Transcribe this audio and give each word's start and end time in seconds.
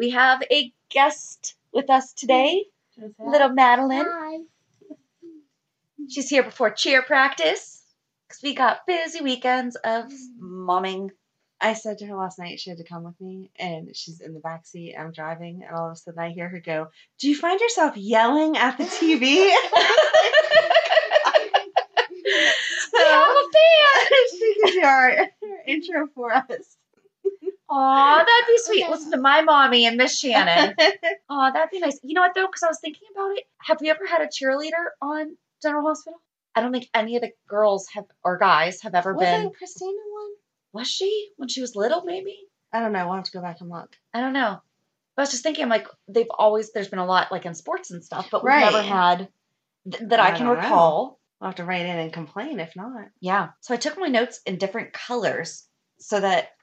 We 0.00 0.10
have 0.10 0.42
a 0.50 0.72
guest 0.88 1.56
with 1.74 1.90
us 1.90 2.14
today, 2.14 2.64
little 3.18 3.50
Madeline. 3.50 4.06
Hi. 4.08 4.38
She's 6.08 6.30
here 6.30 6.42
before 6.42 6.70
cheer 6.70 7.02
practice 7.02 7.82
because 8.26 8.42
we 8.42 8.54
got 8.54 8.86
busy 8.86 9.20
weekends 9.20 9.76
of 9.76 10.10
momming. 10.42 11.10
I 11.60 11.74
said 11.74 11.98
to 11.98 12.06
her 12.06 12.16
last 12.16 12.38
night 12.38 12.60
she 12.60 12.70
had 12.70 12.78
to 12.78 12.84
come 12.84 13.04
with 13.04 13.20
me, 13.20 13.50
and 13.58 13.94
she's 13.94 14.22
in 14.22 14.32
the 14.32 14.40
back 14.40 14.64
seat. 14.64 14.96
I'm 14.98 15.12
driving, 15.12 15.64
and 15.68 15.76
all 15.76 15.88
of 15.88 15.92
a 15.92 15.96
sudden 15.96 16.18
I 16.18 16.30
hear 16.30 16.48
her 16.48 16.60
go, 16.60 16.86
"Do 17.18 17.28
you 17.28 17.36
find 17.36 17.60
yourself 17.60 17.94
yelling 17.98 18.56
at 18.56 18.78
the 18.78 18.84
TV?" 18.84 19.54
We 22.92 23.00
have 23.00 23.28
a 23.28 23.44
fan. 23.52 24.10
she 24.30 24.54
do 24.72 24.80
our, 24.82 25.10
our 25.10 25.62
intro 25.66 26.06
for 26.14 26.32
us. 26.32 26.69
Aw, 27.70 28.16
that'd 28.18 28.46
be 28.48 28.58
sweet. 28.58 28.88
Listen 28.90 29.12
to 29.12 29.18
my 29.18 29.42
mommy 29.42 29.86
and 29.86 29.96
Miss 29.96 30.18
Shannon. 30.18 30.74
Aw, 31.28 31.50
that'd 31.52 31.70
be 31.70 31.78
nice. 31.78 31.98
You 32.02 32.14
know 32.14 32.22
what 32.22 32.34
though? 32.34 32.46
Because 32.46 32.62
I 32.64 32.68
was 32.68 32.80
thinking 32.80 33.06
about 33.14 33.36
it. 33.36 33.44
Have 33.58 33.80
we 33.80 33.90
ever 33.90 34.06
had 34.06 34.22
a 34.22 34.26
cheerleader 34.26 34.90
on 35.00 35.36
General 35.62 35.86
Hospital? 35.86 36.20
I 36.54 36.60
don't 36.62 36.72
think 36.72 36.88
any 36.92 37.14
of 37.16 37.22
the 37.22 37.30
girls 37.48 37.86
have 37.94 38.04
or 38.24 38.38
guys 38.38 38.82
have 38.82 38.94
ever 38.96 39.14
been. 39.14 39.44
Wasn't 39.44 39.52
Kristina 39.54 39.92
one? 40.12 40.30
Was 40.72 40.88
she 40.88 41.30
when 41.36 41.48
she 41.48 41.60
was 41.60 41.76
little? 41.76 42.02
Maybe 42.04 42.36
I 42.72 42.80
don't 42.80 42.92
know. 42.92 43.06
We'll 43.06 43.16
have 43.16 43.24
to 43.24 43.30
go 43.32 43.40
back 43.40 43.60
and 43.60 43.70
look. 43.70 43.96
I 44.12 44.20
don't 44.20 44.32
know. 44.32 44.60
But 45.14 45.22
I 45.22 45.24
was 45.24 45.30
just 45.30 45.42
thinking, 45.44 45.68
like 45.68 45.86
they've 46.08 46.30
always 46.36 46.72
there's 46.72 46.88
been 46.88 46.98
a 46.98 47.06
lot 47.06 47.30
like 47.30 47.46
in 47.46 47.54
sports 47.54 47.90
and 47.92 48.04
stuff, 48.04 48.28
but 48.32 48.42
we've 48.42 48.48
Right. 48.48 48.64
never 48.72 48.82
had 48.82 49.28
th- 49.90 50.08
that 50.08 50.18
I, 50.18 50.28
I 50.28 50.30
can 50.32 50.46
don't 50.46 50.56
know. 50.56 50.62
recall. 50.62 51.20
We'll 51.40 51.48
have 51.48 51.56
to 51.56 51.64
write 51.64 51.86
in 51.86 51.98
and 51.98 52.12
complain 52.12 52.58
if 52.60 52.74
not. 52.74 53.06
Yeah. 53.20 53.50
So 53.60 53.74
I 53.74 53.76
took 53.76 53.96
my 53.98 54.08
notes 54.08 54.40
in 54.44 54.56
different 54.58 54.92
colors 54.92 55.66
so 55.98 56.18
that 56.20 56.48
Oh 56.48 56.59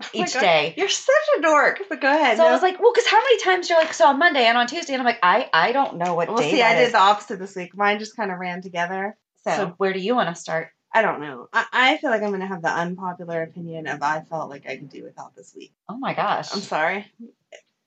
each 0.12 0.30
oh 0.30 0.34
God, 0.34 0.40
day. 0.40 0.74
You're 0.76 0.88
such 0.88 1.14
a 1.38 1.42
dork. 1.42 1.82
But 1.88 2.00
go 2.00 2.08
ahead. 2.10 2.36
So 2.36 2.46
I 2.46 2.52
was 2.52 2.62
like, 2.62 2.80
well, 2.80 2.92
because 2.92 3.06
how 3.08 3.18
many 3.18 3.42
times 3.42 3.68
you're 3.68 3.78
like, 3.78 3.94
so 3.94 4.06
on 4.06 4.18
Monday 4.18 4.44
and 4.44 4.56
on 4.56 4.66
Tuesday, 4.66 4.94
and 4.94 5.00
I'm 5.00 5.06
like, 5.06 5.20
I 5.22 5.48
I 5.52 5.72
don't 5.72 5.98
know 5.98 6.14
what 6.14 6.28
well, 6.28 6.38
day 6.38 6.50
see, 6.50 6.62
I 6.62 6.74
is. 6.74 6.86
did 6.88 6.94
the 6.94 7.00
opposite 7.00 7.38
this 7.38 7.56
week. 7.56 7.76
Mine 7.76 7.98
just 7.98 8.16
kind 8.16 8.30
of 8.30 8.38
ran 8.38 8.62
together. 8.62 9.16
So, 9.44 9.50
So 9.50 9.74
where 9.78 9.92
do 9.92 10.00
you 10.00 10.14
want 10.14 10.34
to 10.34 10.40
start? 10.40 10.68
I 10.92 11.02
don't 11.02 11.20
know. 11.20 11.48
I, 11.52 11.66
I 11.72 11.96
feel 11.98 12.10
like 12.10 12.22
I'm 12.22 12.28
going 12.30 12.40
to 12.40 12.46
have 12.46 12.62
the 12.62 12.72
unpopular 12.72 13.42
opinion 13.42 13.86
of 13.86 14.02
I 14.02 14.22
felt 14.22 14.50
like 14.50 14.66
I 14.68 14.76
could 14.76 14.90
do 14.90 15.04
without 15.04 15.36
this 15.36 15.54
week. 15.56 15.72
Oh 15.88 15.96
my 15.96 16.14
gosh. 16.14 16.52
I'm 16.52 16.60
sorry. 16.60 17.06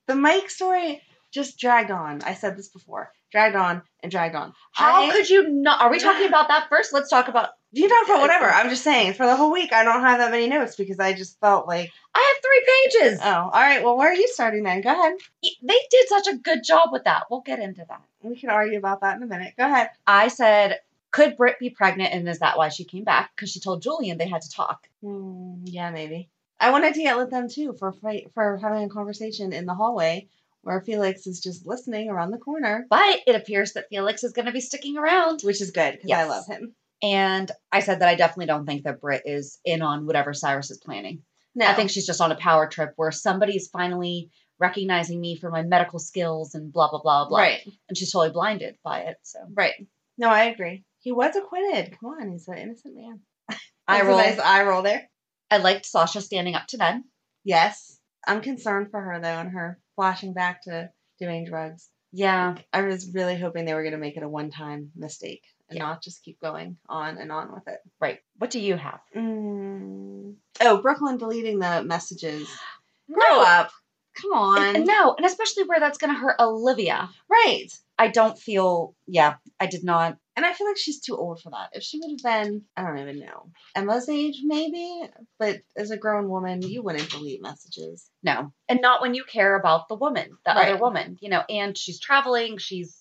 The 0.07 0.16
Mike 0.16 0.50
story 0.50 1.01
just 1.31 1.57
dragged 1.59 1.91
on. 1.91 2.22
I 2.24 2.34
said 2.34 2.57
this 2.57 2.69
before. 2.69 3.12
Dragged 3.31 3.56
on 3.56 3.81
and 4.01 4.12
dragged 4.12 4.35
on. 4.35 4.53
How 4.72 5.03
I- 5.03 5.12
could 5.12 5.30
you 5.30 5.50
not? 5.50 5.81
Are 5.81 5.91
we 5.91 6.00
talking 6.00 6.28
about 6.30 6.47
that 6.47 6.68
first? 6.69 6.94
Let's 6.94 7.09
talk 7.09 7.28
about. 7.28 7.50
You 7.76 7.90
talk 7.90 8.06
about 8.06 8.22
whatever. 8.22 8.46
I'm 8.46 8.70
just 8.70 8.84
saying, 8.84 9.14
for 9.14 9.26
the 9.26 9.36
whole 9.36 9.52
week, 9.52 9.74
I 9.74 9.84
don't 9.84 10.02
have 10.02 10.20
that 10.20 10.30
many 10.32 10.48
notes 10.48 10.76
because 10.76 11.00
I 11.00 11.14
just 11.14 11.40
felt 11.40 11.68
like, 11.68 11.92
I 12.14 12.20
have 12.36 12.44
three 12.44 13.10
pages. 13.10 13.20
oh, 13.24 13.28
all 13.28 13.50
right, 13.52 13.84
well, 13.84 13.98
where 13.98 14.12
are 14.12 14.16
you 14.16 14.28
starting 14.32 14.64
then? 14.64 14.82
Go 14.82 14.92
ahead. 14.92 15.14
they 15.42 15.76
did 15.90 16.08
such 16.08 16.28
a 16.28 16.38
good 16.38 16.64
job 16.64 16.90
with 16.92 17.06
that. 17.06 17.24
We'll 17.32 17.42
get 17.42 17.60
into 17.60 17.84
that. 17.90 18.04
We 18.22 18.36
can 18.40 18.52
argue 18.52 18.78
about 18.78 19.02
that 19.02 19.18
in 19.18 19.24
a 19.24 19.26
minute. 19.26 19.56
Go 19.58 19.66
ahead. 19.66 19.90
I 20.06 20.28
said, 20.28 20.82
could 21.12 21.36
Britt 21.36 21.58
be 21.60 21.72
pregnant, 21.72 22.14
and 22.14 22.30
is 22.30 22.40
that 22.40 22.58
why 22.58 22.70
she 22.70 22.84
came 22.84 23.04
back? 23.06 23.32
Because 23.36 23.50
she 23.52 23.60
told 23.60 23.82
Julian 23.82 24.18
they 24.20 24.28
had 24.30 24.44
to 24.44 24.52
talk. 24.52 24.88
Hmm, 25.02 25.64
yeah, 25.66 25.90
maybe. 25.90 26.30
I 26.60 26.70
wanted 26.70 26.94
to 26.94 27.02
yell 27.02 27.22
at 27.22 27.32
them 27.32 27.50
too 27.50 27.74
for 27.74 27.92
fight, 27.92 28.32
for 28.36 28.58
having 28.58 28.84
a 28.84 28.90
conversation 28.90 29.52
in 29.52 29.66
the 29.66 29.74
hallway 29.74 30.28
where 30.62 30.80
Felix 30.80 31.28
is 31.28 31.42
just 31.42 31.66
listening 31.68 32.10
around 32.10 32.32
the 32.32 32.38
corner, 32.38 32.86
But 32.90 33.20
it 33.28 33.36
appears 33.36 33.74
that 33.74 33.90
Felix 33.90 34.24
is 34.24 34.32
going 34.32 34.46
to 34.46 34.52
be 34.54 34.62
sticking 34.62 34.98
around. 34.98 35.42
which 35.42 35.60
is 35.60 35.72
good 35.72 35.94
because 36.02 36.12
I 36.12 36.24
love 36.24 36.46
him. 36.48 36.74
And 37.03 37.52
I 37.72 37.81
said 37.81 38.00
that 38.00 38.08
I 38.08 38.16
definitely 38.16 38.46
don't 38.46 38.66
think 38.66 38.84
that 38.86 39.02
Britt 39.02 39.24
is 39.25 39.59
in 39.66 39.81
on 39.81 40.06
whatever 40.06 40.34
Cyrus 40.34 40.72
is 40.72 40.78
planning. 40.78 41.22
No, 41.53 41.68
I 41.68 41.74
think 41.74 41.90
she's 41.91 42.06
just 42.08 42.22
on 42.22 42.31
a 42.31 42.36
power 42.38 42.68
trip 42.68 42.94
where 42.96 43.12
somebody's 43.12 43.68
finally 43.68 44.31
recognizing 44.58 45.19
me 45.19 45.36
for 45.36 45.52
my 45.52 45.63
medical 45.63 46.00
skills 46.00 46.56
and 46.56 46.72
blah 46.72 46.90
blah 46.90 47.02
blah 47.02 47.28
blah. 47.28 47.38
right, 47.40 47.59
And 47.90 47.97
she's 47.97 48.12
totally 48.12 48.31
blinded 48.31 48.78
by 48.84 49.02
it. 49.02 49.18
So 49.24 49.40
right. 49.53 49.74
No, 50.18 50.30
I 50.30 50.46
agree. 50.46 50.86
He 51.00 51.12
was 51.12 51.36
acquitted. 51.36 51.97
Come 52.00 52.12
on, 52.12 52.31
he's 52.31 52.47
an 52.47 52.58
innocent 52.58 52.96
man. 52.96 53.19
I 53.88 53.97
That's 53.97 54.03
a 54.03 54.08
roll. 54.08 54.18
nice 54.18 54.40
eye 54.40 54.63
roll 54.63 54.81
there. 54.81 55.09
I 55.52 55.58
liked 55.58 55.86
Sasha 55.86 56.22
standing 56.22 56.56
up 56.56 56.68
to 56.68 56.78
Ned. 56.78 57.01
Yes, 57.44 58.00
I'm 58.25 58.42
concerned 58.42 58.88
for 58.92 59.01
her 59.01 59.19
though, 59.19 59.28
and 59.39 59.51
her 59.51 59.80
flashing 59.95 60.33
back 60.33 60.63
to 60.63 60.89
doing 61.19 61.45
drugs. 61.45 61.89
Yeah. 62.13 62.56
I 62.72 62.83
was 62.83 63.12
really 63.13 63.38
hoping 63.38 63.66
they 63.66 63.74
were 63.74 63.81
going 63.83 63.94
to 63.94 63.98
make 64.00 64.16
it 64.18 64.24
a 64.24 64.30
one-time 64.30 64.92
mistake 64.95 65.44
and 65.74 65.80
Yeah. 65.80 65.88
not 65.90 66.04
just 66.04 66.24
keep 66.24 66.40
going 66.40 66.78
on 66.88 67.18
and 67.18 67.31
on 67.31 67.54
with 67.54 67.68
it. 67.68 67.80
Right. 68.00 68.20
What 68.38 68.52
do 68.52 68.60
you 68.60 68.75
have? 68.78 69.00
Mm. 69.16 70.36
Oh, 70.62 70.78
Brook 70.81 71.02
Lynn 71.02 71.18
deleting 71.18 71.60
the 71.60 71.84
messages. 71.84 72.48
No. 73.08 73.16
Grow 73.16 73.42
up. 73.42 73.72
Come 74.22 74.31
And- 74.62 74.78
on. 74.78 74.84
no, 74.86 75.14
and 75.16 75.25
especially 75.25 75.64
where 75.64 75.80
that's 75.80 75.98
going 75.98 76.14
to 76.14 76.20
hurt 76.20 76.36
Olivia. 76.40 77.10
Right. 77.28 77.68
I 77.98 78.08
don't 78.10 78.38
feel. 78.38 78.96
Yeah, 79.08 79.36
I 79.60 79.66
did 79.66 79.84
not. 79.84 80.18
And 80.36 80.46
I 80.46 80.54
feel 80.54 80.68
like 80.68 80.78
she's 80.78 81.00
too 81.00 81.16
old 81.16 81.42
for 81.42 81.52
that. 81.52 81.70
If 81.74 81.84
she 81.84 82.00
would 82.00 82.12
have 82.12 82.24
been, 82.48 82.64
I 82.76 82.84
don't 82.84 82.98
even 83.00 83.19
know, 83.19 83.52
Emma's 83.76 84.10
age 84.10 84.40
maybe, 84.44 85.02
but 85.38 85.62
as 85.76 85.92
a 85.92 85.98
grown 85.98 86.28
woman, 86.30 86.62
you 86.64 86.81
wouldn't 86.81 87.10
delete 87.12 87.42
messages. 87.42 88.10
No, 88.24 88.52
and 88.68 88.81
not 88.81 89.02
when 89.02 89.14
you 89.14 89.24
care 89.26 89.56
about 89.56 89.88
the 89.90 89.96
woman, 89.96 90.38
the 90.46 90.52
Right. 90.54 90.69
other 90.72 90.80
woman. 90.81 91.18
You 91.22 91.30
know, 91.30 91.44
and 91.50 91.78
she's 91.78 92.00
traveling. 92.00 92.58
She's 92.58 93.00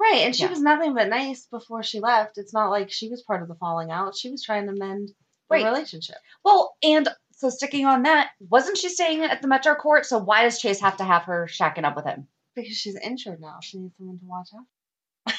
Right. 0.00 0.22
And 0.22 0.34
she 0.34 0.42
Yeah. 0.44 0.50
was 0.50 0.60
nothing 0.60 0.94
but 0.94 1.08
nice 1.08 1.46
before 1.46 1.82
she 1.82 2.00
left. 2.00 2.38
It's 2.38 2.52
not 2.54 2.70
like 2.70 2.90
she 2.90 3.08
was 3.08 3.22
part 3.22 3.42
of 3.42 3.48
the 3.48 3.54
falling 3.54 3.90
out. 3.90 4.16
She 4.16 4.30
was 4.30 4.42
trying 4.42 4.66
to 4.66 4.72
mend 4.72 5.08
the 5.08 5.14
Right. 5.50 5.64
relationship. 5.64 6.16
well, 6.44 6.76
and 6.82 7.08
So 7.32 7.50
sticking 7.50 7.86
on 7.86 8.02
that, 8.02 8.30
wasn't 8.40 8.76
she 8.78 8.88
staying 8.88 9.22
at 9.22 9.40
the 9.42 9.46
Metro 9.48 9.76
Court? 9.76 10.04
So 10.04 10.18
why 10.18 10.42
does 10.42 10.58
Chase 10.60 10.80
have 10.80 10.96
to 10.96 11.04
have 11.04 11.22
her 11.22 11.46
shacking 11.48 11.84
up 11.84 11.94
with 11.94 12.04
him? 12.04 12.26
Because 12.56 12.76
she's 12.76 12.96
injured 12.96 13.40
now. 13.40 13.60
She 13.62 13.78
needs 13.78 13.94
someone 13.96 14.18
to 14.18 14.24
watch 14.24 14.48
out. 14.58 14.64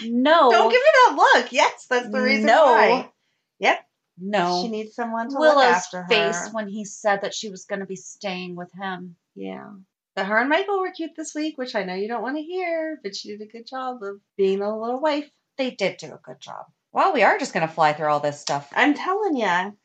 No. 0.06 0.50
Don't 0.50 0.72
give 0.72 0.80
me 0.80 0.92
that 0.94 1.16
look. 1.18 1.52
Yes, 1.52 1.88
that's 1.90 2.10
the 2.10 2.22
reason 2.22 2.46
No. 2.46 2.64
why. 2.68 3.12
Yep. 3.60 3.86
no. 4.18 4.62
She 4.62 4.70
needs 4.70 4.96
someone 4.96 5.28
to 5.30 5.34
look 5.38 5.58
Willow's 5.58 5.76
after 5.76 6.04
her. 6.04 6.08
face 6.08 6.48
when 6.54 6.70
he 6.70 6.86
said 6.86 7.22
that 7.24 7.34
she 7.34 7.50
was 7.50 7.66
going 7.66 7.80
to 7.82 7.86
be 7.86 7.98
staying 7.98 8.56
with 8.56 8.72
him. 8.72 9.18
Yeah. 9.36 9.72
But 10.20 10.26
her 10.26 10.38
and 10.38 10.50
Michael 10.50 10.82
were 10.82 10.92
cute 10.92 11.16
this 11.16 11.34
week, 11.34 11.58
which 11.58 11.76
I 11.76 11.86
know 11.86 11.94
you 11.94 12.10
don't 12.10 12.22
want 12.22 12.36
to 12.36 12.44
hear, 12.44 13.00
but 13.02 13.16
she 13.16 13.30
did 13.30 13.42
a 13.42 13.50
good 13.50 13.66
job 13.66 14.04
of 14.04 14.20
being 14.36 14.62
a 14.62 14.78
little 14.78 15.00
wife. 15.00 15.30
They 15.58 15.72
did 15.72 15.96
do 15.96 16.08
a 16.08 16.20
good 16.22 16.42
job. 16.42 16.66
Well, 16.92 17.14
we 17.14 17.24
are 17.24 17.40
just 17.40 17.54
going 17.54 17.66
to 17.66 17.74
fly 17.74 17.94
through 17.94 18.10
all 18.10 18.20
this 18.20 18.38
stuff. 18.38 18.70
I'm 18.76 18.96
telling 18.96 19.38
you. 19.38 19.78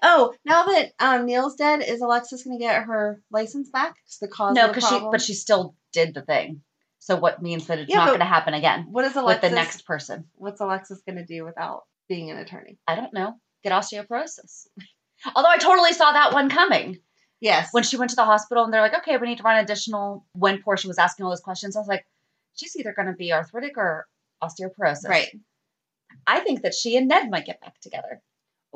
Oh, 0.00 0.32
now 0.46 0.64
that 0.64 0.92
um, 0.98 1.26
Neil's 1.26 1.56
dead, 1.56 1.82
is 1.86 2.00
Alexis 2.00 2.42
going 2.42 2.58
to 2.58 2.64
get 2.64 2.84
her 2.84 3.20
license 3.30 3.68
back? 3.68 3.96
It's 4.06 4.16
the 4.16 4.28
cause 4.28 4.54
no, 4.54 4.62
of 4.62 4.68
the 4.70 4.80
because 4.80 4.88
she, 4.88 5.06
but 5.10 5.20
she 5.20 5.34
still 5.34 5.76
did 5.92 6.14
the 6.14 6.22
thing. 6.22 6.62
So 6.98 7.16
what 7.16 7.42
means 7.42 7.66
that 7.66 7.78
it's 7.78 7.90
Yeah, 7.90 7.98
not 7.98 8.06
going 8.06 8.20
to 8.20 8.24
happen 8.24 8.54
again 8.54 8.86
What 8.90 9.04
is 9.04 9.10
with 9.14 9.24
Alexis? 9.24 9.50
the 9.50 9.54
next 9.54 9.84
person? 9.84 10.24
What's 10.36 10.62
Alexis 10.62 11.02
going 11.06 11.18
to 11.18 11.26
do 11.26 11.44
without 11.44 11.82
being 12.08 12.30
an 12.30 12.38
attorney? 12.38 12.78
I 12.88 12.94
don't 12.94 13.12
know. 13.12 13.34
Get 13.62 13.72
osteoporosis. 13.72 14.68
Although 15.36 15.50
I 15.50 15.58
totally 15.58 15.92
saw 15.92 16.12
that 16.12 16.32
one 16.32 16.48
coming. 16.48 17.00
Yes. 17.42 17.68
when 17.72 17.82
she 17.82 17.96
went 17.96 18.10
to 18.10 18.16
the 18.16 18.24
hospital 18.24 18.64
and 18.64 18.72
they're 18.72 18.80
like, 18.80 18.94
okay, 18.98 19.16
we 19.18 19.26
need 19.26 19.38
to 19.38 19.42
run 19.42 19.58
additional. 19.58 20.24
When 20.32 20.62
Portia 20.62 20.86
was 20.88 20.96
asking 20.98 21.24
all 21.24 21.30
those 21.30 21.40
questions, 21.40 21.76
I 21.76 21.80
was 21.80 21.88
like, 21.88 22.06
she's 22.54 22.76
either 22.76 22.92
going 22.92 23.08
to 23.08 23.14
be 23.14 23.32
arthritic 23.32 23.76
or 23.76 24.06
osteoporosis. 24.42 25.08
right. 25.08 25.28
I 26.26 26.40
think 26.40 26.62
that 26.62 26.72
she 26.74 26.96
and 26.96 27.08
Ned 27.08 27.30
might 27.30 27.44
get 27.46 27.60
back 27.60 27.80
together. 27.80 28.22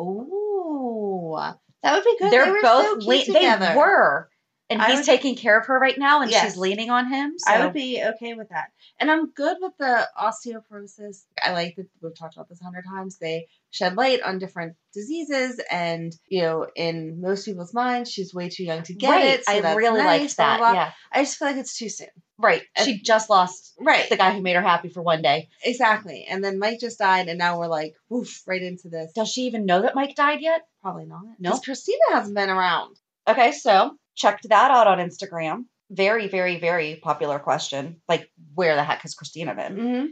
Ooh, 0.01 1.37
that 1.83 1.95
would 1.95 2.05
be 2.05 2.17
good. 2.19 2.33
They're 2.33 2.45
they 2.47 2.51
were 2.51 2.59
both 2.63 2.85
so 2.85 2.97
cute 2.99 3.29
le- 3.29 3.35
together. 3.35 3.67
they 3.67 3.77
were, 3.77 4.29
and 4.69 4.83
I 4.83 4.89
he's 4.91 4.99
would- 4.99 5.07
taking 5.07 5.37
care 5.37 5.59
of 5.59 5.67
her 5.67 5.79
right 5.79 5.99
now, 5.99 6.23
and 6.23 6.31
Yes. 6.31 6.43
she's 6.45 6.57
leaning 6.57 6.91
on 6.91 7.07
him. 7.13 7.35
So 7.39 7.53
I 7.53 7.65
would 7.65 7.73
be 7.75 8.03
okay 8.03 8.35
with 8.35 8.49
that. 8.51 8.73
And 8.99 9.11
I'm 9.11 9.31
good 9.31 9.59
with 9.61 9.73
the 9.79 10.09
osteoporosis. 10.19 11.25
I 11.43 11.53
like 11.53 11.77
that 11.77 11.87
we've 12.03 12.17
talked 12.19 12.35
about 12.35 12.49
this 12.49 12.61
a 12.61 12.65
hundred 12.65 12.85
times. 12.85 13.19
They 13.19 13.49
shed 13.71 13.97
light 13.97 14.23
on 14.23 14.39
different 14.39 14.77
diseases, 14.95 15.61
and 15.71 16.13
you 16.29 16.43
know, 16.43 16.67
in 16.75 17.21
most 17.21 17.45
people's 17.45 17.75
minds, 17.75 18.11
she's 18.11 18.33
way 18.35 18.49
too 18.49 18.65
young 18.65 18.83
to 18.85 18.95
get 18.95 19.11
right. 19.11 19.25
it. 19.27 19.45
So 19.45 19.53
I 19.53 19.75
really 19.75 20.01
nice, 20.03 20.21
liked 20.21 20.37
that. 20.39 20.59
blah, 20.59 20.73
blah. 20.73 20.81
Yeah, 20.81 20.93
I 21.13 21.23
just 21.23 21.39
feel 21.39 21.49
like 21.49 21.57
it's 21.59 21.77
too 21.77 21.89
soon. 21.89 22.09
right. 22.39 22.63
She 22.83 23.01
just 23.01 23.31
lost 23.31 23.75
Right. 23.81 24.09
the 24.11 24.17
guy 24.17 24.33
who 24.35 24.43
made 24.43 24.57
her 24.57 24.63
happy 24.63 24.89
for 24.91 25.01
one 25.03 25.23
day. 25.23 25.49
Exactly. 25.65 26.27
And 26.29 26.43
then 26.45 26.59
Mike 26.59 26.81
just 26.81 26.99
died, 26.99 27.29
and 27.29 27.39
now 27.39 27.59
we're 27.59 27.67
like, 27.67 27.95
woof, 28.09 28.43
right 28.47 28.63
into 28.63 28.89
this. 28.89 29.13
Does 29.13 29.31
she 29.31 29.43
even 29.43 29.65
know 29.67 29.83
that 29.83 29.95
Mike 29.95 30.15
died 30.17 30.41
yet? 30.41 30.63
Probably 30.83 31.07
not. 31.07 31.23
No. 31.39 31.53
Because 31.59 31.65
Kristina 31.65 32.13
hasn't 32.15 32.35
been 32.37 32.51
around. 32.51 32.97
Okay, 33.29 33.53
so 33.53 33.97
checked 34.17 34.49
that 34.49 34.71
out 34.71 34.87
on 34.89 34.99
Instagram. 34.99 35.65
Very, 35.91 36.27
very, 36.29 36.59
very 36.59 36.97
popular 37.03 37.39
question. 37.39 38.01
Like, 38.09 38.29
where 38.55 38.75
the 38.75 38.83
heck 38.83 39.03
has 39.03 39.15
Kristina 39.15 39.55
been? 39.55 39.77
Mm-hmm. 39.77 40.07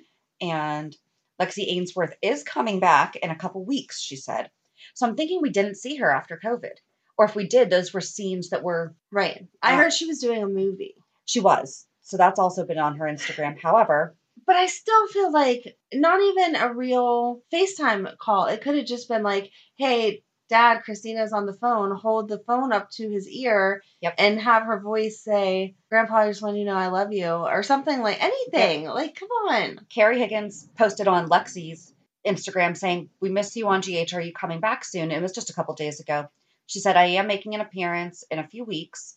and 0.48 0.96
Lexi 1.40 1.64
Ainsworth 1.68 2.14
is 2.22 2.44
coming 2.44 2.78
back 2.78 3.16
in 3.16 3.30
a 3.30 3.36
couple 3.36 3.64
weeks, 3.64 4.00
she 4.00 4.14
said. 4.16 4.50
So 4.94 5.06
I'm 5.06 5.16
thinking 5.16 5.40
we 5.42 5.50
didn't 5.50 5.76
see 5.76 5.96
her 5.96 6.10
after 6.10 6.38
COVID. 6.44 6.76
Or 7.18 7.24
if 7.24 7.34
we 7.34 7.48
did, 7.48 7.70
those 7.70 7.92
were 7.92 8.00
scenes 8.00 8.50
that 8.50 8.62
were, 8.62 8.94
Right. 9.10 9.46
I 9.62 9.74
Uh, 9.74 9.76
heard 9.78 9.92
she 9.92 10.06
was 10.06 10.20
doing 10.20 10.42
a 10.42 10.46
movie. 10.46 10.94
she 11.24 11.40
was. 11.40 11.86
So 12.02 12.16
that's 12.16 12.38
also 12.38 12.64
been 12.66 12.78
on 12.78 12.96
her 12.96 13.06
Instagram. 13.06 13.60
However, 13.60 14.16
But 14.46 14.56
I 14.56 14.66
still 14.66 15.08
feel 15.08 15.32
like 15.32 15.76
not 15.92 16.20
even 16.20 16.54
a 16.56 16.72
real 16.72 17.40
FaceTime 17.52 18.16
call. 18.18 18.46
It 18.46 18.60
could 18.60 18.76
have 18.76 18.86
just 18.86 19.08
been 19.08 19.22
like, 19.22 19.50
hey, 19.76 20.22
dad, 20.48 20.82
Kristina's 20.84 21.32
on 21.32 21.46
the 21.46 21.52
phone. 21.54 21.94
Hold 21.96 22.28
the 22.28 22.38
phone 22.46 22.72
up 22.72 22.90
to 22.92 23.08
his 23.10 23.28
ear 23.28 23.82
Yep. 24.00 24.14
and 24.18 24.40
have 24.40 24.64
her 24.64 24.80
voice 24.80 25.22
say, 25.22 25.74
Grandpa, 25.90 26.16
I 26.18 26.28
just 26.28 26.42
want 26.42 26.56
you 26.56 26.64
to 26.64 26.70
know 26.70 26.76
I 26.76 26.88
love 26.88 27.12
you, 27.12 27.26
or 27.26 27.62
something 27.62 28.00
like 28.02 28.22
anything. 28.22 28.84
Like, 28.84 29.14
come 29.14 29.28
on. 29.48 29.80
Carrie 29.92 30.18
Higgins 30.18 30.68
posted 30.76 31.08
on 31.08 31.28
Lexi's 31.28 31.92
Instagram 32.26 32.76
saying, 32.76 33.10
We 33.20 33.30
miss 33.30 33.56
you 33.56 33.68
on 33.68 33.80
GH. 33.80 34.12
Are 34.14 34.20
you 34.20 34.32
coming 34.32 34.60
back 34.60 34.84
soon? 34.84 35.10
It 35.10 35.22
was 35.22 35.32
just 35.32 35.50
a 35.50 35.54
couple 35.54 35.74
days 35.74 36.00
ago. 36.00 36.28
She 36.66 36.80
said, 36.80 36.96
I 36.96 37.04
am 37.06 37.26
making 37.26 37.54
an 37.54 37.60
appearance 37.60 38.24
in 38.30 38.38
a 38.38 38.46
few 38.48 38.64
weeks. 38.64 39.16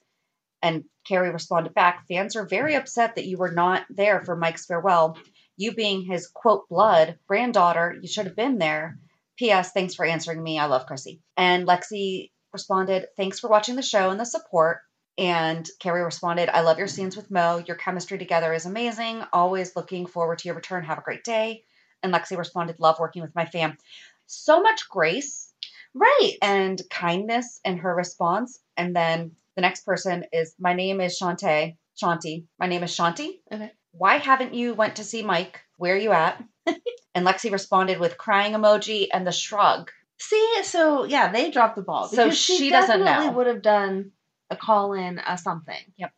And 0.62 0.86
Carrie 1.08 1.32
responded 1.32 1.74
back, 1.74 2.06
Fans 2.08 2.36
are 2.36 2.46
very 2.46 2.76
upset 2.76 3.16
that 3.16 3.26
you 3.26 3.38
were 3.38 3.52
not 3.52 3.84
there 3.90 4.26
for 4.26 4.36
Mike's 4.36 4.66
farewell. 4.66 5.18
You 5.56 5.74
being 5.74 6.02
his 6.02 6.28
quote 6.28 6.68
blood 6.68 7.18
granddaughter, 7.28 7.96
you 8.02 8.08
should 8.08 8.26
have 8.26 8.36
been 8.36 8.58
there. 8.58 9.00
P.S. 9.38 9.72
Thanks 9.72 9.96
for 9.96 10.06
answering 10.06 10.42
me. 10.42 10.60
I 10.60 10.66
love 10.66 10.86
Chrissy. 10.86 11.22
And 11.36 11.68
Lexi 11.68 12.32
responded, 12.54 13.08
Thanks 13.16 13.40
for 13.40 13.50
watching 13.50 13.76
the 13.76 13.82
show 13.82 14.10
and 14.10 14.20
the 14.20 14.26
support. 14.26 14.80
And 15.18 15.68
Carrie 15.80 16.04
responded, 16.04 16.50
I 16.50 16.62
love 16.62 16.78
your 16.78 16.88
scenes 16.88 17.16
with 17.18 17.32
Mo. 17.32 17.64
Your 17.66 17.76
chemistry 17.76 18.18
together 18.20 18.54
is 18.54 18.66
amazing. 18.66 19.24
Always 19.34 19.76
looking 19.76 20.06
forward 20.06 20.40
to 20.40 20.48
your 20.48 20.56
return. 20.56 20.84
Have 20.84 21.00
a 21.00 21.04
great 21.04 21.24
day. 21.24 21.64
And 22.04 22.14
Lexi 22.14 22.38
responded, 22.38 22.80
Love 22.80 23.00
working 23.00 23.22
with 23.22 23.34
my 23.36 23.46
fam. 23.46 23.78
So 24.28 24.62
much 24.62 24.88
grace 24.90 25.54
Right. 25.94 26.34
and 26.42 26.80
kindness 26.92 27.60
in 27.66 27.78
her 27.78 27.96
response. 27.96 28.60
And 28.76 28.96
then 28.96 29.32
the 29.56 29.62
next 29.62 29.86
person 29.86 30.26
is, 30.32 30.54
My 30.60 30.74
name 30.74 31.02
is 31.02 31.20
Shantae. 31.20 31.78
Shanti. 32.02 32.46
My 32.60 32.68
name 32.68 32.84
is 32.84 32.96
Shanti. 32.96 33.40
Okay. 33.52 33.72
Why 33.92 34.18
haven't 34.18 34.54
you 34.54 34.76
went 34.76 34.98
to 34.98 35.04
see 35.04 35.24
Mike? 35.24 35.62
Where 35.78 35.96
are 35.96 35.98
you 35.98 36.12
at? 36.12 36.44
And 37.16 37.26
Lexi 37.26 37.52
responded 37.52 38.00
with 38.00 38.18
crying 38.18 38.54
emoji 38.54 39.08
and 39.12 39.26
the 39.26 39.32
shrug. 39.32 39.90
See, 40.20 40.64
so 40.64 41.04
yeah, 41.04 41.32
they 41.32 41.50
dropped 41.50 41.76
the 41.76 41.82
ball. 41.82 42.08
So 42.08 42.26
because 42.26 42.38
she 42.38 42.70
doesn't 42.70 43.00
definitely 43.00 43.28
know. 43.28 43.34
would 43.34 43.48
have 43.48 43.62
done 43.62 44.12
a 44.50 44.56
call 44.56 44.94
in, 44.94 45.20
a 45.20 45.38
something. 45.38 45.82
Yep. 45.98 46.12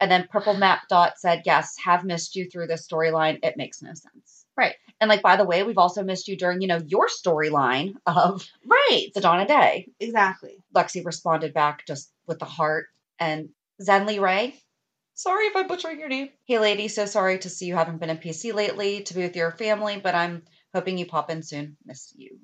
And 0.00 0.10
then 0.10 0.28
Purple 0.30 0.54
Map 0.54 0.82
Dot 0.88 1.18
said, 1.18 1.42
Yes, 1.46 1.76
have 1.84 2.04
missed 2.04 2.36
you 2.36 2.48
through 2.48 2.66
this 2.66 2.86
storyline. 2.86 3.40
It 3.42 3.56
makes 3.56 3.82
no 3.82 3.90
sense. 3.94 4.46
Right. 4.56 4.74
And 5.00 5.08
like, 5.08 5.22
by 5.22 5.36
the 5.36 5.44
way, 5.44 5.62
we've 5.62 5.78
also 5.78 6.02
missed 6.02 6.28
you 6.28 6.36
during, 6.36 6.60
you 6.60 6.68
know, 6.68 6.80
your 6.86 7.08
storyline 7.08 7.94
of 8.06 8.46
Right. 8.64 9.08
the 9.14 9.20
Dawn 9.20 9.40
of 9.40 9.48
Day. 9.48 9.88
Exactly. 10.00 10.58
Lexi 10.74 11.04
responded 11.04 11.52
back 11.54 11.86
just 11.86 12.10
with 12.26 12.38
the 12.38 12.44
heart. 12.44 12.86
And 13.18 13.50
Zenly 13.82 14.20
Ray, 14.20 14.54
sorry 15.16 15.46
if 15.46 15.56
I'm 15.56 15.66
butchering 15.66 15.98
your 15.98 16.08
name. 16.08 16.28
Hey, 16.46 16.58
lady, 16.60 16.86
so 16.88 17.04
sorry 17.06 17.38
to 17.40 17.50
see 17.50 17.66
you 17.66 17.74
haven't 17.74 17.98
been 17.98 18.10
in 18.10 18.18
PC 18.18 18.54
lately 18.54 19.02
to 19.02 19.14
be 19.14 19.22
with 19.22 19.34
your 19.34 19.50
family, 19.50 19.98
but 19.98 20.14
I'm 20.14 20.44
hoping 20.74 20.96
you 20.98 21.06
pop 21.06 21.30
in 21.30 21.42
soon. 21.42 21.76
Miss 21.84 22.12
you. 22.16 22.38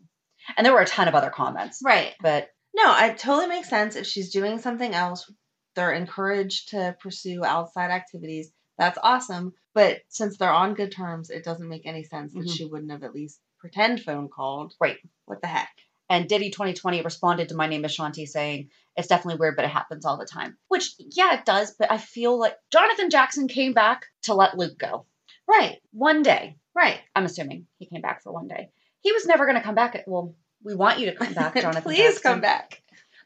And 0.56 0.66
there 0.66 0.72
were 0.74 0.80
a 0.80 0.86
ton 0.86 1.06
of 1.06 1.14
other 1.14 1.30
comments, 1.30 1.80
Right. 1.84 2.14
but 2.20 2.48
No, 2.74 2.96
it 2.98 3.18
totally 3.18 3.46
makes 3.46 3.68
sense. 3.68 3.94
If 3.96 4.06
she's 4.06 4.32
doing 4.32 4.58
something 4.58 4.92
else, 4.94 5.30
they're 5.76 5.92
encouraged 5.92 6.70
to 6.70 6.96
pursue 7.00 7.44
outside 7.44 7.90
activities. 7.90 8.50
That's 8.78 8.98
awesome. 9.02 9.52
But 9.74 10.00
since 10.08 10.36
they're 10.38 10.50
on 10.50 10.74
good 10.74 10.90
terms, 10.92 11.30
it 11.30 11.44
doesn't 11.44 11.68
make 11.68 11.86
any 11.86 12.02
sense 12.04 12.32
that 12.32 12.46
Mhm. 12.46 12.56
she 12.56 12.64
wouldn't 12.64 12.90
have 12.90 13.04
at 13.04 13.14
least 13.14 13.40
pretend 13.58 14.02
phone 14.02 14.28
called. 14.28 14.74
Right. 14.80 14.98
What 15.26 15.40
the 15.42 15.48
heck? 15.48 15.70
And 16.12 16.28
Diddy 16.28 16.50
2020 16.50 17.00
responded 17.00 17.48
to 17.48 17.54
My 17.54 17.66
Name 17.66 17.86
is 17.86 17.96
Shanti 17.96 18.26
saying, 18.28 18.68
It's 18.96 19.08
definitely 19.08 19.40
weird, 19.40 19.56
but 19.56 19.64
it 19.64 19.70
happens 19.70 20.04
all 20.04 20.18
the 20.18 20.26
time. 20.26 20.58
Which, 20.68 20.94
yeah, 20.98 21.38
it 21.38 21.46
does, 21.46 21.74
but 21.78 21.90
I 21.90 21.96
feel 21.96 22.38
like 22.38 22.54
Jonathan 22.70 23.08
Jackson 23.08 23.48
came 23.48 23.72
back 23.72 24.04
to 24.24 24.34
let 24.34 24.58
Luke 24.58 24.76
go. 24.78 25.06
Right. 25.48 25.78
One 25.92 26.22
day. 26.22 26.58
Right. 26.74 27.00
I'm 27.16 27.24
assuming 27.24 27.66
he 27.78 27.86
came 27.86 28.02
back 28.02 28.22
for 28.22 28.30
one 28.30 28.46
day. 28.46 28.68
He 29.00 29.10
was 29.12 29.24
never 29.24 29.46
going 29.46 29.56
to 29.56 29.62
come 29.62 29.74
back. 29.74 30.04
Well, 30.06 30.34
we 30.62 30.74
want 30.74 30.98
you 30.98 31.06
to 31.06 31.16
come 31.16 31.32
back, 31.32 31.54
Jonathan. 31.60 31.82
Please 31.82 32.02
Jackson. 32.16 32.22
come 32.32 32.40
back. 32.42 32.82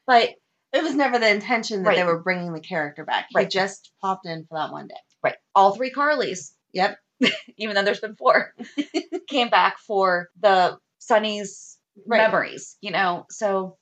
But, 0.06 0.30
It 0.72 0.84
was 0.84 0.94
never 0.94 1.18
the 1.18 1.28
intention 1.28 1.82
that 1.82 1.96
they 1.96 2.04
were 2.04 2.22
bringing 2.22 2.52
the 2.52 2.60
character 2.60 3.04
back. 3.04 3.26
He 3.30 3.36
Right. 3.36 3.50
just 3.50 3.90
popped 4.00 4.26
in 4.26 4.46
for 4.48 4.58
that 4.58 4.70
one 4.70 4.86
day. 4.86 4.94
right, 5.24 5.34
all 5.56 5.74
three 5.74 5.90
Carlys, 5.90 6.52
Yep. 6.72 6.96
even 7.56 7.74
though 7.74 7.82
there's 7.82 7.98
been 8.00 8.14
four, 8.14 8.54
came 9.28 9.48
back 9.48 9.78
for 9.78 10.28
the 10.40 10.78
Sonny's 10.98 11.75
Right. 12.06 12.18
memories, 12.18 12.76
you 12.80 12.90
know? 12.90 13.26
So 13.30 13.76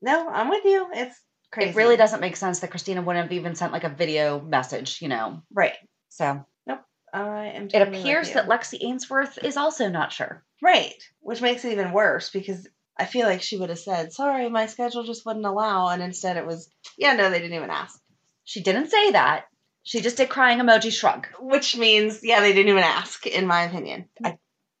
No, 0.00 0.28
I'm 0.28 0.48
with 0.48 0.64
you. 0.64 0.88
It's 0.92 1.16
crazy. 1.50 1.70
it 1.70 1.76
really 1.76 1.96
doesn't 1.96 2.20
make 2.20 2.36
sense 2.36 2.60
that 2.60 2.70
Kristina 2.70 3.04
wouldn't 3.04 3.24
have 3.24 3.32
even 3.32 3.54
sent 3.54 3.72
like 3.72 3.84
a 3.84 3.88
video 3.88 4.40
message, 4.40 5.00
you 5.02 5.08
know? 5.08 5.42
Right. 5.52 5.76
So 6.08 6.44
Nope. 6.66 6.80
I 7.12 7.46
am. 7.54 7.68
it 7.72 7.82
appears 7.82 8.32
that 8.32 8.48
Lexi 8.48 8.78
Ainsworth 8.82 9.38
is 9.42 9.56
also 9.56 9.88
not 9.88 10.12
sure. 10.12 10.44
Right. 10.60 10.94
Which 11.20 11.40
makes 11.40 11.64
it 11.64 11.72
even 11.72 11.92
worse 11.92 12.30
because 12.30 12.66
I 12.98 13.06
feel 13.06 13.26
like 13.26 13.42
she 13.42 13.56
would 13.56 13.70
have 13.70 13.78
said, 13.78 14.12
sorry, 14.12 14.48
my 14.50 14.66
schedule 14.66 15.04
just 15.04 15.24
wouldn't 15.24 15.46
allow. 15.46 15.88
And 15.88 16.02
instead 16.02 16.36
it 16.36 16.46
was, 16.46 16.68
yeah, 16.98 17.14
no, 17.14 17.30
they 17.30 17.38
didn't 17.40 17.56
even 17.56 17.70
ask. 17.70 17.98
She 18.44 18.62
didn't 18.62 18.90
say 18.90 19.12
that. 19.12 19.44
She 19.84 20.00
just 20.00 20.16
did 20.16 20.28
crying 20.28 20.58
emoji 20.58 20.92
shrug. 20.92 21.26
Which 21.40 21.76
means, 21.76 22.20
yeah, 22.22 22.40
they 22.40 22.52
didn't 22.52 22.70
even 22.70 22.84
ask, 22.84 23.26
in 23.26 23.46
my 23.46 23.62
opinion. 23.62 24.08
I, 24.24 24.38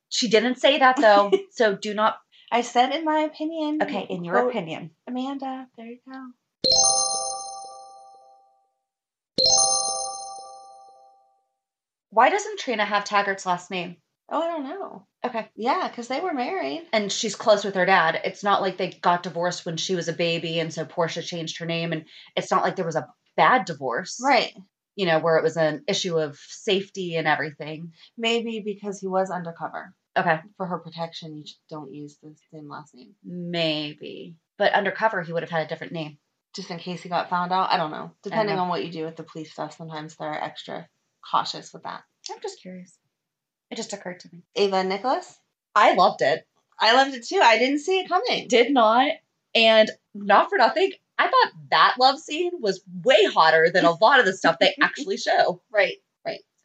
She 0.08 0.28
didn't 0.28 0.60
say 0.60 0.78
that 0.78 0.96
though. 0.96 1.32
so 1.50 1.74
do 1.74 1.94
not. 1.94 2.18
I 2.54 2.60
said, 2.60 2.94
in 2.94 3.02
my 3.06 3.20
opinion. 3.20 3.78
Okay, 3.82 4.06
in 4.10 4.24
your 4.24 4.50
opinion. 4.50 4.90
Amanda, 5.08 5.68
there 5.78 5.86
you 5.86 5.98
go. 6.06 6.32
Why 12.10 12.28
doesn't 12.28 12.58
Trina 12.58 12.84
have 12.84 13.04
Taggart's 13.04 13.46
last 13.46 13.70
name? 13.70 13.96
Oh, 14.30 14.42
I 14.42 14.48
don't 14.48 14.64
know. 14.64 15.06
Okay. 15.24 15.48
Yeah, 15.56 15.88
because 15.88 16.08
they 16.08 16.20
were 16.20 16.34
married. 16.34 16.86
And 16.92 17.10
she's 17.10 17.34
close 17.34 17.64
with 17.64 17.74
her 17.74 17.86
dad. 17.86 18.20
It's 18.22 18.44
not 18.44 18.60
like 18.60 18.76
they 18.76 18.90
got 18.90 19.22
divorced 19.22 19.64
when 19.64 19.78
she 19.78 19.94
was 19.94 20.08
a 20.08 20.12
baby 20.12 20.60
and 20.60 20.70
so 20.70 20.84
Portia 20.84 21.22
changed 21.22 21.58
her 21.58 21.66
name. 21.66 21.92
And 21.92 22.04
it's 22.36 22.50
not 22.50 22.62
like 22.62 22.76
there 22.76 22.84
was 22.84 22.96
a 22.96 23.08
bad 23.34 23.64
divorce. 23.64 24.20
Right. 24.22 24.52
You 24.94 25.06
know, 25.06 25.20
where 25.20 25.38
it 25.38 25.42
was 25.42 25.56
an 25.56 25.84
issue 25.88 26.18
of 26.18 26.36
safety 26.36 27.16
and 27.16 27.26
everything. 27.26 27.94
Maybe 28.18 28.60
because 28.60 29.00
he 29.00 29.06
was 29.06 29.30
undercover. 29.30 29.94
Okay. 30.16 30.40
For 30.56 30.66
her 30.66 30.78
protection, 30.78 31.38
you 31.38 31.44
don't 31.70 31.92
use 31.92 32.18
the 32.22 32.34
same 32.52 32.68
last 32.68 32.94
name. 32.94 33.14
Maybe. 33.24 34.36
But 34.58 34.74
undercover, 34.74 35.22
he 35.22 35.32
would 35.32 35.42
have 35.42 35.50
had 35.50 35.64
a 35.64 35.68
different 35.68 35.92
name. 35.92 36.18
Just 36.54 36.70
in 36.70 36.78
case 36.78 37.02
he 37.02 37.08
got 37.08 37.30
found 37.30 37.52
out. 37.52 37.70
I 37.70 37.78
don't 37.78 37.90
know. 37.90 38.12
Depending 38.22 38.56
know. 38.56 38.62
on 38.62 38.68
what 38.68 38.84
you 38.84 38.92
do 38.92 39.04
with 39.06 39.16
the 39.16 39.22
police 39.22 39.52
stuff, 39.52 39.76
sometimes 39.76 40.16
they're 40.16 40.32
extra 40.32 40.86
cautious 41.28 41.72
with 41.72 41.84
that. 41.84 42.02
I'm 42.30 42.40
just 42.42 42.60
curious. 42.60 42.98
It 43.70 43.76
just 43.76 43.94
occurred 43.94 44.20
to 44.20 44.28
me. 44.32 44.42
Ava 44.54 44.76
and 44.76 44.88
Nikolas? 44.90 45.38
I 45.74 45.94
loved 45.94 46.20
it. 46.20 46.46
I 46.78 46.94
loved 46.94 47.14
it 47.14 47.26
too. 47.26 47.40
I 47.42 47.58
didn't 47.58 47.78
see 47.78 48.00
it 48.00 48.08
coming. 48.08 48.48
Did 48.48 48.70
not. 48.70 49.12
And 49.54 49.90
not 50.14 50.50
for 50.50 50.58
nothing, 50.58 50.92
I 51.18 51.24
thought 51.24 51.52
that 51.70 51.94
love 51.98 52.18
scene 52.18 52.50
was 52.60 52.82
way 53.02 53.24
hotter 53.24 53.70
than 53.72 53.84
a 53.84 53.92
lot 53.92 54.20
of 54.20 54.26
the 54.26 54.32
stuff 54.32 54.58
they 54.58 54.74
actually 54.82 55.16
show. 55.16 55.62
Right. 55.70 55.96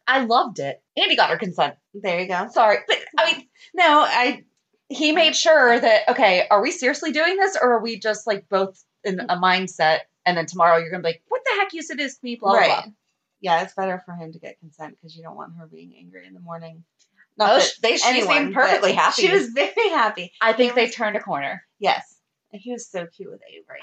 I 0.08 0.24
loved 0.24 0.58
it. 0.58 0.82
Andy 0.96 1.14
got 1.16 1.30
her 1.30 1.36
consent. 1.36 1.74
There 1.94 2.20
you 2.20 2.26
go. 2.26 2.48
Sorry. 2.50 2.78
But 2.88 2.98
I 3.18 3.32
mean, 3.32 3.48
No, 3.74 3.84
I 4.00 4.44
he 4.88 5.12
made 5.12 5.36
sure 5.36 5.78
that, 5.78 6.08
okay, 6.08 6.46
are 6.50 6.62
we 6.62 6.70
seriously 6.70 7.12
doing 7.12 7.36
this 7.36 7.58
or 7.60 7.74
are 7.74 7.82
we 7.82 7.98
just 7.98 8.26
like 8.26 8.48
both 8.48 8.82
in 9.04 9.20
a 9.20 9.36
mindset 9.36 9.98
and 10.24 10.36
then 10.36 10.46
tomorrow 10.46 10.78
you're 10.78 10.90
going 10.90 11.02
to 11.02 11.06
be 11.06 11.12
like, 11.12 11.22
what 11.28 11.42
the 11.44 11.60
heck 11.60 11.74
you 11.74 11.82
seduced 11.82 12.22
me, 12.24 12.36
blah, 12.36 12.52
blah, 12.52 12.58
right. 12.58 12.84
blah. 12.84 12.92
Yeah, 13.40 13.62
it's 13.62 13.74
better 13.74 14.02
for 14.04 14.14
him 14.14 14.32
to 14.32 14.38
get 14.38 14.58
consent 14.60 14.96
because 14.96 15.14
you 15.14 15.22
don't 15.22 15.36
want 15.36 15.52
her 15.58 15.66
being 15.66 15.94
angry 15.98 16.26
in 16.26 16.32
the 16.32 16.40
morning. 16.40 16.84
Oh, 17.38 17.58
that 17.58 17.70
they- 17.82 17.98
she 17.98 18.08
anyone, 18.08 18.36
seemed 18.36 18.54
perfectly 18.54 18.92
happy. 18.94 19.22
She 19.22 19.30
was 19.32 19.48
very 19.48 19.90
happy. 19.90 20.32
I 20.40 20.54
think 20.54 20.74
they 20.74 20.88
turned 20.88 21.16
a 21.16 21.20
corner. 21.20 21.62
Yes. 21.78 22.16
And 22.52 22.60
he 22.60 22.72
was 22.72 22.88
so 22.90 23.06
cute 23.06 23.30
with 23.30 23.42
Avery. 23.48 23.80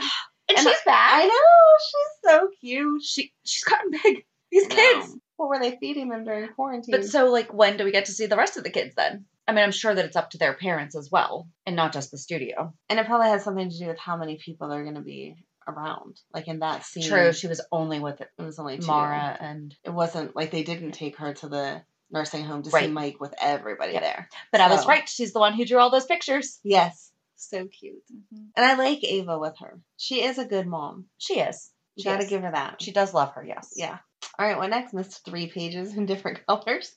And, 0.50 0.58
And 0.58 0.68
she's 0.68 0.82
back. 0.86 1.12
I 1.14 1.26
know. 1.26 1.80
She's 1.80 2.32
so 2.32 2.50
cute. 2.60 3.04
she 3.04 3.34
she's 3.44 3.64
gotten 3.64 3.92
big. 3.92 4.26
These 4.52 4.66
I 4.66 4.70
kids. 4.70 5.18
What 5.38 5.50
were 5.50 5.60
they 5.60 5.78
feeding 5.78 6.10
them 6.10 6.24
during 6.24 6.48
quarantine? 6.50 6.92
But 6.96 7.06
so 7.06 7.26
like 7.32 7.54
when 7.54 7.78
do 7.78 7.84
we 7.84 7.92
get 7.92 8.06
to 8.06 8.12
see 8.14 8.26
the 8.26 8.38
rest 8.38 8.58
of 8.58 8.64
the 8.64 8.70
kids 8.70 8.96
then? 8.96 9.26
I 9.48 9.52
mean, 9.54 9.64
I'm 9.64 9.72
sure 9.72 9.94
that 9.94 10.06
it's 10.06 10.16
up 10.16 10.32
to 10.32 10.38
their 10.40 10.54
parents 10.56 10.96
as 10.96 11.12
well, 11.12 11.48
and 11.68 11.76
not 11.76 11.94
just 11.94 12.10
the 12.12 12.18
studio. 12.18 12.74
and 12.90 13.00
it 13.00 13.06
probably 13.06 13.28
has 13.28 13.44
something 13.44 13.70
to 13.70 13.78
do 13.78 13.88
with 13.88 14.00
how 14.00 14.18
many 14.18 14.38
people 14.38 14.72
are 14.74 14.82
going 14.84 14.96
to 14.96 15.02
be 15.02 15.36
around. 15.68 16.20
Like 16.34 16.48
in 16.48 16.60
that 16.60 16.84
scene. 16.84 17.04
True, 17.08 17.32
she 17.34 17.48
was 17.48 17.62
only 17.72 18.00
with 18.00 18.22
It 18.22 18.30
was 18.38 18.58
only 18.60 18.78
two. 18.80 18.88
Mara 18.88 19.38
and 19.40 19.76
It 19.84 19.92
wasn't 19.92 20.36
like 20.36 20.52
they 20.52 20.64
didn't 20.64 20.94
take 20.94 21.18
her 21.18 21.34
to 21.36 21.48
the 21.50 21.82
nursing 22.12 22.44
home 22.46 22.64
to 22.64 22.70
Right. 22.70 22.86
see 22.86 22.92
Mike 22.92 23.20
with 23.20 23.34
everybody 23.40 23.94
Yeah. 23.94 24.00
there. 24.02 24.30
But 24.52 24.62
I 24.62 24.70
was 24.70 24.86
right. 24.88 25.08
She's 25.10 25.34
the 25.34 25.40
one 25.40 25.54
who 25.54 25.66
drew 25.66 25.80
all 25.80 25.90
those 25.90 26.06
pictures. 26.06 26.60
Yes. 26.64 27.12
So 27.36 27.68
cute. 27.68 28.04
Mm-hmm. 28.12 28.46
And 28.56 28.66
I 28.66 28.76
like 28.76 29.04
Ava 29.04 29.38
with 29.38 29.58
her. 29.60 29.80
She 29.98 30.24
is 30.24 30.38
a 30.38 30.46
good 30.46 30.66
mom. 30.68 31.06
She 31.18 31.40
is. 31.40 31.72
You 31.96 32.04
She 32.04 32.10
gotta 32.10 32.26
give 32.26 32.42
her 32.44 32.52
that. 32.52 32.82
She 32.82 32.92
does 32.92 33.14
love 33.14 33.34
her. 33.34 33.44
Yes. 33.44 33.74
yeah. 33.76 33.98
All 34.38 34.46
right, 34.46 34.58
what 34.58 34.70
next? 34.70 34.94
Miss 34.94 35.18
three 35.20 35.48
pages 35.48 35.96
in 35.96 36.06
different 36.06 36.46
colors. 36.48 36.94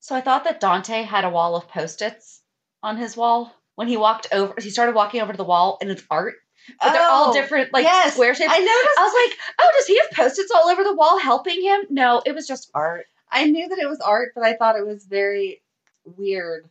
So 0.00 0.14
I 0.14 0.20
thought 0.20 0.44
that 0.44 0.60
Dante 0.60 1.02
had 1.02 1.24
a 1.24 1.30
wall 1.30 1.56
of 1.56 1.68
post-its 1.68 2.40
on 2.82 2.96
his 2.96 3.16
wall 3.16 3.52
when 3.74 3.88
he 3.88 3.96
walked 3.96 4.28
over. 4.32 4.54
He 4.60 4.70
started 4.70 4.94
walking 4.94 5.20
over 5.20 5.32
to 5.32 5.36
the 5.36 5.42
wall, 5.44 5.78
and 5.80 5.90
it's 5.90 6.04
art. 6.10 6.34
But 6.80 6.92
they're 6.92 7.02
all 7.10 7.30
Oh, 7.30 7.32
different, 7.32 7.72
like 7.72 7.84
yes, 7.84 8.12
square 8.14 8.34
shapes. 8.34 8.52
I 8.52 8.58
noticed. 8.58 8.98
I 8.98 9.02
was 9.02 9.28
like, 9.28 9.38
oh, 9.60 9.72
does 9.76 9.86
he 9.86 9.98
have 9.98 10.10
post-its 10.12 10.50
all 10.52 10.68
over 10.68 10.84
the 10.84 10.94
wall 10.94 11.18
helping 11.18 11.60
him? 11.62 11.80
No, 11.90 12.22
it 12.24 12.34
was 12.34 12.46
just 12.46 12.70
art. 12.74 13.06
I 13.30 13.46
knew 13.46 13.68
that 13.68 13.78
it 13.78 13.88
was 13.88 14.00
art, 14.00 14.32
but 14.34 14.44
I 14.44 14.54
thought 14.54 14.76
it 14.76 14.86
was 14.86 15.04
very 15.04 15.62
weird 16.04 16.68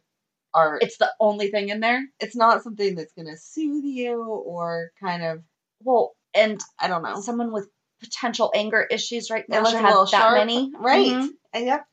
art. 0.53 0.81
It's 0.83 0.97
the 0.97 1.11
only 1.19 1.49
thing 1.51 1.69
in 1.69 1.81
there. 1.81 2.01
it's 2.21 2.35
not 2.37 2.63
something 2.63 2.95
that's 2.95 3.13
going 3.13 3.27
to 3.27 3.37
soothe 3.37 3.83
you 3.83 4.21
or 4.23 4.91
kind 5.01 5.23
of 5.23 5.43
Well, 5.83 6.15
and 6.33 6.61
I 6.79 6.87
don't 6.87 7.03
know. 7.03 7.19
someone 7.21 7.51
with 7.51 7.67
potential 8.01 8.51
anger 8.55 8.81
issues 8.89 9.29
right 9.29 9.43
It 9.43 9.49
now 9.49 9.61
was 9.61 9.69
should 9.71 9.77
a 9.79 9.81
have 9.81 9.89
little 9.89 10.05
that 10.05 10.11
sharp, 10.11 10.37
many. 10.37 10.71
right? 10.77 11.07
Mhm. 11.07 11.29
And 11.53 11.65
yep, 11.65 11.85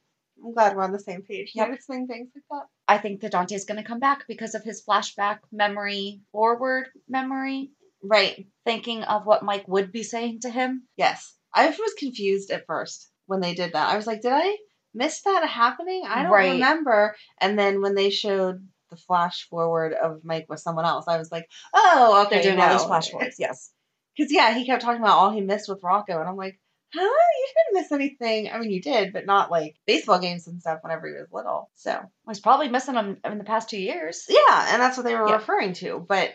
I'm 0.45 0.53
glad 0.53 0.77
we're 0.77 0.83
on 0.83 0.93
the 0.93 0.99
same 1.01 1.23
page. 1.23 1.53
Yep. 1.55 1.69
Noticing 1.69 2.07
things 2.07 2.31
like 2.35 2.45
that. 2.51 2.67
I 2.89 2.99
think 2.99 3.21
that 3.21 3.33
Dante's 3.33 3.65
going 3.65 3.81
to 3.81 3.87
come 3.87 4.01
back 4.01 4.25
because 4.29 4.55
of 4.55 4.65
his 4.65 4.85
flashback 4.85 5.39
memory, 5.53 6.21
forward 6.33 6.89
memory, 7.09 7.71
Right. 8.03 8.47
thinking 8.65 9.05
of 9.05 9.25
what 9.27 9.45
Mike 9.45 9.67
would 9.69 9.93
be 9.93 10.03
saying 10.03 10.41
to 10.41 10.51
him. 10.51 10.89
Yes. 10.97 11.35
I 11.55 11.69
was 11.69 11.95
confused 11.99 12.51
at 12.51 12.67
first 12.67 13.11
when 13.27 13.41
they 13.41 13.55
did 13.55 13.73
that. 13.75 13.89
I 13.91 13.97
was 13.97 14.07
like, 14.07 14.23
did 14.23 14.33
I 14.33 14.57
miss 14.95 15.23
that 15.23 15.47
happening? 15.49 16.03
I 16.07 16.23
don't 16.25 16.33
Right. 16.33 16.53
remember. 16.53 17.15
And 17.41 17.59
then 17.59 17.81
when 17.81 17.95
they 17.95 18.11
showed 18.11 18.67
the 18.91 18.97
flash 18.97 19.49
forward 19.49 19.95
of 19.95 20.25
Mike 20.25 20.47
with 20.49 20.61
someone 20.61 20.85
else, 20.85 21.07
I 21.09 21.17
was 21.19 21.31
like, 21.33 21.49
oh, 21.73 22.25
okay. 22.27 22.37
They're 22.43 22.53
doing 22.53 22.61
all 22.61 22.69
no. 22.69 22.73
these 22.75 22.85
flash 22.85 23.11
forwards. 23.11 23.37
Yes. 23.39 23.72
Because 24.17 24.33
yeah, 24.33 24.55
he 24.55 24.67
kept 24.67 24.83
talking 24.83 25.01
about 25.03 25.17
all 25.17 25.31
he 25.33 25.41
missed 25.41 25.69
with 25.69 25.83
Rocco, 25.83 26.19
and 26.21 26.29
I'm 26.29 26.37
like, 26.37 26.59
huh? 26.95 27.01
You 27.03 27.47
didn't 27.57 27.83
miss 27.83 27.93
anything. 27.93 28.51
I 28.53 28.59
mean, 28.59 28.71
you 28.71 28.83
did, 28.83 29.13
but 29.13 29.27
not 29.27 29.51
like 29.51 29.77
baseball 29.87 30.19
games 30.19 30.47
and 30.47 30.61
stuff 30.61 30.81
whenever 30.83 31.07
he 31.09 31.15
was 31.15 31.29
little. 31.33 31.71
So 31.75 31.99
He's 32.29 32.41
probably 32.41 32.69
missing 32.69 32.95
them 32.95 33.17
in 33.25 33.39
the 33.39 33.45
past 33.45 33.71
two 33.71 33.81
years. 33.81 34.27
yeah, 34.29 34.67
and 34.73 34.81
that's 34.83 34.97
what 34.97 35.05
they 35.05 35.15
were 35.15 35.29
Yeah. 35.29 35.37
referring 35.37 35.73
to. 35.75 36.05
But 36.07 36.31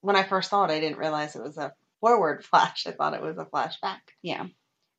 when 0.00 0.16
I 0.16 0.22
first 0.22 0.50
saw 0.50 0.64
it, 0.64 0.70
I 0.70 0.80
didn't 0.80 0.98
realize 0.98 1.36
it 1.36 1.42
was 1.42 1.58
a 1.58 1.74
forward 2.00 2.44
flash. 2.50 2.86
I 2.86 2.92
thought 2.92 3.14
it 3.14 3.22
was 3.22 3.38
a 3.38 3.44
flashback. 3.44 4.00
Yeah. 4.22 4.42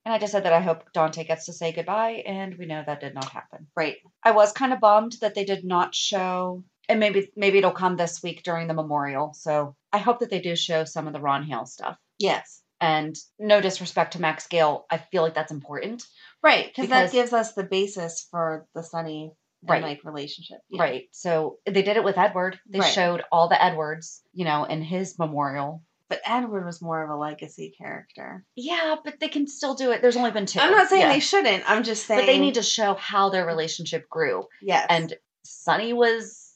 And 0.05 0.13
I 0.13 0.19
just 0.19 0.31
said 0.31 0.43
that 0.45 0.53
I 0.53 0.61
hope 0.61 0.93
Dante 0.93 1.25
gets 1.25 1.47
to 1.47 1.53
say 1.53 1.73
goodbye, 1.73 2.23
and 2.25 2.55
we 2.57 2.65
know 2.65 2.81
that 2.85 3.01
did 3.01 3.13
not 3.13 3.29
happen. 3.29 3.67
Right. 3.75 3.97
I 4.23 4.31
was 4.31 4.53
kind 4.53 4.71
of 4.71 4.79
bummed 4.79 5.13
that 5.21 5.35
they 5.35 5.43
did 5.43 5.65
not 5.65 5.93
show, 5.93 6.63
and 6.89 6.99
maybe 6.99 7.31
maybe 7.35 7.57
it'll 7.57 7.71
come 7.71 7.95
this 7.97 8.21
week 8.23 8.43
during 8.43 8.67
the 8.67 8.73
memorial. 8.73 9.33
So 9.33 9.75
I 9.91 9.97
hope 9.99 10.19
that 10.19 10.29
they 10.29 10.39
do 10.41 10.55
show 10.55 10.83
some 10.83 11.07
of 11.07 11.13
the 11.13 11.19
Ron 11.21 11.43
Hale 11.43 11.65
stuff. 11.65 11.97
Yes. 12.19 12.61
And 12.79 13.15
no 13.39 13.59
disrespect 13.59 14.13
to 14.13 14.21
Max 14.21 14.47
Gail, 14.47 14.85
I 14.91 14.97
feel 14.97 15.23
like 15.23 15.33
that's 15.33 15.51
important. 15.51 16.05
Right, 16.43 16.67
because 16.67 16.89
that 16.89 17.11
gives 17.11 17.33
us 17.33 17.53
the 17.53 17.63
basis 17.63 18.27
for 18.29 18.67
the 18.75 18.83
Sonny 18.83 19.31
and 19.63 19.69
Right. 19.71 19.81
Mike 19.81 20.01
relationship. 20.03 20.59
Yeah. 20.69 20.83
Right. 20.83 21.03
So 21.11 21.57
they 21.65 21.81
did 21.81 21.97
it 21.97 22.03
with 22.03 22.17
Edward. 22.19 22.59
They 22.69 22.79
Right. 22.79 22.93
showed 22.93 23.23
all 23.31 23.49
the 23.49 23.61
Edwards, 23.61 24.21
you 24.33 24.45
know, 24.45 24.65
in 24.65 24.83
his 24.83 25.17
memorial. 25.17 25.81
But 26.09 26.21
Edward 26.25 26.65
was 26.65 26.79
more 26.81 27.03
of 27.03 27.09
a 27.09 27.15
legacy 27.17 27.73
character. 27.77 28.45
Yeah, 28.55 28.95
but 29.03 29.19
they 29.19 29.27
can 29.27 29.47
still 29.47 29.73
do 29.73 29.91
it. 29.91 30.01
There's 30.03 30.15
only 30.15 30.31
been 30.31 30.45
two. 30.45 30.59
I'm 30.59 30.71
not 30.71 30.87
saying 30.89 31.01
Yeah. 31.01 31.11
they 31.13 31.19
shouldn't. 31.19 31.69
I'm 31.69 31.83
just 31.83 32.05
saying. 32.05 32.21
but 32.21 32.25
they 32.27 32.39
need 32.39 32.53
to 32.53 32.63
show 32.63 32.93
how 32.93 33.29
their 33.29 33.45
relationship 33.45 34.07
grew. 34.07 34.45
Yes. 34.61 34.85
And 34.89 35.13
Sonny 35.43 35.91
was 35.93 36.46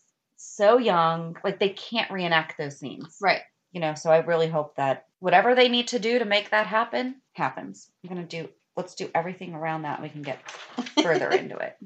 so 0.56 0.78
young, 0.78 1.38
like 1.44 1.60
they 1.60 1.70
can't 1.70 2.12
reenact 2.12 2.58
those 2.58 2.78
scenes. 2.78 3.18
right. 3.22 3.42
You 3.72 3.80
know, 3.80 3.94
so 3.94 4.12
I 4.12 4.18
really 4.18 4.50
hope 4.50 4.76
that 4.76 5.06
whatever 5.20 5.56
they 5.56 5.70
need 5.70 5.88
to 5.90 6.00
do 6.00 6.20
to 6.20 6.26
make 6.26 6.50
that 6.50 6.68
happen 6.68 7.16
happens. 7.34 7.90
I'm 8.04 8.10
gonna 8.10 8.26
do 8.26 8.50
let's 8.76 8.96
do 8.96 9.10
everything 9.16 9.54
around 9.54 9.84
that 9.84 10.00
and 10.00 10.04
we 10.04 10.10
can 10.10 10.22
get 10.24 10.40
further 11.02 11.30
into 11.32 11.58
it. 11.58 11.78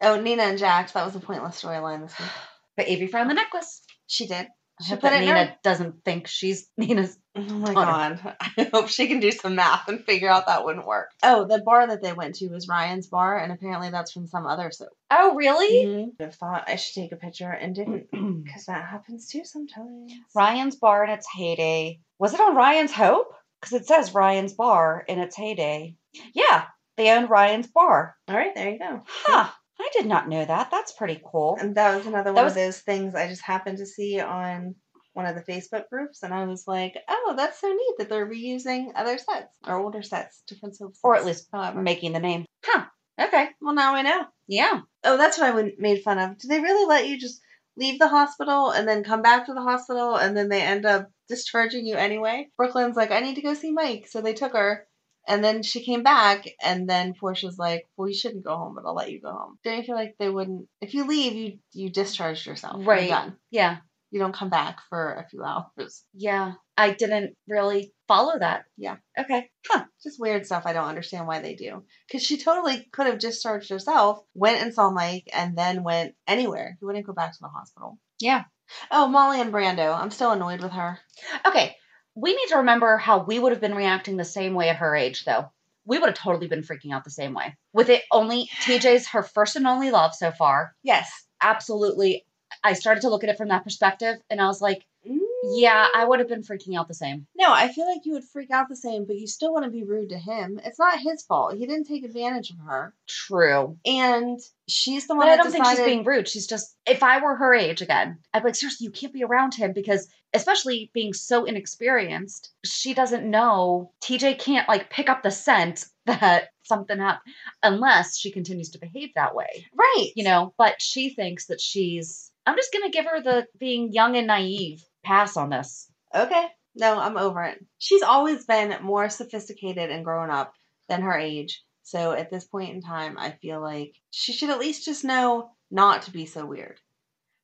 Oh, 0.00 0.20
Nina 0.20 0.44
and 0.44 0.58
Jax. 0.58 0.92
That 0.92 1.04
was 1.04 1.16
a 1.16 1.20
pointless 1.20 1.62
storyline 1.62 2.00
this 2.02 2.18
week. 2.18 2.28
But 2.76 2.88
Avery 2.88 3.08
found 3.08 3.28
the 3.28 3.34
necklace. 3.34 3.82
She 4.06 4.26
did. 4.26 4.46
I 4.80 4.82
She 4.84 4.90
hope 4.90 5.00
put 5.02 5.10
that 5.10 5.20
Nina 5.20 5.44
her- 5.44 5.56
doesn't 5.62 6.04
think 6.04 6.26
she's 6.26 6.68
Nina's 6.76 7.16
Oh 7.36 7.42
my 7.42 7.74
Honor. 7.74 8.18
god. 8.22 8.36
I 8.58 8.70
hope 8.72 8.88
she 8.88 9.06
can 9.06 9.20
do 9.20 9.30
some 9.30 9.54
math 9.54 9.86
and 9.88 10.04
figure 10.04 10.28
out 10.28 10.46
that 10.48 10.64
wouldn't 10.64 10.86
work. 10.86 11.10
Oh, 11.22 11.44
the 11.44 11.60
bar 11.60 11.86
that 11.86 12.02
they 12.02 12.12
went 12.12 12.34
to 12.36 12.48
was 12.48 12.66
Ryan's 12.66 13.06
bar, 13.06 13.38
and 13.38 13.52
apparently 13.52 13.90
that's 13.90 14.10
from 14.10 14.26
some 14.26 14.46
other 14.46 14.70
soap. 14.72 14.88
Oh, 15.12 15.34
really? 15.36 15.86
Mm-hmm. 15.86 16.22
I 16.24 16.30
thought 16.30 16.64
I 16.68 16.74
should 16.76 17.00
take 17.00 17.12
a 17.12 17.16
picture 17.16 17.48
and 17.50 17.74
didn't, 17.74 18.10
because 18.44 18.64
that 18.66 18.84
happens 18.88 19.28
too 19.28 19.44
sometimes. 19.44 20.12
Ryan's 20.34 20.74
Bar 20.76 21.04
in 21.04 21.10
its 21.10 21.28
heyday. 21.32 22.00
Was 22.18 22.34
it 22.34 22.40
on 22.40 22.56
Ryan's 22.56 22.92
Hope? 22.92 23.32
Because 23.60 23.80
it 23.80 23.86
says 23.86 24.12
Ryan's 24.14 24.54
Bar 24.54 25.04
in 25.06 25.20
its 25.20 25.36
heyday. 25.36 25.94
Yeah, 26.34 26.64
they 26.96 27.10
owned 27.10 27.30
Ryan's 27.30 27.68
Bar. 27.68 28.16
All 28.26 28.34
right, 28.36 28.54
there 28.56 28.70
you 28.70 28.78
go. 28.78 29.02
Huh. 29.06 29.48
I 29.80 29.88
did 29.92 30.06
not 30.06 30.28
know 30.28 30.44
that. 30.44 30.70
That's 30.70 30.92
pretty 30.92 31.20
cool. 31.24 31.56
And 31.60 31.74
that 31.76 31.96
was 31.96 32.06
another 32.06 32.30
That 32.30 32.34
one 32.36 32.44
was- 32.44 32.52
of 32.52 32.56
those 32.56 32.80
things 32.80 33.14
I 33.14 33.26
just 33.28 33.42
happened 33.42 33.78
to 33.78 33.86
see 33.86 34.20
on 34.20 34.74
one 35.12 35.26
of 35.26 35.34
the 35.34 35.42
Facebook 35.42 35.88
groups, 35.88 36.22
and 36.22 36.32
I 36.32 36.44
was 36.44 36.68
like, 36.68 36.96
"Oh, 37.08 37.34
that's 37.36 37.60
so 37.60 37.68
neat 37.68 37.94
that 37.98 38.08
they're 38.08 38.28
reusing 38.28 38.92
other 38.94 39.18
sets 39.18 39.56
or 39.66 39.76
older 39.80 40.02
sets, 40.02 40.42
different 40.46 40.76
sets, 40.76 41.00
Or 41.02 41.16
at 41.16 41.24
least 41.24 41.48
however." 41.52 41.82
making 41.82 42.12
the 42.12 42.20
name. 42.20 42.44
Huh. 42.64 42.84
Okay. 43.20 43.48
well, 43.60 43.74
now 43.74 43.94
I 43.94 44.02
know. 44.02 44.26
Yeah. 44.46 44.80
Oh, 45.04 45.16
that's 45.16 45.36
what 45.38 45.48
I 45.48 45.50
would- 45.50 45.78
made 45.78 46.02
fun 46.02 46.18
of. 46.18 46.38
Do 46.38 46.46
they 46.48 46.60
really 46.60 46.86
let 46.86 47.08
you 47.08 47.18
just 47.18 47.40
leave 47.76 47.98
the 47.98 48.08
hospital 48.08 48.70
and 48.70 48.86
then 48.88 49.02
come 49.04 49.20
back 49.22 49.46
to 49.46 49.54
the 49.54 49.60
hospital 49.62 50.14
and 50.16 50.36
then 50.36 50.48
they 50.48 50.62
end 50.62 50.86
up 50.86 51.08
discharging 51.28 51.86
you 51.86 51.96
anyway? 51.96 52.48
Brook 52.56 52.74
Lynn's 52.74 52.96
like, 52.96 53.10
I 53.10 53.20
need 53.20 53.34
to 53.34 53.42
go 53.42 53.54
see 53.54 53.72
Mike. 53.72 54.06
So 54.08 54.20
they 54.20 54.32
took 54.34 54.52
her 54.52 54.86
and 55.30 55.42
then 55.42 55.62
she 55.62 55.82
came 55.84 56.02
back 56.02 56.44
and 56.62 56.88
then 56.88 57.14
Portia's 57.18 57.58
like, 57.58 57.86
Well, 57.96 58.08
you 58.08 58.14
shouldn't 58.14 58.44
go 58.44 58.56
home, 58.56 58.74
but 58.74 58.84
I'll 58.86 58.94
let 58.94 59.10
you 59.10 59.20
go 59.20 59.30
home. 59.32 59.58
Don't 59.64 59.78
you 59.78 59.82
feel 59.84 59.94
like 59.94 60.16
they 60.18 60.28
wouldn't 60.28 60.66
if 60.80 60.92
you 60.94 61.06
leave, 61.06 61.34
you 61.34 61.58
you 61.72 61.90
discharged 61.90 62.46
yourself. 62.46 62.76
You're 62.78 62.86
Right. 62.86 63.08
done. 63.08 63.36
Yeah. 63.50 63.78
you 64.12 64.18
don't 64.18 64.34
come 64.34 64.50
back 64.50 64.80
for 64.88 65.14
a 65.14 65.28
few 65.30 65.44
hours. 65.44 66.04
Yeah, 66.12 66.54
I 66.76 66.90
didn't 66.90 67.36
really 67.48 67.92
follow 68.08 68.36
that. 68.38 68.64
Yeah. 68.76 68.96
Okay. 69.16 69.48
Huh. 69.68 69.84
Just 70.02 70.18
weird 70.18 70.44
stuff. 70.46 70.64
I 70.66 70.72
don't 70.72 70.88
understand 70.88 71.28
why 71.28 71.40
they 71.40 71.54
do. 71.54 71.84
Because 72.08 72.24
she 72.26 72.36
totally 72.36 72.88
could 72.92 73.06
have 73.06 73.20
discharged 73.20 73.70
herself, 73.70 74.18
went 74.34 74.60
and 74.62 74.74
saw 74.74 74.90
Mike, 74.90 75.28
and 75.32 75.56
then 75.56 75.84
went 75.84 76.14
anywhere. 76.26 76.76
He 76.80 76.84
wouldn't 76.86 77.06
go 77.06 77.12
back 77.12 77.32
to 77.32 77.38
the 77.40 77.48
hospital. 77.48 77.98
Yeah. 78.20 78.44
Oh, 78.90 79.06
Molly 79.06 79.40
and 79.40 79.52
Brando. 79.52 79.94
I'm 79.96 80.10
still 80.10 80.32
annoyed 80.32 80.60
with 80.60 80.72
her. 80.72 80.98
Okay. 81.46 81.76
We 82.14 82.34
need 82.34 82.48
to 82.48 82.58
remember 82.58 82.96
how 82.96 83.22
we 83.22 83.38
would 83.38 83.52
have 83.52 83.60
been 83.60 83.74
reacting 83.74 84.16
the 84.16 84.24
same 84.24 84.54
way 84.54 84.68
at 84.68 84.76
her 84.76 84.94
age, 84.94 85.24
though. 85.24 85.50
We 85.84 85.98
would 85.98 86.08
have 86.08 86.18
totally 86.18 86.46
been 86.46 86.62
freaking 86.62 86.92
out 86.92 87.04
the 87.04 87.10
same 87.10 87.34
way. 87.34 87.56
With 87.72 87.88
it 87.88 88.02
only, 88.12 88.48
TJ's 88.62 89.08
her 89.08 89.22
first 89.22 89.56
and 89.56 89.66
only 89.66 89.90
love 89.90 90.14
so 90.14 90.30
far. 90.30 90.74
Yes. 90.82 91.10
Absolutely. 91.42 92.24
I 92.62 92.74
started 92.74 93.02
to 93.02 93.08
look 93.08 93.24
at 93.24 93.30
it 93.30 93.38
from 93.38 93.48
that 93.48 93.64
perspective, 93.64 94.16
and 94.28 94.40
I 94.40 94.46
was 94.46 94.60
like, 94.60 94.84
mm. 95.08 95.18
yeah, 95.54 95.86
I 95.94 96.04
would 96.04 96.18
have 96.18 96.28
been 96.28 96.42
freaking 96.42 96.78
out 96.78 96.88
the 96.88 96.94
same. 96.94 97.26
No, 97.34 97.50
I 97.50 97.68
feel 97.68 97.88
like 97.88 98.04
you 98.04 98.12
would 98.12 98.24
freak 98.24 98.50
out 98.50 98.68
the 98.68 98.76
same, 98.76 99.06
but 99.06 99.16
you 99.16 99.26
still 99.26 99.52
want 99.52 99.64
to 99.64 99.70
be 99.70 99.84
rude 99.84 100.10
to 100.10 100.18
him. 100.18 100.60
It's 100.64 100.78
not 100.78 101.00
his 101.00 101.22
fault. 101.22 101.54
He 101.56 101.66
didn't 101.66 101.86
take 101.86 102.04
advantage 102.04 102.50
of 102.50 102.58
her. 102.58 102.92
True. 103.06 103.78
And 103.86 104.38
she's 104.68 105.06
the 105.06 105.14
one 105.14 105.26
But 105.26 105.32
I 105.32 105.36
don't 105.36 105.50
think 105.50 105.64
she's 105.66 105.80
being 105.80 106.04
rude. 106.04 106.28
She's 106.28 106.46
just, 106.46 106.76
if 106.86 107.02
I 107.02 107.22
were 107.22 107.36
her 107.36 107.54
age 107.54 107.80
again, 107.80 108.18
I'd 108.34 108.40
be 108.40 108.48
like, 108.48 108.56
seriously, 108.56 108.84
you 108.84 108.90
can't 108.90 109.12
be 109.12 109.24
around 109.24 109.54
him 109.54 109.72
because, 109.72 110.08
especially 110.34 110.90
being 110.94 111.12
so 111.12 111.44
inexperienced, 111.44 112.50
she 112.64 112.94
doesn't 112.94 113.28
know. 113.28 113.92
TJ 114.02 114.38
can't 114.38 114.68
like 114.68 114.90
pick 114.90 115.08
up 115.08 115.22
the 115.22 115.30
scent 115.30 115.86
that 116.06 116.48
something 116.64 117.00
up 117.00 117.20
unless 117.62 118.16
she 118.16 118.30
continues 118.30 118.70
to 118.70 118.78
behave 118.78 119.10
that 119.14 119.34
way, 119.34 119.66
Right. 119.74 120.10
you 120.14 120.24
know. 120.24 120.54
But 120.56 120.80
she 120.80 121.10
thinks 121.10 121.46
that 121.46 121.60
she's. 121.60 122.30
I'm 122.46 122.56
just 122.56 122.72
gonna 122.72 122.90
give 122.90 123.04
her 123.06 123.20
the 123.22 123.46
being 123.58 123.92
young 123.92 124.16
and 124.16 124.26
naive 124.26 124.82
pass 125.04 125.36
on 125.36 125.50
this. 125.50 125.90
Okay. 126.14 126.46
No, 126.76 126.98
I'm 126.98 127.16
over 127.16 127.42
it. 127.44 127.64
She's 127.78 128.02
always 128.02 128.44
been 128.46 128.76
more 128.82 129.08
sophisticated 129.10 129.90
and 129.90 130.04
grown 130.04 130.30
up 130.30 130.54
than 130.88 131.02
her 131.02 131.16
age. 131.18 131.62
So 131.82 132.12
at 132.12 132.30
this 132.30 132.44
point 132.44 132.72
in 132.74 132.80
time, 132.82 133.18
I 133.18 133.32
feel 133.32 133.60
like 133.60 133.96
she 134.10 134.32
should 134.32 134.50
at 134.50 134.60
least 134.60 134.84
just 134.84 135.04
know 135.04 135.50
not 135.70 136.02
to 136.02 136.12
be 136.12 136.26
so 136.26 136.46
weird. 136.46 136.78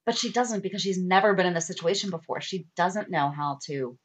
But 0.06 0.16
she 0.16 0.30
doesn't 0.30 0.62
because 0.62 0.80
she's 0.82 1.02
never 1.02 1.34
been 1.34 1.46
in 1.46 1.54
this 1.54 1.66
situation 1.66 2.10
before. 2.10 2.40
She 2.40 2.66
doesn't 2.76 3.10
know 3.10 3.30
how 3.36 3.58
to. 3.66 3.98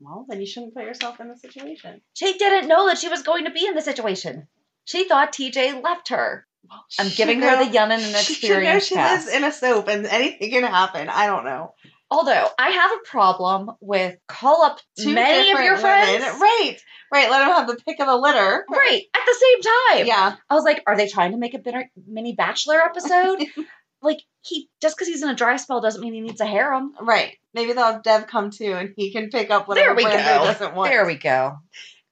Well, 0.00 0.26
then 0.28 0.40
you 0.40 0.46
shouldn't 0.46 0.74
put 0.74 0.84
yourself 0.84 1.20
in 1.20 1.28
the 1.28 1.36
situation. 1.36 2.02
She 2.14 2.36
didn't 2.36 2.68
know 2.68 2.88
that 2.88 2.98
she 2.98 3.08
was 3.08 3.22
going 3.22 3.44
to 3.44 3.50
be 3.50 3.66
in 3.66 3.74
the 3.74 3.80
situation. 3.80 4.48
She 4.84 5.08
thought 5.08 5.32
TJ 5.32 5.82
left 5.82 6.08
her. 6.08 6.46
I'm 6.98 7.08
giving 7.10 7.40
should 7.40 7.48
her 7.48 7.56
the 7.58 7.66
know- 7.66 7.72
young 7.72 7.92
and 7.92 8.02
She 8.02 8.34
should 8.34 8.62
know 8.62 8.78
she 8.80 8.96
lives 8.96 9.28
in 9.28 9.44
a 9.44 9.52
soap 9.52 9.88
and 9.88 10.04
anything 10.04 10.50
can 10.50 10.64
happen. 10.64 11.08
I 11.08 11.26
don't 11.26 11.44
know. 11.44 11.72
Although 12.10 12.48
I 12.58 12.70
have 12.70 12.90
a 12.92 13.08
problem 13.08 13.70
with 13.80 14.16
call 14.28 14.62
up 14.62 14.80
Two 14.98 15.12
many 15.12 15.50
of 15.52 15.60
your 15.60 15.76
friends. 15.76 16.22
women. 16.24 16.40
Right. 16.40 16.76
Right. 17.12 17.30
Let 17.30 17.40
them 17.40 17.48
have 17.48 17.66
the 17.66 17.76
pick 17.76 17.98
of 18.00 18.06
the 18.06 18.16
litter. 18.16 18.64
Right. 18.68 19.02
At 19.14 19.22
the 19.26 19.34
same 19.40 19.62
time. 19.96 20.06
Yeah. 20.06 20.36
I 20.48 20.54
was 20.54 20.64
like, 20.64 20.82
are 20.86 20.96
they 20.96 21.08
trying 21.08 21.32
to 21.32 21.38
make 21.38 21.54
a 21.54 21.60
mini 22.06 22.34
bachelor 22.34 22.80
episode? 22.80 23.44
like 24.02 24.20
he 24.42 24.68
just 24.80 24.96
because 24.96 25.08
he's 25.08 25.22
in 25.22 25.28
a 25.28 25.34
dry 25.34 25.56
spell 25.56 25.80
doesn't 25.80 26.00
mean 26.00 26.14
he 26.14 26.20
needs 26.20 26.40
a 26.40 26.46
harem. 26.46 26.92
Right. 27.00 27.36
Maybe 27.54 27.72
they'll 27.72 27.92
have 27.92 28.02
Dev 28.02 28.26
come 28.26 28.50
too 28.50 28.72
and 28.74 28.92
he 28.96 29.10
can 29.12 29.30
pick 29.30 29.50
up 29.50 29.66
There 29.66 29.94
whatever 29.94 29.94
we 29.94 30.04
Brando 30.04 30.38
go. 30.38 30.44
doesn't 30.44 30.74
want. 30.74 30.90
There 30.90 31.06
we 31.06 31.16
go. 31.16 31.56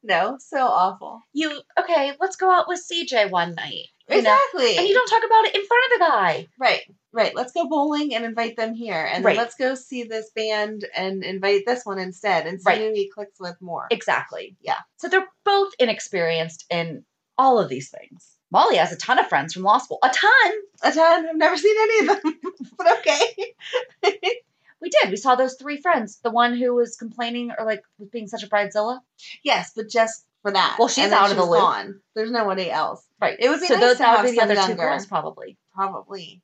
No, 0.03 0.37
so 0.39 0.59
awful. 0.67 1.21
You 1.33 1.61
okay, 1.81 2.13
let's 2.21 2.37
go 2.37 2.51
out 2.51 2.69
with 2.69 2.85
CJ 2.91 3.31
one 3.31 3.55
night. 3.55 3.87
You 4.11 4.17
know? 4.17 4.19
Exactly. 4.37 4.77
And 4.77 4.87
you 4.87 4.93
don't 4.93 5.09
talk 5.09 5.25
about 5.25 5.45
it 5.47 5.55
in 5.55 5.65
front 5.67 5.85
of 5.93 5.99
the 5.99 6.05
guy. 6.05 6.47
Right, 6.59 6.83
right. 7.13 7.35
Let's 7.35 7.53
go 7.53 7.67
bowling 7.69 8.15
and 8.15 8.23
invite 8.23 8.55
them 8.57 8.75
here. 8.75 9.09
And 9.11 9.25
Right. 9.25 9.33
then 9.35 9.43
let's 9.43 9.55
go 9.55 9.75
see 9.75 10.03
this 10.05 10.31
band 10.37 10.85
and 10.95 11.25
invite 11.25 11.63
this 11.67 11.87
one 11.87 11.99
instead 11.99 12.47
and 12.47 12.61
see 12.61 12.69
Right. 12.69 12.81
who 12.83 12.93
he 12.93 13.09
clicks 13.09 13.41
with 13.41 13.57
more. 13.63 13.87
Exactly. 13.91 14.57
Yeah. 14.61 14.81
So 14.97 15.09
they're 15.09 15.27
both 15.47 15.73
inexperienced 15.79 16.67
in 16.69 17.07
all 17.39 17.59
of 17.59 17.71
these 17.71 17.89
things. 17.91 18.34
Molly 18.55 18.77
has 18.77 18.93
a 18.93 18.97
ton 18.97 19.19
of 19.19 19.27
friends 19.29 19.53
from 19.53 19.65
law 19.65 19.79
school. 19.79 19.99
A 20.03 20.09
ton. 20.09 20.53
A 20.85 20.93
ton. 20.93 21.27
I've 21.29 21.37
never 21.37 21.57
seen 21.57 21.75
any 21.77 22.09
of 22.09 22.23
them, 22.23 22.41
but 22.79 22.99
okay. 23.01 23.53
We 24.81 24.91
did. 24.91 25.11
We 25.11 25.17
saw 25.17 25.35
those 25.35 25.55
three 25.55 25.81
friends. 25.81 26.19
The 26.23 26.31
one 26.31 26.55
who 26.59 26.75
was 26.75 26.97
complaining 26.97 27.53
or 27.59 27.65
like 27.65 27.81
was 27.99 28.11
being 28.11 28.29
such 28.29 28.43
a 28.43 28.49
bridezilla. 28.49 29.01
yes, 29.43 29.73
but 29.75 29.89
just 29.89 30.27
for 30.43 30.51
that. 30.51 30.77
Well, 30.79 30.89
she's 30.89 31.11
out 31.11 31.31
of 31.31 31.39
the 31.39 31.45
loop. 31.45 31.59
Gone. 31.59 32.01
There's 32.15 32.31
nobody 32.31 32.71
else. 32.71 33.03
Right. 33.19 33.35
It 33.41 33.49
would 33.49 33.61
be 33.61 33.67
so 33.67 33.75
nice 33.75 33.83
those 33.83 33.97
to 33.97 34.05
have 34.05 34.25
would 34.25 34.31
be 34.33 34.37
the 34.37 34.43
other 34.43 34.57
two 34.57 34.75
girls 34.75 35.07
probably. 35.07 35.57
Probably. 35.75 36.43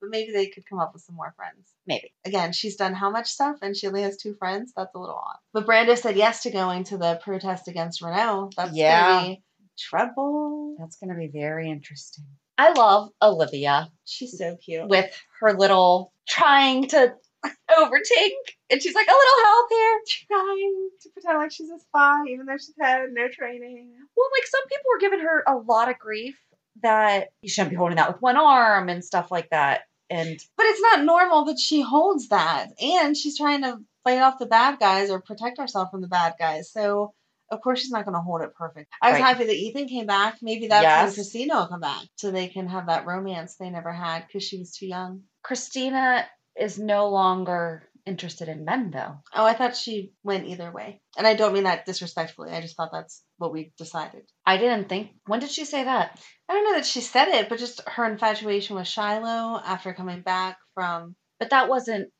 But 0.00 0.08
maybe 0.08 0.32
they 0.32 0.46
could 0.46 0.64
come 0.66 0.78
up 0.78 0.94
with 0.94 1.02
some 1.02 1.16
more 1.16 1.34
friends. 1.36 1.68
Maybe. 1.86 2.14
Again, 2.24 2.52
she's 2.52 2.76
done 2.76 2.94
how 2.94 3.10
much 3.10 3.28
stuff 3.28 3.58
and 3.60 3.76
she 3.76 3.86
only 3.86 4.02
has 4.02 4.16
two 4.16 4.34
friends? 4.36 4.72
That's 4.74 4.94
a 4.94 4.98
little 4.98 5.14
odd. 5.22 5.36
But 5.52 5.66
Brando 5.66 5.96
said 5.98 6.16
yes 6.16 6.44
to 6.44 6.50
going 6.50 6.84
to 6.84 6.96
the 6.96 7.20
protest 7.22 7.68
against 7.68 8.00
Renault. 8.00 8.52
That's 8.56 8.72
Yeah. 8.74 9.22
be 9.22 9.42
trouble. 9.82 10.76
That's 10.78 10.96
gonna 10.96 11.16
be 11.16 11.28
very 11.28 11.70
interesting. 11.70 12.24
I 12.58 12.72
love 12.72 13.10
Olivia 13.20 13.90
She's 14.04 14.36
so 14.38 14.56
cute. 14.56 14.88
with 14.88 15.10
her 15.40 15.54
little 15.54 16.12
trying 16.28 16.86
to 16.88 17.14
overtake 17.78 18.32
and 18.70 18.80
she's 18.82 18.94
like, 18.94 19.06
a 19.06 19.10
little 19.10 19.44
help 19.44 19.68
here. 19.70 20.00
trying 20.28 20.88
to 21.02 21.08
pretend 21.10 21.38
like 21.38 21.50
she's 21.52 21.70
a 21.70 21.78
spy, 21.78 22.22
even 22.30 22.46
though 22.46 22.56
she's 22.56 22.74
had 22.80 23.06
no 23.12 23.28
training. 23.28 23.92
Well, 24.16 24.28
like 24.38 24.46
some 24.46 24.62
people 24.68 24.84
were 24.92 25.00
giving 25.00 25.20
her 25.20 25.42
a 25.46 25.56
lot 25.56 25.90
of 25.90 25.98
grief 25.98 26.38
that 26.82 27.28
you 27.42 27.48
shouldn't 27.50 27.70
be 27.70 27.76
holding 27.76 27.96
that 27.96 28.12
with 28.12 28.22
one 28.22 28.36
arm 28.36 28.88
and 28.88 29.04
stuff 29.04 29.30
like 29.30 29.50
that. 29.50 29.82
And 30.08 30.38
But 30.56 30.66
it's 30.66 30.80
not 30.80 31.04
normal 31.04 31.44
that 31.46 31.58
she 31.58 31.80
holds 31.80 32.28
that, 32.28 32.68
and 32.80 33.16
she's 33.16 33.38
trying 33.38 33.62
to 33.62 33.78
fight 34.04 34.18
off 34.20 34.38
the 34.38 34.46
bad 34.46 34.78
guys 34.78 35.10
or 35.10 35.20
protect 35.20 35.58
herself 35.58 35.90
from 35.90 36.00
the 36.02 36.08
bad 36.08 36.34
guys. 36.38 36.70
So 36.70 37.14
of 37.52 37.60
course 37.60 37.80
she's 37.80 37.90
not 37.90 38.04
going 38.04 38.14
to 38.14 38.20
hold 38.20 38.42
it 38.42 38.54
perfect. 38.54 38.90
I 39.00 39.10
was 39.12 39.20
Right. 39.20 39.26
happy 39.28 39.44
that 39.44 39.54
Ethan 39.54 39.86
came 39.88 40.06
back. 40.06 40.38
Maybe 40.42 40.66
that's 40.66 40.82
Yes. 40.82 41.16
when 41.16 41.24
Kristina 41.24 41.60
will 41.60 41.68
come 41.68 41.80
back, 41.80 42.02
so 42.16 42.30
they 42.30 42.48
can 42.48 42.66
have 42.68 42.86
that 42.86 43.06
romance 43.06 43.56
they 43.56 43.70
never 43.70 43.92
had 43.92 44.26
because 44.26 44.42
she 44.42 44.58
was 44.58 44.72
too 44.76 44.86
young. 44.86 45.22
Kristina 45.44 46.24
is 46.56 46.78
no 46.78 47.08
longer 47.10 47.88
interested 48.04 48.48
in 48.48 48.64
men, 48.64 48.90
though. 48.90 49.14
Oh, 49.34 49.44
I 49.44 49.54
thought 49.54 49.76
she 49.76 50.12
went 50.24 50.46
either 50.48 50.72
way, 50.72 51.00
and 51.16 51.26
I 51.26 51.34
don't 51.34 51.52
mean 51.54 51.64
that 51.64 51.86
disrespectfully. 51.86 52.50
I 52.50 52.60
just 52.60 52.76
thought 52.76 52.90
that's 52.92 53.22
what 53.36 53.52
we 53.52 53.72
decided. 53.78 54.24
I 54.44 54.56
didn't 54.56 54.88
think. 54.88 55.12
When 55.26 55.38
did 55.40 55.50
she 55.50 55.64
say 55.64 55.84
that? 55.84 56.18
I 56.48 56.54
don't 56.54 56.64
know 56.64 56.74
that 56.74 56.86
she 56.86 57.00
said 57.00 57.28
it, 57.28 57.48
but 57.48 57.58
just 57.60 57.80
her 57.88 58.04
infatuation 58.04 58.74
with 58.76 58.88
Shiloh 58.88 59.60
after 59.64 59.94
coming 59.94 60.22
back 60.22 60.58
from 60.74 61.14
But 61.38 61.50
that 61.50 61.68
wasn't 61.68 62.10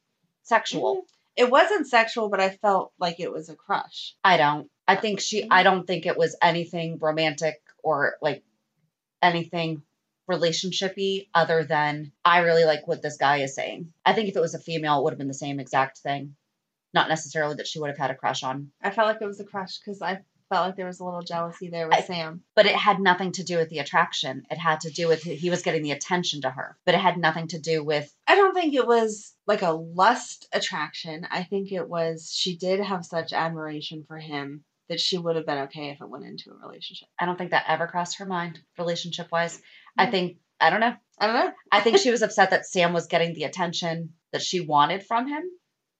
sexual. 0.44 0.96
Mm-hmm. 0.96 1.06
It 1.44 1.50
wasn't 1.50 1.88
sexual, 1.88 2.28
but 2.28 2.40
I 2.40 2.50
felt 2.50 2.92
like 2.98 3.18
it 3.18 3.32
was 3.32 3.48
a 3.48 3.56
crush. 3.56 4.14
I 4.22 4.36
don't. 4.36 4.68
I 4.86 4.96
think 4.96 5.20
she. 5.20 5.42
Mm-hmm. 5.42 5.52
I 5.52 5.62
don't 5.62 5.86
think 5.86 6.06
it 6.06 6.16
was 6.16 6.36
anything 6.42 6.98
romantic 7.00 7.60
or 7.82 8.14
like 8.20 8.42
anything 9.22 9.82
relationshipy 10.30 11.28
other 11.34 11.64
than 11.64 12.12
I 12.24 12.38
really 12.40 12.64
like 12.64 12.86
what 12.86 13.02
this 13.02 13.16
guy 13.16 13.38
is 13.38 13.54
saying. 13.54 13.92
I 14.04 14.12
think 14.12 14.28
if 14.28 14.36
it 14.36 14.40
was 14.40 14.54
a 14.54 14.58
female, 14.58 14.98
it 14.98 15.04
would 15.04 15.12
have 15.12 15.18
been 15.18 15.28
the 15.28 15.34
same 15.34 15.60
exact 15.60 15.98
thing. 15.98 16.36
Not 16.94 17.08
necessarily 17.08 17.56
that 17.56 17.66
she 17.66 17.80
would 17.80 17.88
have 17.88 17.98
had 17.98 18.10
a 18.10 18.14
crush 18.14 18.42
on, 18.42 18.70
I 18.82 18.90
felt 18.90 19.08
like 19.08 19.22
it 19.22 19.26
was 19.26 19.40
a 19.40 19.44
crush 19.44 19.78
because 19.78 20.02
I 20.02 20.20
felt 20.50 20.66
like 20.66 20.76
there 20.76 20.86
was 20.86 21.00
a 21.00 21.04
little 21.04 21.22
jealousy 21.22 21.68
there 21.70 21.88
with 21.88 21.96
I- 21.96 22.02
Sam. 22.02 22.42
but 22.54 22.66
it 22.66 22.76
had 22.76 23.00
nothing 23.00 23.32
to 23.32 23.42
do 23.42 23.56
with 23.56 23.70
the 23.70 23.78
attraction. 23.78 24.44
It 24.50 24.58
had 24.58 24.80
to 24.80 24.90
do 24.90 25.08
with 25.08 25.22
he 25.22 25.48
was 25.48 25.62
getting 25.62 25.82
the 25.82 25.92
attention 25.92 26.42
to 26.42 26.50
her, 26.50 26.76
but 26.84 26.94
it 26.94 27.00
had 27.00 27.16
nothing 27.16 27.48
to 27.48 27.58
do 27.58 27.82
with 27.82 28.14
I 28.26 28.34
don't 28.34 28.54
think 28.54 28.74
it 28.74 28.86
was 28.86 29.34
like 29.46 29.62
a 29.62 29.70
lust 29.70 30.46
attraction. 30.52 31.26
I 31.30 31.44
think 31.44 31.72
it 31.72 31.88
was 31.88 32.30
she 32.30 32.56
did 32.56 32.80
have 32.80 33.06
such 33.06 33.32
admiration 33.32 34.04
for 34.06 34.18
him 34.18 34.64
that 34.88 35.00
she 35.00 35.16
would 35.18 35.36
have 35.36 35.46
been 35.46 35.58
okay 35.58 35.90
if 35.90 36.00
it 36.00 36.08
went 36.08 36.24
into 36.24 36.50
a 36.50 36.66
relationship. 36.66 37.08
I 37.18 37.26
don't 37.26 37.36
think 37.38 37.50
that 37.52 37.64
ever 37.68 37.86
crossed 37.86 38.18
her 38.18 38.26
mind, 38.26 38.60
relationship 38.78 39.28
wise. 39.30 39.60
I 39.96 40.06
think, 40.06 40.38
I 40.60 40.70
don't 40.70 40.80
know. 40.80 40.94
I 41.18 41.26
don't 41.26 41.36
know. 41.36 41.52
I 41.70 41.80
think 41.80 41.98
she 41.98 42.10
was 42.10 42.22
upset 42.22 42.50
that 42.50 42.66
Sam 42.66 42.92
was 42.92 43.06
getting 43.06 43.34
the 43.34 43.44
attention 43.44 44.14
that 44.32 44.42
she 44.42 44.60
wanted 44.60 45.04
from 45.04 45.28
him, 45.28 45.42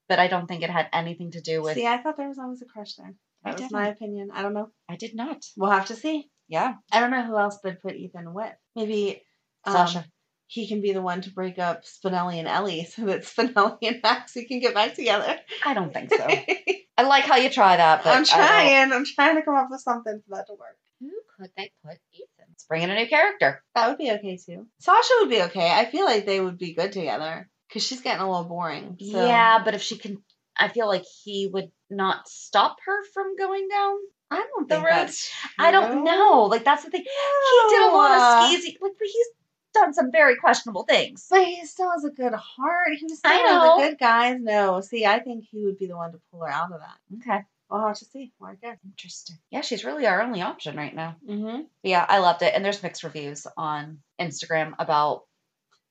but 0.09 0.19
I 0.19 0.29
don't 0.29 0.47
think 0.47 0.63
it 0.63 0.71
had 0.71 0.89
anything 0.93 1.31
to 1.33 1.41
do 1.41 1.63
with. 1.63 1.75
See, 1.75 1.87
I 1.87 1.99
thought 1.99 2.17
there 2.17 2.29
was 2.29 2.39
always 2.39 2.63
a 2.63 2.67
crush 2.67 2.95
there. 2.95 3.15
I 3.45 3.51
That 3.51 3.55
was 3.55 3.61
didn't. 3.63 3.73
my 3.73 3.89
opinion. 3.89 4.31
I 4.33 4.43
don't 4.43 4.55
know. 4.55 4.71
I 4.89 4.97
did 4.97 5.15
not. 5.15 5.45
We'll 5.57 5.71
have 5.71 5.87
to 5.87 5.97
see. 5.97 6.29
Yeah. 6.49 6.75
I 6.91 7.01
don't 7.01 7.11
know 7.11 7.23
who 7.25 7.37
else 7.39 7.59
they'd 7.63 7.81
put 7.81 7.97
Ethan 7.97 8.33
with. 8.35 8.53
Maybe 8.77 9.23
um, 9.65 9.73
Sasha. 9.75 10.05
He 10.53 10.69
can 10.69 10.83
be 10.83 10.93
the 10.93 11.01
one 11.01 11.23
to 11.23 11.31
break 11.31 11.59
up 11.59 11.85
Spinelli 11.85 12.35
and 12.35 12.47
Ellie 12.47 12.85
so 12.85 13.07
that 13.07 13.23
Spinelli 13.23 13.79
and 13.83 14.01
Maxie 14.03 14.45
can 14.45 14.61
get 14.61 14.75
back 14.75 14.95
together. 14.95 15.39
I 15.65 15.73
don't 15.73 15.95
think 15.95 16.11
so. 16.13 16.27
I 16.99 17.03
like 17.05 17.25
how 17.25 17.37
you 17.37 17.49
try 17.49 17.77
that, 17.79 18.05
but 18.05 18.11
I'm 18.11 18.15
I 18.15 18.17
don't- 18.17 18.27
trying. 18.27 18.93
I'm 18.93 19.05
trying 19.07 19.37
to 19.37 19.43
come 19.43 19.55
up 19.55 19.69
with 19.71 19.81
something 19.81 20.21
for 20.29 20.37
that 20.37 20.47
to 20.49 20.53
work. 20.53 20.77
Who 21.01 21.11
could 21.39 21.51
they 21.57 21.73
put 21.83 21.97
Ethan? 22.13 22.45
Let's 22.51 22.65
bring 22.65 22.83
in 22.83 22.91
a 22.91 22.95
new 22.95 23.07
character. 23.09 23.63
That 23.75 23.89
would 23.89 23.97
be 23.99 24.11
okay 24.13 24.37
too. 24.37 24.67
Sasha 24.81 25.13
would 25.21 25.31
be 25.31 25.41
okay. 25.45 25.73
I 25.73 25.87
feel 25.87 26.05
like 26.05 26.27
they 26.27 26.39
would 26.39 26.59
be 26.59 26.75
good 26.75 26.93
together 26.93 27.49
because 27.69 27.83
she's 27.83 28.03
getting 28.03 28.21
a 28.21 28.31
little 28.31 28.45
boring. 28.45 28.99
So. 29.01 29.25
Yeah, 29.27 29.63
but 29.65 29.75
if 29.75 29.81
she 29.81 29.97
can, 29.97 30.23
I 30.57 30.69
feel 30.69 30.87
like 30.87 31.05
he 31.25 31.49
would 31.51 31.71
not 31.89 32.29
stop 32.29 32.77
her 32.85 33.05
from 33.15 33.37
going 33.37 33.69
down. 33.69 33.97
I 34.31 34.37
don't 34.55 34.69
The 34.69 34.75
think 34.77 34.85
road- 34.87 34.93
that's 34.95 35.31
I 35.59 35.71
don't 35.71 36.05
know. 36.05 36.43
Like 36.51 36.65
that's 36.65 36.85
the 36.85 36.91
thing. 36.91 37.03
He 37.03 37.69
did 37.71 37.83
a 37.83 37.95
lot 37.97 38.11
of 38.13 38.51
skeezy. 38.51 38.77
Like, 38.81 38.93
but 38.99 39.07
he's 39.07 39.27
done 39.73 39.95
some 39.95 40.13
very 40.13 40.37
questionable 40.37 40.85
things. 40.85 41.27
But 41.31 41.45
he 41.45 41.65
still 41.67 41.91
has 41.91 42.05
a 42.05 42.11
good 42.11 42.35
heart. 42.35 42.89
He 42.99 43.05
was 43.05 43.19
still 43.19 43.33
I 43.33 43.43
one 43.43 43.71
of 43.71 43.79
the 43.79 43.89
good 43.91 43.99
guys. 43.99 44.39
No, 44.41 44.81
see, 44.81 45.07
I 45.07 45.19
think 45.19 45.45
he 45.51 45.65
would 45.65 45.79
be 45.79 45.87
the 45.87 45.97
one 45.97 46.13
to 46.13 46.21
pull 46.31 46.41
her 46.41 46.49
out 46.51 46.73
of 46.73 46.81
that. 46.81 46.99
Okay. 47.19 47.45
We'll 47.71 47.87
have 47.87 47.97
to 47.99 48.05
see. 48.05 48.33
More 48.39 48.57
good. 48.63 48.77
Interesting. 48.85 49.39
Yeah, 49.51 49.63
she's 49.63 49.85
really 49.85 50.07
our 50.07 50.21
only 50.21 50.43
option 50.43 50.77
right 50.77 50.95
now. 50.95 51.17
Mm-hmm. 51.27 51.63
Yeah, 51.83 52.05
I 52.07 52.19
loved 52.19 52.43
it. 52.43 52.53
And 52.55 52.63
there's 52.63 52.83
mixed 52.83 53.03
reviews 53.03 53.47
on 53.57 54.01
Instagram 54.21 54.75
about, 54.79 55.23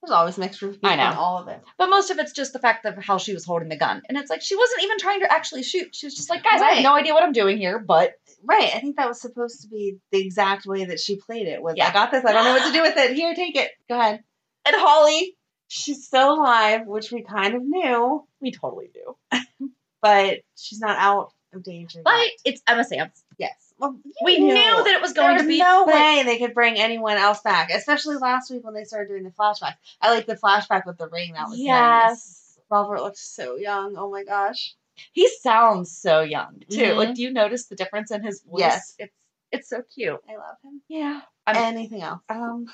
There's 0.02 0.12
always 0.12 0.38
mixed 0.38 0.62
reviews 0.62 0.80
I 0.84 0.96
know. 0.96 1.04
on 1.04 1.14
all 1.16 1.38
of 1.38 1.48
it. 1.48 1.62
but 1.78 1.90
most 1.90 2.10
of 2.10 2.18
it's 2.18 2.32
just 2.32 2.54
the 2.54 2.60
fact 2.60 2.86
of 2.86 2.98
how 2.98 3.18
she 3.20 3.34
was 3.34 3.46
holding 3.46 3.70
the 3.70 3.78
gun. 3.78 4.02
And 4.10 4.18
it's 4.18 4.30
like 4.30 4.42
she 4.42 4.56
wasn't 4.56 4.84
even 4.84 4.98
trying 4.98 5.20
to 5.22 5.32
actually 5.32 5.64
shoot. 5.64 5.96
She 5.96 6.08
was 6.08 6.16
just 6.16 6.30
like, 6.30 6.44
guys, 6.44 6.62
I 6.62 6.72
have 6.74 6.84
no 6.84 6.96
idea 6.96 7.14
what 7.14 7.24
I'm 7.24 7.34
doing 7.34 7.58
here, 7.58 7.78
but 7.80 8.14
Right. 8.44 8.72
I 8.76 8.80
think 8.80 8.96
that 8.98 9.08
was 9.08 9.22
supposed 9.22 9.62
to 9.62 9.68
be 9.68 9.98
the 10.12 10.20
exact 10.26 10.66
way 10.66 10.86
that 10.86 11.00
she 11.00 11.18
played 11.18 11.48
it. 11.48 11.62
Was 11.62 11.76
Yeah. 11.78 11.90
I 11.90 11.94
got 11.94 12.10
this. 12.12 12.26
I 12.26 12.32
don't 12.34 12.44
know 12.46 12.54
what 12.54 12.66
to 12.66 12.74
do 12.74 12.82
with 12.82 12.98
it. 12.98 13.14
Here, 13.16 13.36
take 13.36 13.56
it. 13.56 13.70
Go 13.88 14.00
ahead. 14.00 14.24
and 14.66 14.76
Holly, 14.76 15.36
She's 15.74 16.06
still 16.06 16.34
alive, 16.34 16.86
which 16.86 17.14
we 17.14 17.22
kind 17.22 17.56
of 17.56 17.62
knew, 17.64 18.28
we 18.42 18.52
totally 18.52 18.90
do. 18.94 19.16
but 20.02 20.40
she's 20.58 20.80
not 20.82 20.98
out 20.98 21.32
of 21.54 21.64
danger. 21.64 22.02
But 22.04 22.18
yet. 22.18 22.32
it's 22.44 22.62
Emma 22.68 22.84
Sands. 22.84 23.24
yes, 23.38 23.71
well, 23.82 24.00
We 24.24 24.38
knew 24.40 24.54
that 24.54 24.94
it 24.96 25.02
was 25.02 25.14
going 25.14 25.38
to 25.40 25.48
be 25.48 25.58
no 25.60 25.86
but- 25.86 25.94
way 25.96 26.24
they 26.24 26.38
could 26.38 26.54
bring 26.54 26.80
anyone 26.80 27.18
else 27.18 27.42
back, 27.42 27.70
especially 27.72 28.16
last 28.18 28.50
week 28.52 28.64
when 28.64 28.74
they 28.74 28.84
started 28.86 29.10
doing 29.10 29.24
the 29.24 29.32
flashback. 29.32 29.74
I 30.02 30.14
like 30.14 30.26
the 30.28 30.36
flashback 30.36 30.86
with 30.86 30.98
the 30.98 31.10
ring. 31.10 31.34
That 31.34 31.50
was 31.50 31.58
nice. 31.58 31.66
Yes. 31.66 32.60
Robert 32.70 33.02
looks 33.02 33.20
so 33.20 33.58
young. 33.58 33.96
Oh 33.98 34.10
my 34.10 34.24
gosh. 34.24 34.76
He 35.12 35.28
sounds 35.42 35.92
so 35.98 36.22
young 36.22 36.62
too. 36.70 36.78
Mhm. 36.78 36.96
Like, 36.98 37.16
do 37.16 37.24
you 37.24 37.34
notice 37.34 37.66
the 37.66 37.76
difference 37.76 38.12
in 38.12 38.24
his 38.24 38.42
voice? 38.44 38.60
Yes. 38.60 38.96
It's 39.00 39.16
it's 39.52 39.70
so 39.70 39.82
cute. 39.94 40.22
I 40.30 40.36
love 40.38 40.56
him. 40.64 40.82
Yeah. 40.88 41.22
I'm, 41.46 41.56
Anything 41.58 42.02
else? 42.04 42.22
um 42.30 42.68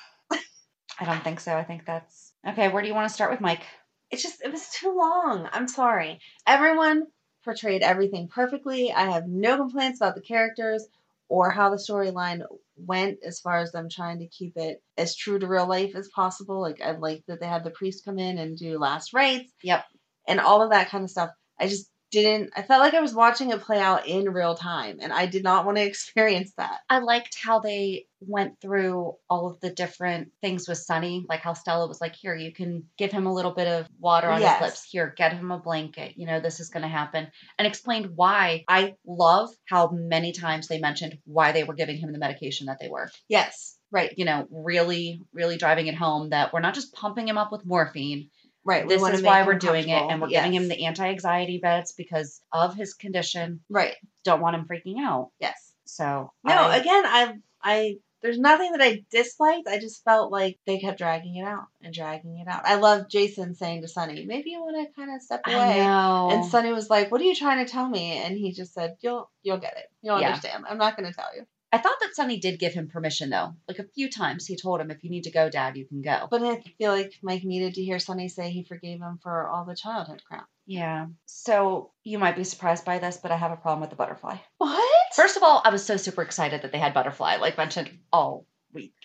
I 0.99 1.05
don't 1.05 1.23
think 1.23 1.39
so. 1.39 1.55
I 1.55 1.63
think 1.63 1.85
that's 1.85 2.33
okay. 2.47 2.69
Where 2.69 2.81
do 2.81 2.87
you 2.87 2.93
want 2.95 3.07
to 3.07 3.13
start 3.13 3.31
with 3.31 3.39
Mike? 3.41 3.63
It's 4.11 4.21
just 4.23 4.41
it 4.43 4.51
was 4.51 4.67
too 4.69 4.95
long. 4.95 5.47
I'm 5.51 5.67
sorry. 5.67 6.19
Everyone 6.45 7.07
portrayed 7.43 7.81
everything 7.81 8.27
perfectly. 8.27 8.91
I 8.91 9.09
have 9.11 9.27
no 9.27 9.57
complaints 9.57 9.99
about 9.99 10.15
the 10.15 10.21
characters 10.21 10.85
or 11.29 11.49
how 11.49 11.69
the 11.69 11.75
storyline 11.75 12.41
went 12.77 13.19
as 13.25 13.39
far 13.39 13.57
as 13.57 13.71
them 13.71 13.89
trying 13.89 14.19
to 14.19 14.27
keep 14.27 14.53
it 14.55 14.81
as 14.97 15.15
true 15.15 15.39
to 15.39 15.47
real 15.47 15.67
life 15.67 15.95
as 15.95 16.09
possible. 16.15 16.61
Like 16.61 16.81
I 16.81 16.91
like 16.91 17.23
that 17.27 17.39
they 17.39 17.47
had 17.47 17.63
the 17.63 17.71
priest 17.71 18.05
come 18.05 18.19
in 18.19 18.37
and 18.37 18.57
do 18.57 18.79
last 18.79 19.13
rites. 19.13 19.51
Yep. 19.63 19.83
And 20.27 20.39
all 20.39 20.61
of 20.61 20.71
that 20.71 20.89
kind 20.89 21.03
of 21.03 21.09
stuff. 21.09 21.31
I 21.59 21.67
just 21.67 21.89
didn't 22.11 22.51
I 22.55 22.61
felt 22.61 22.81
like 22.81 22.93
I 22.93 23.01
was 23.01 23.13
watching 23.13 23.51
it 23.51 23.61
play 23.61 23.79
out 23.79 24.07
in 24.07 24.31
real 24.31 24.55
time 24.55 24.97
and 25.01 25.11
I 25.11 25.25
did 25.25 25.43
not 25.43 25.65
want 25.65 25.77
to 25.77 25.83
experience 25.85 26.53
that. 26.57 26.79
I 26.89 26.99
liked 26.99 27.37
how 27.41 27.59
they 27.59 28.05
went 28.19 28.59
through 28.59 29.13
all 29.29 29.47
of 29.51 29.59
the 29.59 29.69
different 29.69 30.31
things 30.41 30.67
with 30.67 30.79
Sonny, 30.79 31.25
like 31.29 31.41
how 31.41 31.53
Stella 31.53 31.87
was 31.87 32.01
like, 32.01 32.15
"Here, 32.15 32.35
you 32.35 32.51
can 32.51 32.85
give 32.97 33.11
him 33.11 33.27
a 33.27 33.33
little 33.33 33.53
bit 33.53 33.67
of 33.67 33.87
water 33.99 34.27
on 34.29 34.41
Yes. 34.41 34.59
his 34.59 34.65
lips. 34.65 34.83
Here, 34.89 35.13
get 35.15 35.33
him 35.33 35.51
a 35.51 35.59
blanket. 35.59 36.13
You 36.17 36.25
know, 36.25 36.39
this 36.39 36.59
is 36.59 36.69
going 36.69 36.81
to 36.83 36.89
happen." 36.89 37.27
And 37.59 37.67
explained 37.67 38.13
why. 38.15 38.63
I 38.67 38.95
love 39.05 39.49
how 39.65 39.89
many 39.91 40.31
times 40.31 40.67
they 40.67 40.79
mentioned 40.79 41.19
why 41.25 41.51
they 41.51 41.63
were 41.63 41.75
giving 41.75 41.97
him 41.97 42.11
the 42.11 42.17
medication 42.17 42.67
that 42.67 42.79
they 42.79 42.89
were. 42.89 43.11
Yes. 43.27 43.77
Right. 43.91 44.13
You 44.17 44.25
know, 44.25 44.47
really, 44.51 45.21
really 45.31 45.57
driving 45.57 45.87
it 45.87 45.95
home 45.95 46.31
that 46.31 46.51
we're 46.51 46.59
not 46.59 46.73
just 46.73 46.93
pumping 46.93 47.27
him 47.27 47.37
up 47.37 47.51
with 47.51 47.65
morphine. 47.65 48.29
Right. 48.67 48.85
we 48.85 48.95
This 48.97 49.07
is 49.07 49.23
why 49.23 49.43
we're 49.47 49.57
doing 49.57 49.87
it, 49.87 50.11
and 50.11 50.21
we're 50.21 50.27
giving 50.27 50.53
him 50.53 50.67
the 50.67 50.83
anti-anxiety 50.85 51.61
meds 51.63 51.95
because 51.95 52.41
of 52.51 52.75
his 52.75 52.93
condition. 52.93 53.61
Right. 53.69 53.95
Don't 54.25 54.41
want 54.41 54.57
him 54.57 54.65
freaking 54.65 54.99
out. 54.99 55.31
Yes. 55.39 55.73
So 55.85 56.33
No, 56.43 56.53
I- 56.53 56.75
again, 56.77 57.03
I 57.05 57.33
I 57.63 57.95
there's 58.21 58.39
nothing 58.39 58.71
that 58.73 58.81
I 58.81 59.05
disliked. 59.09 59.67
I 59.69 59.79
just 59.79 60.03
felt 60.03 60.31
like 60.33 60.59
they 60.65 60.79
kept 60.79 60.97
dragging 60.97 61.37
it 61.37 61.45
out 61.45 61.67
and 61.81 61.93
dragging 61.93 62.39
it 62.39 62.47
out. 62.47 62.65
I 62.65 62.75
love 62.75 63.07
Jason 63.09 63.55
saying 63.55 63.83
to 63.83 63.87
Sonny, 63.87 64.25
"Maybe 64.25 64.49
you 64.49 64.59
want 64.61 64.85
to 64.85 64.93
kind 64.99 65.15
of 65.15 65.21
step 65.21 65.41
away." 65.47 65.79
And 65.79 66.43
Sonny 66.43 66.73
was 66.73 66.89
like, 66.89 67.09
"What 67.09 67.21
are 67.21 67.25
you 67.25 67.35
trying 67.35 67.65
to 67.65 67.71
tell 67.71 67.87
me?" 67.87 68.17
And 68.17 68.35
he 68.37 68.51
just 68.51 68.73
said, 68.73 68.97
"You'll 68.99 69.29
you'll 69.43 69.59
get 69.59 69.77
it. 69.77 69.85
You'll 70.01 70.19
Yeah. 70.19 70.27
understand. 70.27 70.65
I'm 70.67 70.77
not 70.77 70.97
going 70.97 71.09
to 71.09 71.15
tell 71.15 71.29
you." 71.35 71.45
I 71.77 71.79
thought 71.79 71.99
that 72.01 72.15
Sonny 72.15 72.39
did 72.39 72.57
give 72.59 72.73
him 72.73 72.87
permission 72.87 73.29
though. 73.29 73.53
Like 73.67 73.77
a 73.77 73.83
few 73.83 74.09
times 74.09 74.47
he 74.47 74.55
told 74.55 74.81
him 74.81 74.89
if 74.89 75.03
you 75.03 75.11
need 75.11 75.25
to 75.25 75.31
go, 75.31 75.47
Dad, 75.47 75.77
you 75.77 75.85
can 75.85 76.01
go. 76.01 76.27
But 76.31 76.41
I 76.41 76.63
feel 76.79 76.91
like 76.91 77.13
Mike 77.21 77.43
needed 77.43 77.75
to 77.75 77.83
hear 77.83 77.99
Sonny 77.99 78.29
say 78.29 78.49
he 78.49 78.63
forgave 78.63 78.99
him 78.99 79.19
for 79.21 79.47
all 79.47 79.63
the 79.63 79.75
childhood 79.75 80.23
crap. 80.27 80.47
Yeah. 80.65 81.05
So 81.27 81.91
you 82.03 82.17
might 82.17 82.35
be 82.35 82.43
surprised 82.45 82.83
by 82.83 82.97
this, 82.97 83.17
but 83.17 83.29
I 83.29 83.37
have 83.37 83.51
a 83.51 83.57
problem 83.57 83.81
with 83.81 83.91
the 83.91 83.95
butterfly. 83.95 84.37
What? 84.57 85.13
First 85.15 85.37
of 85.37 85.43
all, 85.43 85.61
I 85.63 85.69
was 85.69 85.85
so 85.85 85.97
super 85.97 86.23
excited 86.23 86.63
that 86.63 86.71
they 86.71 86.79
had 86.79 86.95
butterfly, 86.95 87.35
like 87.35 87.57
mentioned 87.57 87.91
all 88.11 88.47
week, 88.73 88.95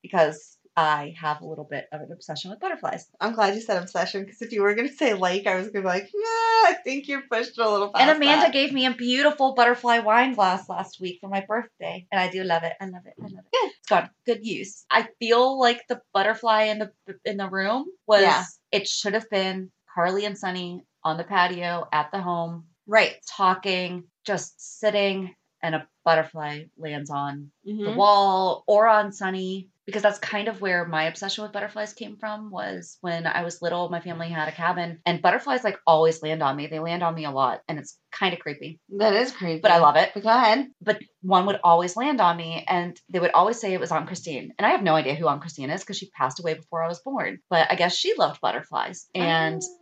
because 0.00 0.56
I 0.76 1.14
have 1.20 1.40
a 1.40 1.46
little 1.46 1.64
bit 1.64 1.86
of 1.92 2.00
an 2.00 2.10
obsession 2.10 2.50
with 2.50 2.58
butterflies. 2.58 3.06
I'm 3.20 3.34
glad 3.34 3.54
you 3.54 3.60
said 3.60 3.80
obsession 3.80 4.24
because 4.24 4.42
if 4.42 4.50
you 4.52 4.62
were 4.62 4.74
going 4.74 4.88
to 4.88 4.94
say 4.94 5.14
like, 5.14 5.46
I 5.46 5.54
was 5.54 5.68
going 5.68 5.74
to 5.74 5.80
be 5.82 5.86
like, 5.86 6.10
yeah, 6.12 6.70
I 6.70 6.76
think 6.82 7.06
you 7.06 7.22
pushed 7.30 7.58
it 7.58 7.64
a 7.64 7.70
little 7.70 7.92
and 7.94 8.10
Amanda 8.10 8.46
that." 8.46 8.52
gave 8.52 8.72
me 8.72 8.86
a 8.86 8.90
beautiful 8.92 9.54
butterfly 9.54 10.00
wine 10.00 10.34
glass 10.34 10.68
last 10.68 11.00
week 11.00 11.18
for 11.20 11.28
my 11.28 11.44
birthday, 11.46 12.06
and 12.10 12.20
I 12.20 12.28
do 12.28 12.42
love 12.42 12.64
it. 12.64 12.72
I 12.80 12.86
love 12.86 13.02
it. 13.06 13.14
I 13.20 13.22
love 13.22 13.32
it. 13.32 13.52
Good. 13.52 13.70
It's 13.78 13.88
got 13.88 14.10
good 14.26 14.44
use. 14.44 14.84
I 14.90 15.08
feel 15.20 15.58
like 15.60 15.82
the 15.88 16.00
butterfly 16.12 16.64
in 16.64 16.78
the 16.80 16.90
in 17.24 17.36
the 17.36 17.48
room 17.48 17.86
was 18.06 18.22
Yeah. 18.22 18.42
it 18.72 18.88
should 18.88 19.14
have 19.14 19.30
been 19.30 19.70
Carly 19.94 20.24
and 20.24 20.36
Sonny 20.36 20.82
on 21.04 21.18
the 21.18 21.24
patio 21.24 21.86
at 21.92 22.10
the 22.10 22.20
home 22.20 22.64
right. 22.88 23.14
talking, 23.30 24.04
just 24.24 24.80
sitting, 24.80 25.34
and 25.62 25.76
a 25.76 25.86
butterfly 26.04 26.64
lands 26.76 27.10
on 27.10 27.50
the 27.64 27.72
Mhm. 27.72 27.94
wall 27.96 28.64
or 28.66 28.88
on 28.88 29.12
Sonny. 29.12 29.68
Because 29.86 30.02
that's 30.02 30.18
kind 30.18 30.48
of 30.48 30.60
where 30.60 30.86
my 30.86 31.04
obsession 31.04 31.42
with 31.42 31.52
butterflies 31.52 31.92
came 31.92 32.16
from. 32.16 32.50
Was 32.50 32.96
when 33.00 33.26
I 33.26 33.42
was 33.42 33.60
little, 33.60 33.88
my 33.90 34.00
family 34.00 34.28
had 34.28 34.48
a 34.48 34.52
cabin, 34.52 35.00
and 35.04 35.20
butterflies 35.20 35.62
like 35.64 35.78
always 35.86 36.22
land 36.22 36.42
on 36.42 36.56
me. 36.56 36.66
They 36.66 36.78
land 36.78 37.02
on 37.02 37.14
me 37.14 37.24
a 37.24 37.30
lot, 37.30 37.60
and 37.68 37.78
it's 37.78 37.98
kind 38.10 38.32
of 38.32 38.40
creepy, 38.40 38.80
That 38.98 39.12
is 39.14 39.30
creepy. 39.32 39.60
but 39.60 39.70
I 39.72 39.78
love 39.78 39.96
it. 39.96 40.10
But 40.14 40.22
go 40.22 40.28
ahead. 40.30 40.68
But 40.80 41.00
one 41.22 41.46
would 41.46 41.60
always 41.64 41.96
land 41.96 42.20
on 42.20 42.36
me, 42.36 42.64
and 42.68 42.98
they 43.10 43.18
would 43.20 43.32
always 43.32 43.60
say 43.60 43.72
it 43.74 43.80
was 43.80 43.90
Aunt 43.92 44.06
Christine, 44.06 44.52
and 44.58 44.64
I 44.66 44.70
have 44.70 44.82
no 44.82 44.94
idea 44.94 45.14
who 45.16 45.28
Aunt 45.28 45.40
Christine 45.40 45.70
is 45.70 45.80
because 45.82 45.98
she 45.98 46.10
passed 46.10 46.40
away 46.40 46.54
before 46.54 46.82
I 46.82 46.88
was 46.88 47.00
born. 47.00 47.40
But 47.50 47.70
I 47.70 47.74
guess 47.74 47.94
she 47.96 48.14
loved 48.16 48.40
butterflies, 48.40 49.06
and 49.14 49.60
Oh. 49.62 49.80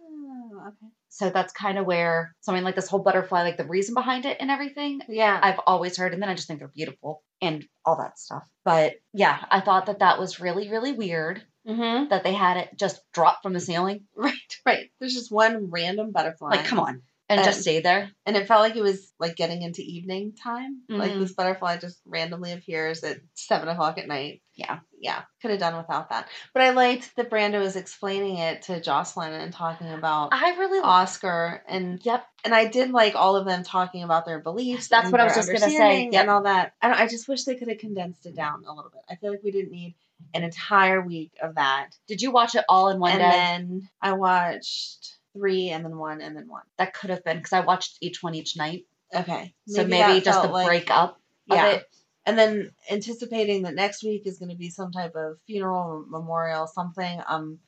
So 1.12 1.28
that's 1.28 1.52
kind 1.52 1.76
of 1.76 1.84
where 1.84 2.34
something 2.40 2.64
like 2.64 2.74
this 2.74 2.88
whole 2.88 3.02
butterfly, 3.02 3.42
like 3.42 3.58
the 3.58 3.66
reason 3.66 3.92
behind 3.92 4.24
it 4.24 4.38
and 4.40 4.50
everything, 4.50 5.02
Yeah. 5.10 5.38
I've 5.42 5.60
always 5.66 5.98
heard, 5.98 6.14
and 6.14 6.22
then 6.22 6.30
I 6.30 6.34
just 6.34 6.48
think 6.48 6.58
they're 6.58 6.68
beautiful 6.68 7.22
and 7.42 7.66
all 7.84 7.98
that 7.98 8.18
stuff. 8.18 8.44
But 8.64 8.94
yeah, 9.12 9.44
I 9.50 9.60
thought 9.60 9.86
that 9.86 9.98
that 9.98 10.18
was 10.18 10.40
really, 10.40 10.70
really 10.70 10.92
weird 10.92 11.42
mm-hmm. 11.68 12.08
that 12.08 12.24
they 12.24 12.32
had 12.32 12.56
it 12.56 12.70
just 12.76 13.02
drop 13.12 13.42
from 13.42 13.52
the 13.52 13.60
ceiling. 13.60 14.06
Right, 14.16 14.32
right. 14.64 14.90
There's 15.00 15.12
just 15.12 15.30
one 15.30 15.68
random 15.70 16.12
butterfly. 16.12 16.48
Like, 16.48 16.64
come 16.64 16.80
on, 16.80 17.02
and 17.28 17.38
And- 17.40 17.46
just 17.46 17.62
stay 17.62 17.80
there. 17.80 18.10
And 18.26 18.36
it 18.36 18.46
felt 18.46 18.60
like 18.60 18.76
it 18.76 18.82
was 18.82 19.12
like 19.18 19.36
getting 19.36 19.62
into 19.62 19.80
evening 19.82 20.34
time. 20.34 20.82
Like 20.88 21.12
Mhm. 21.12 21.20
this 21.20 21.32
butterfly 21.32 21.78
just 21.78 22.00
randomly 22.04 22.52
appears 22.52 23.02
at 23.04 23.18
seven 23.34 23.68
o'clock 23.68 23.96
at 23.98 24.06
night. 24.08 24.42
Yeah. 24.54 24.80
Yeah. 25.00 25.22
Could 25.40 25.50
have 25.52 25.60
done 25.60 25.76
without 25.76 26.10
that. 26.10 26.28
But 26.52 26.62
I 26.62 26.70
liked 26.70 27.16
that 27.16 27.30
Brando 27.30 27.60
was 27.60 27.74
explaining 27.76 28.36
it 28.38 28.62
to 28.62 28.80
Josslyn 28.80 29.30
and 29.30 29.52
talking 29.52 29.90
about 29.90 30.30
I 30.32 30.56
really 30.56 30.80
Oscar 30.80 31.62
and 31.66 32.04
Yep. 32.04 32.26
and 32.44 32.54
I 32.54 32.66
did 32.66 32.90
like 32.90 33.14
all 33.14 33.36
of 33.36 33.46
them 33.46 33.62
talking 33.62 34.02
about 34.02 34.26
their 34.26 34.40
beliefs. 34.40 34.88
That's 34.88 35.10
what 35.10 35.20
I 35.20 35.24
was 35.24 35.34
just 35.34 35.48
gonna 35.48 35.60
say. 35.70 36.08
Yep. 36.12 36.20
And 36.20 36.30
all 36.30 36.42
that. 36.42 36.74
I, 36.82 37.04
I 37.04 37.06
just 37.06 37.28
wish 37.28 37.44
they 37.44 37.54
could 37.56 37.68
have 37.68 37.78
condensed 37.78 38.26
it 38.26 38.34
down 38.36 38.64
a 38.66 38.72
little 38.74 38.90
bit. 38.90 39.02
I 39.08 39.14
feel 39.16 39.30
like 39.30 39.42
we 39.42 39.52
didn't 39.52 39.70
need 39.72 39.94
an 40.34 40.44
entire 40.44 41.00
week 41.00 41.32
of 41.42 41.54
that. 41.54 41.90
Did 42.06 42.20
you 42.20 42.30
watch 42.30 42.54
it 42.54 42.64
all 42.68 42.90
in 42.90 43.00
one 43.00 43.12
and 43.12 43.20
day? 43.20 43.30
then 43.30 43.88
I 44.02 44.12
watched 44.12 45.16
three 45.36 45.70
and 45.70 45.84
then 45.84 45.96
one 45.96 46.20
and 46.20 46.36
then 46.36 46.46
one. 46.48 46.62
that 46.78 46.94
could 46.94 47.10
have 47.10 47.24
been 47.24 47.38
because 47.38 47.52
I 47.52 47.60
watched 47.60 47.98
each 48.00 48.22
one 48.22 48.34
each 48.34 48.56
night. 48.56 48.84
Okay. 49.14 49.54
So 49.66 49.82
maybe, 49.86 50.20
that 50.20 50.24
just 50.24 50.42
the 50.42 50.48
like- 50.48 50.66
break 50.66 50.90
up 50.90 51.20
Yeah. 51.46 51.66
it. 51.68 51.84
And 52.24 52.38
then 52.38 52.70
anticipating 52.90 53.62
that 53.62 53.74
next 53.74 54.04
week 54.04 54.22
is 54.26 54.38
going 54.38 54.50
to 54.50 54.56
be 54.56 54.70
some 54.70 54.92
type 54.92 55.16
of 55.16 55.38
funeral, 55.46 56.04
memorial, 56.08 56.68
something. 56.68 57.20
Um, 57.26 57.58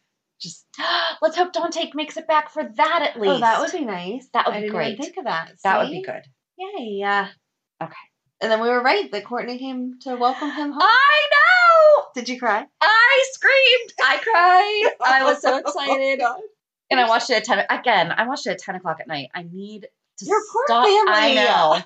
just 0.40 0.64
Let's 1.22 1.37
hope 1.37 1.53
Dante 1.53 1.90
makes 1.94 2.16
it 2.16 2.29
back 2.29 2.50
for 2.50 2.62
that 2.77 3.03
at 3.14 3.20
least. 3.20 3.35
oh, 3.35 3.40
that 3.40 3.61
would 3.61 3.72
be 3.72 3.85
nice. 3.85 4.29
That 4.33 4.46
would 4.46 4.55
I 4.55 4.59
be 4.59 4.62
didn't 4.66 4.74
great. 4.77 4.92
Even 4.92 5.05
think 5.05 5.16
of 5.18 5.24
that. 5.24 5.53
that 5.64 5.79
would 5.81 5.90
be 5.90 6.03
good. 6.03 6.22
Yay! 6.59 6.87
Yeah. 7.00 7.29
Okay. 7.83 7.92
And 8.40 8.50
then 8.50 8.61
we 8.61 8.68
were 8.68 8.83
right 8.83 9.11
that 9.11 9.24
Courtney 9.24 9.59
came 9.59 9.98
to 10.03 10.14
welcome 10.16 10.50
him 10.50 10.70
home. 10.70 10.81
I 10.83 11.29
know. 11.33 12.05
Did 12.14 12.29
you 12.29 12.38
cry? 12.38 12.64
I 12.81 13.24
screamed. 13.33 13.92
I 14.05 14.18
cried. 14.18 14.94
I 15.20 15.24
was 15.24 15.40
so 15.42 15.55
Oh, 15.55 15.59
excited. 15.59 16.20
God. 16.20 16.40
And 16.94 17.00
I 17.04 17.09
watched 17.09 17.28
it 17.28 17.35
at 17.35 17.44
10 17.44 17.66
again. 17.70 18.12
I 18.16 18.24
watched 18.28 18.46
it 18.46 18.50
at 18.50 18.59
10 18.61 18.76
o'clock 18.76 18.98
at 19.00 19.09
night. 19.09 19.28
I 19.35 19.42
need 19.42 19.88
to 20.18 20.24
Your 20.24 20.40
poor 20.52 20.62
stop. 20.68 20.87
I 20.87 21.24
family. 21.24 21.35
know. 21.35 21.78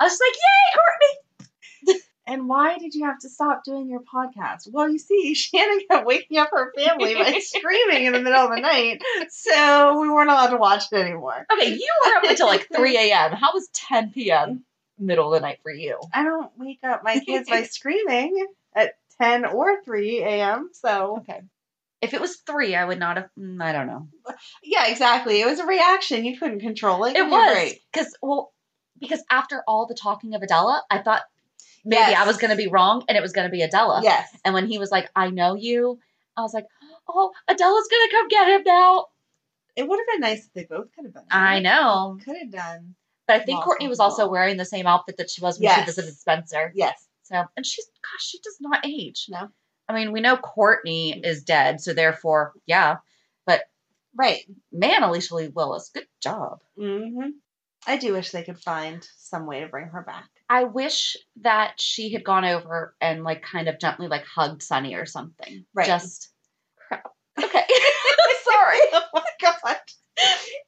I 0.00 0.04
was 0.04 0.18
like, 0.20 0.34
yay, 0.34 0.74
Courtney. 0.74 2.02
And 2.26 2.48
why 2.48 2.78
did 2.78 2.94
you 2.94 3.06
have 3.06 3.18
to 3.20 3.28
stop 3.28 3.64
doing 3.64 3.88
your 3.88 4.02
podcast? 4.02 4.70
Well, 4.70 4.88
you 4.88 4.98
see, 4.98 5.34
Shannon 5.36 5.80
kept 5.90 6.06
waking 6.06 6.38
up 6.38 6.50
her 6.52 6.72
family 6.76 7.14
by 7.16 7.38
screaming 7.40 8.04
in 8.04 8.12
the 8.12 8.20
middle 8.20 8.38
of 8.44 8.50
the 8.50 8.60
night, 8.60 9.02
so 9.30 10.00
we 10.00 10.08
weren't 10.08 10.30
allowed 10.30 10.50
to 10.50 10.56
watch 10.56 10.84
it 10.92 10.96
anymore. 10.96 11.44
Okay, 11.52 11.74
you 11.74 11.88
were 12.04 12.16
up 12.18 12.24
until 12.24 12.46
like 12.46 12.68
3 12.72 12.96
a.m. 12.96 13.32
How 13.32 13.48
was 13.52 13.68
10 13.72 14.12
p.m. 14.12 14.62
middle 14.96 15.32
of 15.34 15.40
the 15.40 15.44
night 15.44 15.58
for 15.64 15.72
you? 15.72 15.98
I 16.14 16.22
don't 16.22 16.52
wake 16.56 16.84
up 16.84 17.02
my 17.02 17.18
kids 17.18 17.48
by 17.50 17.64
screaming 17.64 18.46
at 18.76 18.94
10 19.20 19.46
or 19.46 19.82
3 19.82 20.20
a.m. 20.22 20.70
So, 20.72 21.18
Okay. 21.22 21.40
If 22.02 22.14
it 22.14 22.20
was 22.20 22.36
three, 22.36 22.74
I 22.74 22.84
would 22.84 22.98
not 22.98 23.16
have. 23.18 23.28
mm, 23.38 23.62
I 23.62 23.72
don't 23.72 23.86
know. 23.86 24.08
yeah, 24.62 24.86
exactly. 24.86 25.40
It 25.40 25.46
was 25.46 25.58
a 25.58 25.66
reaction. 25.66 26.24
You 26.24 26.38
couldn't 26.38 26.60
control 26.60 27.04
it. 27.04 27.10
It 27.10 27.16
You're 27.18 27.28
was 27.28 27.52
great. 27.52 27.80
because 27.92 28.16
well, 28.22 28.52
because 28.98 29.22
after 29.30 29.62
all 29.68 29.86
the 29.86 29.94
talking 29.94 30.34
of 30.34 30.42
Adela, 30.42 30.82
I 30.90 30.98
thought 30.98 31.22
maybe 31.84 32.00
Yes. 32.00 32.18
I 32.18 32.26
was 32.26 32.36
going 32.38 32.50
to 32.50 32.56
be 32.56 32.68
wrong 32.68 33.04
and 33.08 33.16
it 33.18 33.20
was 33.22 33.32
going 33.32 33.46
to 33.46 33.50
be 33.52 33.62
Adela. 33.62 34.00
Yes. 34.02 34.28
And 34.44 34.54
when 34.54 34.66
he 34.66 34.78
was 34.78 34.90
like, 34.90 35.10
"I 35.14 35.28
know 35.30 35.54
you," 35.54 35.98
I 36.36 36.42
was 36.42 36.54
like, 36.54 36.66
"Oh, 37.08 37.32
Adela's 37.48 37.88
going 37.90 38.08
to 38.08 38.16
come 38.16 38.28
get 38.28 38.48
him 38.48 38.62
now." 38.64 39.06
It 39.76 39.86
would 39.88 39.98
have 39.98 40.06
been 40.06 40.20
nice 40.20 40.46
if 40.46 40.52
they 40.52 40.64
both 40.64 40.92
could 40.94 41.04
have 41.04 41.14
been. 41.14 41.22
I 41.30 41.60
know, 41.60 42.18
Could 42.24 42.36
have 42.36 42.50
done. 42.50 42.94
but 43.26 43.36
I 43.36 43.44
think 43.44 43.58
Lost 43.58 43.66
Courtney 43.66 43.88
was 43.88 44.00
also 44.00 44.28
wearing 44.28 44.56
the 44.56 44.64
same 44.64 44.86
outfit 44.86 45.16
that 45.18 45.30
she 45.30 45.40
was 45.40 45.58
when 45.58 45.64
Yes. 45.64 45.78
she 45.80 45.84
visited 45.86 46.14
Spencer. 46.16 46.72
Yes. 46.74 47.06
So, 47.22 47.44
and 47.56 47.64
she's 47.64 47.86
gosh, 48.02 48.26
she 48.26 48.38
does 48.40 48.56
not 48.60 48.84
age. 48.84 49.26
No. 49.28 49.50
I 49.90 49.94
mean, 49.94 50.12
we 50.12 50.20
know 50.20 50.36
Courtney 50.36 51.20
is 51.24 51.42
dead, 51.42 51.80
so 51.80 51.92
therefore, 51.92 52.52
yeah. 52.66 52.98
But 53.46 53.62
Right. 54.14 54.42
man, 54.72 55.02
Alicia 55.02 55.34
Leigh 55.34 55.48
Willis, 55.48 55.90
good 55.92 56.06
job. 56.22 56.60
hmm 56.76 57.30
I 57.86 57.96
do 57.96 58.12
wish 58.12 58.30
they 58.30 58.42
could 58.42 58.58
find 58.58 59.02
some 59.16 59.46
way 59.46 59.60
to 59.60 59.66
bring 59.68 59.86
her 59.86 60.02
back. 60.02 60.28
I 60.50 60.64
wish 60.64 61.16
that 61.40 61.80
she 61.80 62.12
had 62.12 62.24
gone 62.24 62.44
over 62.44 62.94
and 63.00 63.24
like 63.24 63.42
kind 63.42 63.68
of 63.68 63.78
gently 63.80 64.06
like 64.06 64.24
hugged 64.26 64.62
Sonny 64.62 64.94
or 64.94 65.06
something. 65.06 65.64
Right. 65.74 65.86
Just 65.86 66.30
crap. 66.76 67.04
Okay. 67.42 67.64
Sorry. 68.44 68.78
oh 68.92 69.02
my 69.14 69.22
god. 69.40 69.76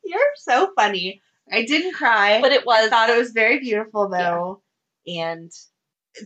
You're 0.04 0.20
so 0.36 0.72
funny. 0.74 1.20
I 1.52 1.64
didn't 1.64 1.92
cry. 1.92 2.40
But 2.40 2.52
it 2.52 2.64
was 2.64 2.86
I 2.86 2.88
thought 2.88 3.10
it 3.10 3.18
was 3.18 3.32
very 3.32 3.58
beautiful 3.58 4.08
though. 4.08 4.62
And 5.06 5.52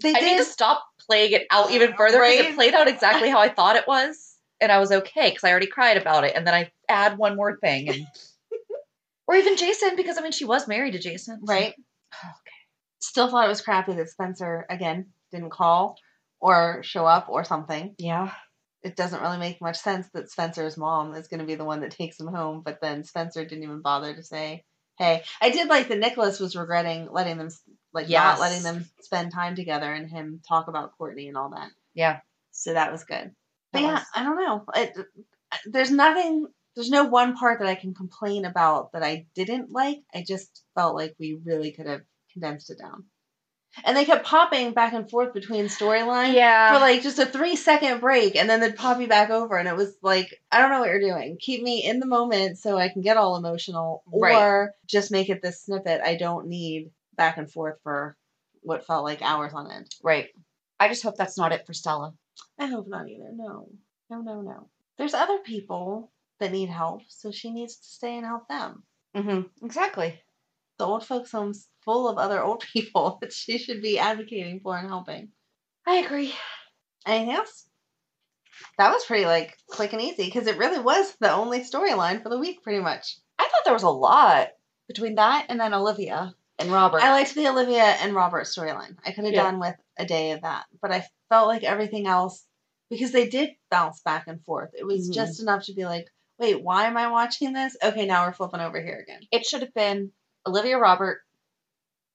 they 0.03 0.15
I 0.15 0.21
need 0.21 0.39
to 0.39 0.45
stop 0.45 0.85
playing 1.09 1.33
it 1.33 1.47
out 1.51 1.71
even 1.71 1.95
further 1.95 2.19
because 2.19 2.21
Right? 2.21 2.45
it 2.47 2.55
played 2.55 2.75
out 2.75 2.89
exactly 2.89 3.29
how 3.31 3.39
I 3.39 3.49
thought 3.49 3.77
it 3.77 3.87
was. 3.87 4.35
And 4.61 4.73
I 4.73 4.79
was 4.79 4.91
okay 4.91 5.29
because 5.31 5.45
I 5.45 5.51
already 5.51 5.67
cried 5.67 5.97
about 5.99 6.25
it. 6.25 6.35
And 6.35 6.47
then 6.47 6.55
I 6.55 6.71
add 6.89 7.19
one 7.19 7.37
more 7.37 7.57
thing 7.59 7.89
and 7.91 8.07
or 9.27 9.35
even 9.37 9.57
Jason, 9.57 9.97
because 9.97 10.19
I 10.19 10.23
mean 10.23 10.33
she 10.33 10.45
was 10.45 10.67
married 10.69 10.93
to 10.93 10.99
Jason. 10.99 11.41
so- 11.45 11.53
right. 11.53 11.75
Oh, 12.15 12.29
okay. 12.29 12.57
Still 13.01 13.29
thought 13.29 13.45
it 13.45 13.49
was 13.51 13.61
crappy 13.61 13.93
that 13.95 14.09
Spencer 14.11 14.67
again 14.71 15.07
didn't 15.31 15.51
call 15.51 15.97
or 16.41 16.83
show 16.83 17.05
up 17.07 17.29
or 17.29 17.45
something. 17.45 17.95
Yeah. 17.99 18.33
It 18.83 18.97
doesn't 18.97 19.21
really 19.21 19.39
make 19.39 19.61
much 19.61 19.77
sense 19.79 20.09
that 20.15 20.31
Spencer's 20.31 20.77
mom 20.77 21.15
is 21.15 21.29
going 21.29 21.41
to 21.41 21.47
be 21.47 21.57
the 21.57 21.65
one 21.65 21.81
that 21.81 21.91
takes 21.91 22.21
him 22.21 22.29
home, 22.29 22.63
but 22.65 22.81
then 22.81 23.05
Spencer 23.05 23.45
didn't 23.45 23.65
even 23.65 23.81
bother 23.81 24.15
to 24.15 24.23
say, 24.23 24.65
"Hey." 24.99 25.25
I 25.41 25.51
did 25.51 25.69
like 25.69 25.89
that 25.89 25.99
Nikolas 25.99 26.39
was 26.39 26.55
regretting 26.57 27.09
letting 27.11 27.37
them 27.37 27.49
like 27.97 28.09
Yes. 28.09 28.39
not 28.39 28.41
letting 28.41 28.63
them 28.63 28.89
spend 29.01 29.33
time 29.33 29.57
together 29.57 29.93
and 29.93 30.09
him 30.09 30.41
talk 30.49 30.69
about 30.69 30.97
Courtney 30.97 31.27
and 31.29 31.37
all 31.37 31.51
that. 31.51 31.71
Yeah. 31.95 32.21
So 32.53 32.75
that 32.75 32.93
was 32.93 33.03
good. 33.05 33.35
But 33.73 33.81
That 33.81 33.83
yeah, 33.83 33.93
was. 33.95 34.05
I 34.15 34.23
don't 34.23 34.37
know. 34.37 34.65
It, 34.77 34.93
uh, 35.53 35.57
there's 35.67 35.91
nothing. 35.91 36.47
There's 36.77 36.91
no 36.91 37.05
one 37.05 37.35
part 37.37 37.59
that 37.61 37.69
I 37.69 37.75
can 37.75 37.95
complain 37.95 38.45
about 38.45 38.93
that 38.93 39.03
I 39.03 39.27
didn't 39.35 39.73
like. 39.73 40.03
I 40.15 40.23
just 40.27 40.63
felt 40.75 40.95
like 40.95 41.15
we 41.19 41.39
really 41.45 41.73
could 41.73 41.87
have 41.87 42.03
condensed 42.33 42.71
it 42.71 42.79
down. 42.79 43.05
And 43.85 43.95
they 43.95 44.07
kept 44.07 44.25
popping 44.25 44.73
back 44.73 44.95
and 44.95 45.09
forth 45.11 45.35
between 45.35 45.67
storylines 45.67 46.33
Yeah. 46.33 46.73
for 46.73 46.81
like 46.81 47.03
just 47.03 47.19
a 47.19 47.27
three 47.27 47.57
second 47.57 48.01
break, 48.01 48.35
and 48.37 48.49
then 48.49 48.61
they'd 48.61 48.77
pop 48.77 49.01
you 49.01 49.07
back 49.07 49.29
over, 49.31 49.57
and 49.59 49.69
it 49.69 49.77
was 49.77 49.95
like, 50.03 50.35
I 50.51 50.61
don't 50.61 50.71
know 50.71 50.81
what 50.81 50.89
you're 50.89 51.01
doing. 51.01 51.37
Keep 51.39 51.63
me 51.63 51.85
in 51.85 52.01
the 52.01 52.07
moment 52.07 52.59
so 52.59 52.79
I 52.79 52.89
can 52.89 53.03
get 53.03 53.19
all 53.19 53.37
emotional, 53.37 54.03
Right. 54.07 54.35
or 54.35 54.75
just 54.87 55.11
make 55.11 55.29
it 55.29 55.43
this 55.43 55.63
snippet. 55.63 56.01
I 56.03 56.17
don't 56.17 56.47
need 56.49 56.91
back 57.17 57.37
and 57.39 57.51
forth 57.51 57.77
for 57.83 58.17
what 58.63 58.87
felt 58.87 59.05
like 59.05 59.23
hours 59.23 59.53
on 59.55 59.71
end. 59.71 59.87
right. 60.03 60.29
I 60.79 60.89
just 60.89 61.03
hope 61.03 61.17
that's 61.17 61.39
not 61.39 61.53
it 61.53 61.65
for 61.67 61.73
Stella. 61.73 62.13
I 62.59 62.67
hope 62.67 62.87
not 62.87 63.09
either. 63.09 63.31
No, 63.33 63.71
no, 64.11 64.21
no, 64.21 64.43
no. 64.43 64.69
There's 64.99 65.15
other 65.15 65.39
people 65.39 66.13
that 66.39 66.53
need 66.53 66.69
help, 66.69 67.03
so 67.09 67.31
she 67.31 67.51
needs 67.51 67.77
to 67.77 67.85
stay 67.87 68.17
and 68.17 68.27
help 68.27 68.47
them. 68.49 68.83
Mm-hmm. 69.17 69.65
Exactly. 69.65 70.21
The 70.79 70.85
old 70.85 71.07
folks' 71.07 71.33
home's 71.33 71.67
full 71.83 72.09
of 72.09 72.19
other 72.19 72.43
old 72.43 72.61
people 72.73 73.19
that 73.23 73.33
she 73.33 73.57
should 73.57 73.81
be 73.81 73.99
advocating 73.99 74.61
for 74.61 74.77
and 74.77 74.89
helping. 74.89 75.31
I 75.87 75.97
agree. 75.97 76.35
Anything 77.07 77.35
else? 77.35 77.67
That 78.79 78.93
was 78.93 79.05
pretty 79.05 79.25
like 79.27 79.57
quick 79.69 79.93
and 79.93 80.03
easy 80.03 80.27
because 80.27 80.47
it 80.47 80.59
really 80.59 80.79
was 80.79 81.15
the 81.21 81.33
only 81.33 81.61
storyline 81.61 82.23
for 82.23 82.29
the 82.29 82.39
week, 82.39 82.63
pretty 82.63 82.81
much. 82.81 83.17
I 83.39 83.45
thought 83.45 83.65
there 83.65 83.73
was 83.73 83.83
a 83.83 83.89
lot 83.89 84.49
between 84.89 85.15
that 85.15 85.47
and 85.49 85.61
then 85.61 85.75
Olivia 85.75 86.35
and 86.59 86.71
Robert. 86.71 87.03
I 87.03 87.13
liked 87.13 87.35
the 87.35 87.49
Olivia 87.49 87.83
and 87.85 88.15
Robert 88.15 88.45
storyline. 88.45 88.97
I 89.05 89.13
could 89.13 89.25
have 89.25 89.35
Yeah. 89.35 89.43
done 89.43 89.59
with 89.61 89.75
a 89.99 90.05
day 90.07 90.33
of 90.33 90.43
that, 90.43 90.67
but 90.81 90.93
I 90.93 91.07
felt 91.29 91.49
like 91.49 91.63
everything 91.65 92.07
else 92.07 92.45
because 92.91 93.13
they 93.13 93.29
did 93.29 93.51
bounce 93.71 94.01
back 94.03 94.27
and 94.29 94.43
forth. 94.45 94.71
It 94.75 94.85
was 94.85 95.11
Mhm. 95.11 95.15
just 95.15 95.41
enough 95.41 95.65
to 95.65 95.75
be 95.75 95.85
like, 95.85 96.07
wait, 96.39 96.63
why 96.63 96.87
am 96.87 96.97
I 96.97 97.09
watching 97.11 97.53
this? 97.53 97.77
Okay, 97.83 98.07
now 98.07 98.27
we're 98.27 98.33
flipping 98.33 98.61
over 98.61 98.81
here 98.81 98.99
again. 98.99 99.23
it 99.33 99.45
should 99.45 99.63
have 99.63 99.75
been 99.75 100.13
Olivia, 100.47 100.79
Robert, 100.79 101.21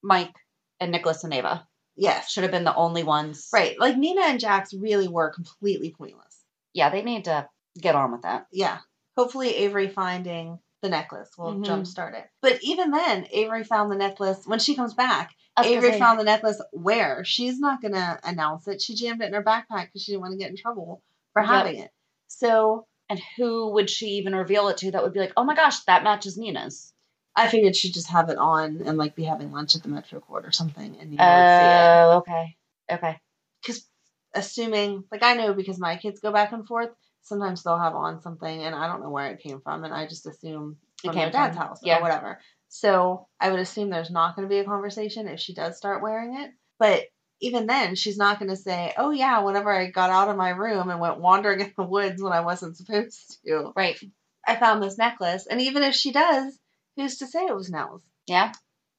Mike, 0.01 0.33
and 0.79 0.91
Nikolas 0.91 1.23
and 1.23 1.33
Ava. 1.33 1.67
Yes, 1.95 2.31
Should 2.31 2.43
have 2.43 2.51
been 2.51 2.63
the 2.63 2.73
only 2.75 3.03
ones. 3.03 3.49
right. 3.53 3.77
Like 3.79 3.97
Nina 3.97 4.21
and 4.21 4.39
Jax 4.39 4.73
really 4.73 5.07
were 5.07 5.29
completely 5.33 5.93
pointless. 5.93 6.43
Yeah, 6.73 6.89
they 6.89 7.01
need 7.03 7.25
to 7.25 7.47
get 7.77 7.95
on 7.95 8.11
with 8.13 8.21
that. 8.21 8.47
Yeah. 8.51 8.79
Hopefully, 9.17 9.53
Avery 9.57 9.89
finding 9.89 10.59
the 10.81 10.89
necklace 10.89 11.37
will 11.37 11.55
Mhm. 11.55 11.65
jumpstart 11.65 12.15
it. 12.15 12.29
But 12.41 12.59
even 12.63 12.91
then, 12.91 13.27
Avery 13.31 13.63
found 13.63 13.91
the 13.91 13.95
necklace 13.95 14.45
when 14.45 14.59
she 14.59 14.75
comes 14.75 14.93
back. 14.93 15.33
Avery 15.57 15.99
found 15.99 16.19
the 16.19 16.23
necklace 16.23 16.61
where? 16.71 17.23
She's 17.23 17.59
not 17.59 17.81
going 17.81 17.93
to 17.93 18.19
announce 18.23 18.67
it. 18.67 18.81
She 18.81 18.95
jammed 18.95 19.21
it 19.21 19.27
in 19.27 19.33
her 19.33 19.43
backpack 19.43 19.87
because 19.87 20.03
she 20.03 20.11
didn't 20.11 20.21
want 20.21 20.31
to 20.31 20.37
get 20.37 20.49
in 20.49 20.57
trouble 20.57 21.03
for 21.33 21.41
Yep. 21.41 21.49
having 21.49 21.79
it. 21.81 21.91
So 22.27 22.87
And 23.09 23.21
who 23.35 23.73
would 23.73 23.89
she 23.89 24.05
even 24.11 24.33
reveal 24.33 24.69
it 24.69 24.77
to 24.77 24.91
that 24.91 25.03
would 25.03 25.13
be 25.13 25.19
like, 25.19 25.33
oh 25.35 25.43
my 25.43 25.53
gosh, 25.53 25.83
that 25.83 26.03
matches 26.03 26.37
Nina's? 26.37 26.93
I 27.35 27.47
figured 27.49 27.75
she'd 27.75 27.93
just 27.93 28.09
have 28.09 28.29
it 28.29 28.37
on 28.37 28.81
and 28.85 28.97
like 28.97 29.15
be 29.15 29.23
having 29.23 29.51
lunch 29.51 29.75
at 29.75 29.83
the 29.83 29.89
Metro 29.89 30.19
Court 30.21 30.45
or 30.45 30.51
something, 30.51 30.97
and 30.99 31.11
you 31.11 31.17
know, 31.17 31.25
would 31.25 31.49
see 31.57 31.63
it. 31.63 31.75
Oh, 31.75 32.17
okay. 32.19 32.55
Okay. 32.91 33.19
Because 33.61 33.85
assuming, 34.33 35.03
like 35.11 35.23
I 35.23 35.33
know 35.35 35.53
because 35.53 35.79
my 35.79 35.97
kids 35.97 36.19
go 36.21 36.31
back 36.31 36.51
and 36.53 36.65
forth, 36.65 36.89
sometimes 37.21 37.63
they'll 37.63 37.77
have 37.77 37.95
on 37.95 38.21
something, 38.21 38.63
and 38.63 38.75
I 38.75 38.87
don't 38.87 39.01
know 39.01 39.09
where 39.09 39.31
it 39.31 39.41
came 39.41 39.61
from, 39.61 39.83
and 39.83 39.93
I 39.93 40.07
just 40.07 40.25
assume 40.27 40.77
It 41.03 41.07
from 41.07 41.15
came 41.15 41.23
their 41.23 41.31
dad's 41.31 41.57
from- 41.57 41.67
house 41.67 41.79
yeah. 41.83 41.99
or 41.99 42.01
whatever. 42.01 42.39
So 42.69 43.27
I 43.39 43.49
would 43.51 43.59
assume 43.59 43.89
there's 43.89 44.11
not 44.11 44.35
going 44.35 44.47
to 44.47 44.53
be 44.53 44.59
a 44.59 44.65
conversation 44.65 45.27
if 45.27 45.39
she 45.39 45.53
does 45.53 45.77
start 45.77 46.01
wearing 46.01 46.37
it, 46.39 46.51
but. 46.79 47.03
Even 47.43 47.65
then, 47.65 47.95
she's 47.95 48.19
not 48.19 48.37
going 48.37 48.49
to 48.51 48.55
say, 48.55 48.93
"Oh 48.99 49.09
yeah, 49.09 49.39
whenever 49.39 49.71
I 49.71 49.89
got 49.89 50.11
out 50.11 50.29
of 50.29 50.37
my 50.37 50.49
room 50.51 50.91
and 50.91 50.99
went 50.99 51.19
wandering 51.19 51.59
in 51.61 51.73
the 51.75 51.81
woods 51.83 52.21
when 52.21 52.31
I 52.33 52.41
wasn't 52.41 52.77
supposed 52.77 53.39
to, 53.47 53.73
Right. 53.75 53.99
I 54.47 54.55
found 54.57 54.83
this 54.83 54.99
necklace." 54.99 55.47
And 55.47 55.59
even 55.59 55.81
if 55.81 55.95
she 55.95 56.11
does, 56.11 56.55
who's 56.95 57.17
to 57.17 57.25
say 57.25 57.39
it 57.45 57.55
was 57.55 57.71
Nell's? 57.71 58.03
Yeah. 58.27 58.51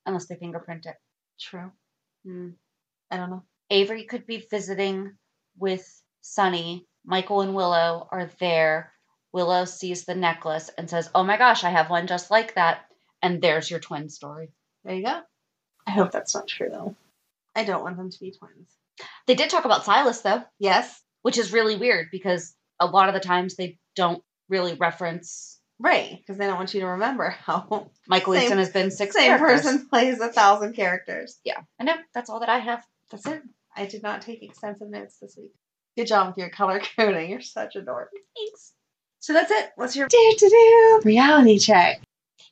Unless 0.06 0.26
they 0.26 0.34
fingerprint 0.34 0.86
it. 0.86 0.96
True. 1.38 1.70
Hmm. 2.24 2.48
I 3.12 3.16
don't 3.16 3.30
know. 3.30 3.44
Avery 3.70 4.06
could 4.06 4.26
be 4.26 4.44
visiting 4.50 5.16
with 5.56 5.86
Sonny. 6.20 6.84
Michael 7.04 7.40
and 7.42 7.54
Willow 7.54 8.08
are 8.10 8.30
there. 8.38 8.92
Willow 9.32 9.64
sees 9.64 10.04
the 10.04 10.14
necklace 10.14 10.70
and 10.76 10.88
says, 10.90 11.10
Oh 11.14 11.24
my 11.24 11.36
gosh, 11.36 11.64
I 11.64 11.70
have 11.70 11.90
one 11.90 12.06
just 12.06 12.30
like 12.30 12.54
that. 12.54 12.80
And 13.22 13.40
there's 13.40 13.70
your 13.70 13.80
twin 13.80 14.08
story. 14.08 14.50
There 14.84 14.94
you 14.94 15.04
go. 15.04 15.20
I 15.86 15.90
hope 15.92 16.12
that's 16.12 16.34
not 16.34 16.48
true 16.48 16.68
though. 16.70 16.94
I 17.56 17.64
don't 17.64 17.82
want 17.82 17.96
them 17.96 18.10
to 18.10 18.20
be 18.20 18.30
twins. 18.32 18.70
They 19.26 19.34
did 19.34 19.50
talk 19.50 19.64
about 19.64 19.84
Silas, 19.84 20.20
though, 20.20 20.42
Yes. 20.58 21.00
which 21.22 21.38
is 21.38 21.52
really 21.52 21.76
weird 21.76 22.08
because 22.12 22.54
a 22.78 22.86
lot 22.86 23.08
of 23.08 23.14
the 23.14 23.20
times 23.20 23.56
they 23.56 23.78
don't 23.96 24.22
really 24.48 24.74
reference 24.74 25.58
Right, 25.78 26.16
because 26.18 26.38
they 26.38 26.46
don't 26.46 26.58
want 26.58 26.72
you 26.74 26.80
to 26.80 26.86
remember 26.86 27.30
how 27.30 27.90
Michael 28.06 28.34
Same- 28.34 28.42
Easton 28.44 28.58
has 28.58 28.70
been 28.70 28.90
six 28.92 29.16
same 29.16 29.36
characters. 29.36 29.62
person 29.62 29.88
plays 29.88 30.20
a 30.20 30.28
thousand 30.28 30.74
characters. 30.74 31.40
Yeah. 31.42 31.60
I 31.80 31.84
know. 31.84 31.96
That's 32.14 32.30
all 32.30 32.38
that 32.40 32.48
I 32.48 32.58
have. 32.58 32.86
That's 33.10 33.26
it. 33.26 33.42
I 33.74 33.86
did 33.86 34.02
not 34.02 34.22
take 34.22 34.42
extensive 34.44 34.88
notes 34.88 35.16
this 35.18 35.36
week. 35.36 35.52
Good 35.96 36.06
job 36.06 36.28
with 36.28 36.38
your 36.38 36.50
color 36.50 36.80
coding. 36.96 37.30
You're 37.30 37.40
such 37.40 37.76
a 37.76 37.82
dork. 37.82 38.10
Thanks. 38.36 38.72
So 39.20 39.32
that's 39.32 39.50
it. 39.50 39.70
What's 39.76 39.94
your 39.94 40.08
do 40.08 40.34
to 40.38 40.48
do 40.48 41.00
reality 41.04 41.58
check? 41.58 42.00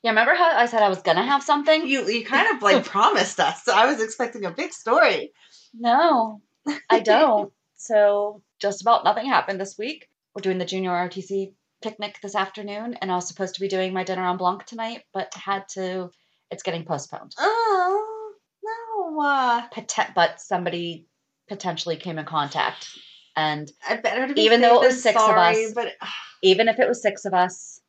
Yeah, 0.03 0.11
remember 0.11 0.35
how 0.35 0.55
I 0.55 0.65
said 0.67 0.81
I 0.81 0.89
was 0.89 1.01
going 1.01 1.17
to 1.17 1.23
have 1.23 1.43
something? 1.43 1.87
You 1.87 2.07
you 2.07 2.25
kind 2.25 2.55
of 2.55 2.61
like 2.61 2.85
promised 2.97 3.39
us. 3.39 3.63
So 3.63 3.73
I 3.73 3.85
was 3.87 4.01
expecting 4.01 4.45
a 4.45 4.51
big 4.51 4.71
story. 4.71 5.33
No, 5.73 6.41
I 6.89 6.99
don't. 6.99 7.51
so 7.75 8.41
just 8.59 8.81
about 8.81 9.03
nothing 9.03 9.25
happened 9.27 9.59
this 9.59 9.77
week. 9.77 10.07
We're 10.33 10.41
doing 10.41 10.59
the 10.59 10.65
junior 10.65 10.91
RTC 10.91 11.53
picnic 11.81 12.19
this 12.21 12.35
afternoon, 12.35 12.95
and 13.01 13.11
I 13.11 13.15
was 13.15 13.27
supposed 13.27 13.55
to 13.55 13.61
be 13.61 13.67
doing 13.67 13.91
my 13.91 14.03
Dîner 14.05 14.29
en 14.29 14.37
Blanc 14.37 14.65
tonight, 14.65 15.03
but 15.13 15.33
had 15.33 15.67
to. 15.69 16.09
It's 16.51 16.63
getting 16.63 16.85
postponed. 16.85 17.33
Oh 17.37 18.33
no! 18.63 19.21
Uh, 19.21 19.67
Pote- 19.73 20.13
but 20.15 20.41
somebody 20.41 21.05
potentially 21.47 21.95
came 21.97 22.17
in 22.17 22.25
contact, 22.25 22.87
and 23.35 23.71
I 23.87 23.95
better 23.97 24.27
to 24.27 24.33
be 24.33 24.41
Even 24.41 24.61
though 24.61 24.81
it 24.81 24.87
was 24.87 25.01
six 25.01 25.21
of 25.21 25.29
us. 25.29 25.73
but 25.73 25.93
even 26.41 26.67
if 26.67 26.79
it 26.79 26.87
was 26.87 27.01
six 27.01 27.25
of 27.25 27.33
us, 27.33 27.79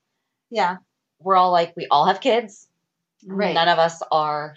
yeah, 0.50 0.76
we're 1.20 1.36
all 1.36 1.50
like, 1.52 1.74
we 1.76 1.86
all 1.90 2.06
have 2.06 2.20
kids. 2.20 2.68
Right. 3.26 3.54
None 3.54 3.68
of 3.68 3.78
us 3.78 4.02
are. 4.10 4.56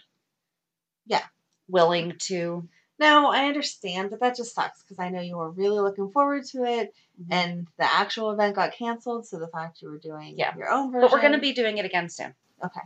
Yeah. 1.06 1.21
Willing 1.67 2.13
to 2.19 2.67
No, 3.00 3.30
I 3.32 3.45
understand, 3.45 4.10
but 4.10 4.19
that 4.21 4.36
just 4.36 4.54
sucks 4.56 4.82
because 4.84 5.00
I 5.00 5.10
know 5.10 5.21
you 5.21 5.38
were 5.38 5.52
really 5.52 5.80
looking 5.80 6.12
forward 6.12 6.45
to 6.48 6.63
it, 6.65 6.93
Mm-hmm. 7.21 7.32
and 7.34 7.67
the 7.78 7.86
actual 7.86 8.32
event 8.32 8.56
got 8.58 8.74
canceled. 8.74 9.26
So 9.26 9.39
the 9.39 9.48
fact 9.48 9.82
you 9.82 9.89
were 9.89 9.98
doing 10.00 10.38
Yeah. 10.38 10.54
your 10.58 10.69
own 10.69 10.91
version, 10.91 11.02
But 11.08 11.12
we're 11.13 11.21
going 11.21 11.32
to 11.32 11.39
be 11.39 11.54
doing 11.54 11.78
it 11.78 11.86
again 11.86 12.10
soon. 12.10 12.34
okay. 12.63 12.82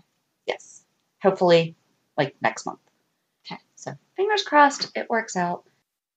Yes. 0.45 0.83
Hopefully, 1.23 1.75
like 2.15 2.35
next 2.41 2.65
month. 2.67 2.79
Okay. 3.45 3.59
So 3.75 3.93
fingers 4.15 4.43
crossed 4.43 4.91
it 4.95 5.09
works 5.09 5.35
out. 5.35 5.63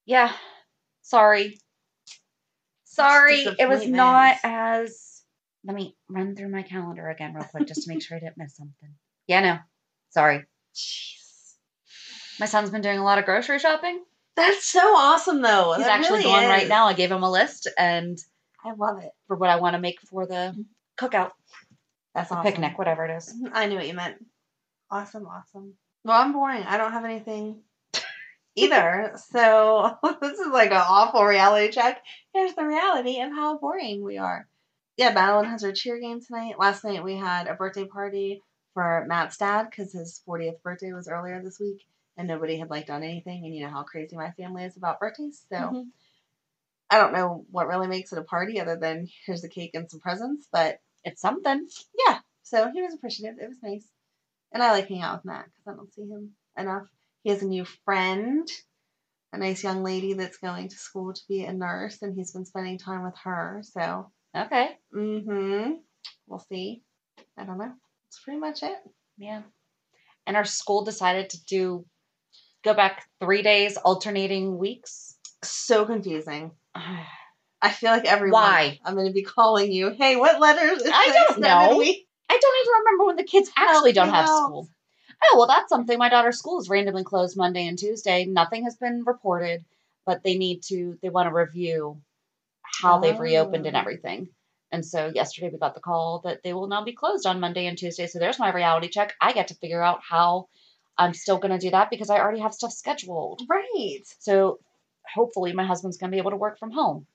Yeah. 0.05 0.33
Sorry. 1.01 1.59
Sorry. 2.93 3.41
It 3.59 3.69
was 3.69 3.87
not 3.87 4.37
as. 4.45 5.23
Let 5.65 5.77
me 5.77 5.97
run 6.09 6.35
through 6.35 6.49
my 6.51 6.63
calendar 6.63 7.09
again 7.09 7.35
real 7.35 7.45
quick 7.45 7.69
just 7.69 7.85
to 7.85 7.89
make 7.89 8.03
sure 8.03 8.17
I 8.17 8.21
didn't 8.21 8.37
miss 8.37 8.57
something. 8.57 8.95
Yeah, 9.29 9.41
no. 9.41 9.59
Sorry. 10.11 10.45
Jeez. 10.75 11.55
My 12.41 12.47
son's 12.47 12.71
been 12.71 12.83
doing 12.83 12.99
a 12.99 13.05
lot 13.05 13.19
of 13.19 13.25
grocery 13.25 13.59
shopping. 13.61 14.03
That's 14.35 14.65
so 14.65 14.81
awesome, 14.81 15.41
though. 15.43 15.75
He's 15.77 15.87
That 15.87 16.01
actually 16.01 16.21
really 16.21 16.33
going 16.33 16.49
right 16.49 16.67
now. 16.69 16.87
I 16.87 16.95
gave 16.95 17.13
him 17.13 17.23
a 17.23 17.31
list 17.31 17.69
and 17.79 18.19
I 18.65 18.73
love 18.73 18.99
it. 19.03 19.11
for 19.29 19.37
what 19.37 19.51
I 19.51 19.57
want 19.57 19.75
to 19.75 19.81
make 19.81 20.01
for 20.01 20.27
the 20.27 20.55
cookout, 20.99 21.31
That's 22.15 22.31
a 22.31 22.35
awesome. 22.35 22.43
picnic, 22.51 22.79
whatever 22.79 23.05
it 23.07 23.17
is. 23.17 23.33
Mm-hmm. 23.33 23.55
I 23.55 23.67
knew 23.67 23.77
what 23.77 23.87
you 23.87 23.95
meant. 23.95 24.17
Awesome, 24.91 25.27
awesome. 25.27 25.75
Well, 26.05 26.21
I'm 26.21 26.33
boring. 26.33 26.63
I 26.65 26.77
don't 26.77 26.93
have 26.93 27.05
anything 27.05 27.61
either. 28.55 29.13
So 29.31 29.97
this 30.21 30.39
is 30.39 30.53
like 30.53 30.71
an 30.71 30.83
awful 30.87 31.25
reality 31.25 31.73
check. 31.73 32.03
Here's 32.35 32.55
the 32.55 32.67
reality 32.67 33.21
of 33.21 33.31
how 33.33 33.59
boring 33.59 34.03
we 34.03 34.19
are. 34.19 34.47
Yeah, 34.97 35.13
Madeline 35.13 35.47
has 35.47 35.63
her 35.63 35.73
cheer 35.73 35.99
game 35.99 36.21
tonight. 36.21 36.59
Last 36.59 36.85
night 36.85 37.03
we 37.03 37.17
had 37.17 37.47
a 37.47 37.55
birthday 37.55 37.87
party 37.87 38.43
for 38.75 39.05
Matt's 39.09 39.37
dad 39.39 39.69
because 39.71 39.93
his 39.93 40.23
40th 40.29 40.63
birthday 40.63 40.93
was 40.93 41.09
earlier 41.09 41.43
this 41.43 41.59
week 41.59 41.83
and 42.17 42.29
nobody 42.29 42.57
had 42.59 42.71
like 42.71 42.87
done 42.87 43.03
anything. 43.03 43.45
And 43.45 43.55
you 43.55 43.65
know 43.65 43.71
how 43.71 43.83
crazy 43.85 44.17
my 44.17 44.31
family 44.33 44.65
is 44.65 44.77
about 44.77 45.01
birthdays. 45.01 45.45
So 45.49 45.57
Mhm. 45.57 45.85
I 46.91 46.99
don't 46.99 47.15
know 47.15 47.47
what 47.51 47.69
really 47.69 47.87
makes 47.87 48.13
it 48.13 48.19
a 48.19 48.23
party 48.23 48.61
other 48.61 48.77
than 48.77 49.09
here's 49.25 49.45
a 49.45 49.49
cake 49.49 49.71
and 49.75 49.91
some 49.91 50.01
presents, 50.01 50.47
but 50.53 50.79
It's 51.05 51.23
something. 51.23 51.67
yeah, 52.07 52.21
so 52.43 52.71
he 52.71 52.83
was 52.83 52.95
appreciative. 52.95 53.39
It 53.41 53.49
was 53.49 53.63
nice. 53.63 53.87
And 54.53 54.63
I 54.63 54.73
like 54.73 54.89
hanging 54.89 55.03
out 55.03 55.17
with 55.19 55.25
Matt 55.25 55.47
because 55.47 55.67
I 55.67 55.75
don't 55.77 55.93
see 55.93 56.03
him 56.07 56.37
enough. 56.57 56.87
He 57.23 57.31
has 57.31 57.43
a 57.43 57.47
new 57.47 57.65
friend, 57.85 58.49
a 59.33 59.39
nice 59.39 59.63
young 59.63 59.83
lady 59.83 60.15
that's 60.15 60.39
going 60.39 60.69
to 60.69 60.77
school 60.77 61.13
to 61.13 61.21
be 61.29 61.45
a 61.45 61.53
nurse, 61.53 62.03
and 62.03 62.15
he's 62.15 62.33
been 62.33 62.45
spending 62.47 62.79
time 62.79 63.05
with 63.05 63.17
her. 63.25 63.63
So, 63.65 64.11
Okay. 64.37 64.77
mm-hmm. 64.95 65.73
We'll 66.27 66.45
see. 66.49 66.83
I 67.39 67.45
don't 67.45 67.59
know. 67.59 67.73
That's 68.07 68.23
pretty 68.25 68.41
much 68.41 68.63
it. 68.63 68.77
Yeah. 69.19 69.43
And 70.27 70.37
our 70.37 70.45
school 70.45 70.85
decided 70.85 71.31
to 71.31 71.45
do 71.45 71.85
go 72.65 72.75
back 72.75 73.05
three 73.21 73.43
days, 73.43 73.77
alternating 73.77 74.57
weeks. 74.59 75.17
So 75.45 75.85
confusing. 75.85 76.53
I 76.75 77.07
I 77.65 77.71
feel 77.71 77.91
like 77.93 78.07
everyone. 78.07 78.43
Why? 78.43 78.81
I'm 78.85 78.95
going 78.95 79.07
to 79.07 79.13
be 79.13 79.23
calling 79.23 79.71
you. 79.71 79.91
Hey, 79.91 80.17
what 80.17 80.41
letters? 80.41 80.83
is 80.83 80.91
I 80.93 81.27
don't 81.29 81.41
know. 81.71 81.79
week?" 81.79 82.09
don't 82.43 82.65
even 82.65 82.73
remember 82.81 83.07
when 83.07 83.17
the 83.17 83.25
kids 83.25 83.51
actually 83.57 83.93
don't 83.93 84.09
have 84.09 84.29
school. 84.29 84.69
Oh, 85.25 85.35
well, 85.39 85.47
that's 85.47 85.69
something. 85.69 85.99
My 85.99 86.09
daughter's 86.09 86.39
school 86.39 86.61
is 86.61 86.69
randomly 86.69 87.05
closed 87.05 87.37
Monday 87.37 87.67
and 87.67 87.79
Tuesday. 87.79 88.25
Nothing 88.25 88.65
has 88.65 88.77
been 88.77 89.05
reported, 89.05 89.65
but 90.05 90.23
they 90.23 90.37
need 90.37 90.63
to, 90.65 90.99
they 91.03 91.09
want 91.11 91.29
to 91.29 91.35
review 91.35 92.01
how 92.63 92.99
they've 92.99 93.19
reopened 93.19 93.67
and 93.67 93.77
Oh. 93.77 93.81
everything. 93.81 94.29
And 94.73 94.85
so 94.85 95.13
yesterday 95.15 95.51
we 95.53 95.59
got 95.59 95.75
the 95.75 95.81
call 95.81 96.21
that 96.25 96.43
they 96.43 96.55
will 96.55 96.67
now 96.67 96.83
be 96.83 96.93
closed 96.95 97.27
on 97.27 97.41
Monday 97.41 97.67
and 97.67 97.77
Tuesday. 97.77 98.07
So 98.07 98.19
there's 98.19 98.39
my 98.39 98.53
reality 98.53 98.89
check. 98.89 99.15
I 99.21 99.33
get 99.33 99.49
to 99.49 99.55
figure 99.55 99.83
out 99.83 100.01
how 100.03 100.49
I'm 100.97 101.13
still 101.15 101.39
going 101.39 101.53
to 101.53 101.59
do 101.59 101.71
that 101.71 101.91
because 101.91 102.09
I 102.11 102.19
already 102.19 102.41
have 102.41 102.55
stuff 102.55 102.73
scheduled. 102.73 103.43
Right. 103.49 104.01
So 104.19 104.59
hopefully 105.15 105.53
my 105.53 105.65
husband's 105.65 105.99
going 105.99 106.11
to 106.11 106.15
be 106.15 106.19
able 106.19 106.31
to 106.31 106.37
work 106.39 106.59
from 106.59 106.71
home. 106.71 107.07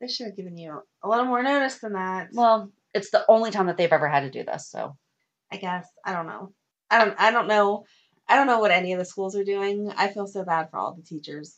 They 0.00 0.08
should 0.08 0.26
have 0.26 0.36
given 0.36 0.58
you 0.58 0.82
a 1.02 1.08
little 1.08 1.24
more 1.24 1.42
notice 1.42 1.78
than 1.78 1.92
that. 1.94 2.28
Well, 2.32 2.70
it's 2.92 3.10
the 3.10 3.24
only 3.28 3.50
time 3.50 3.66
that 3.66 3.76
they've 3.76 3.92
ever 3.92 4.08
had 4.08 4.20
to 4.20 4.30
do 4.30 4.44
this. 4.44 4.66
So 4.68 4.96
I 5.52 5.56
guess 5.56 5.86
I 6.04 6.12
don't 6.12 6.26
know. 6.26 6.52
I 6.90 7.04
don't. 7.04 7.14
I 7.20 7.30
don't 7.30 7.48
know. 7.48 7.84
I 8.28 8.36
don't 8.36 8.46
know 8.46 8.58
what 8.58 8.70
any 8.70 8.92
of 8.92 8.98
the 8.98 9.04
schools 9.04 9.36
are 9.36 9.44
doing. 9.44 9.92
I 9.96 10.08
feel 10.08 10.26
so 10.26 10.44
bad 10.44 10.70
for 10.70 10.78
all 10.78 10.94
the 10.94 11.02
teachers 11.02 11.56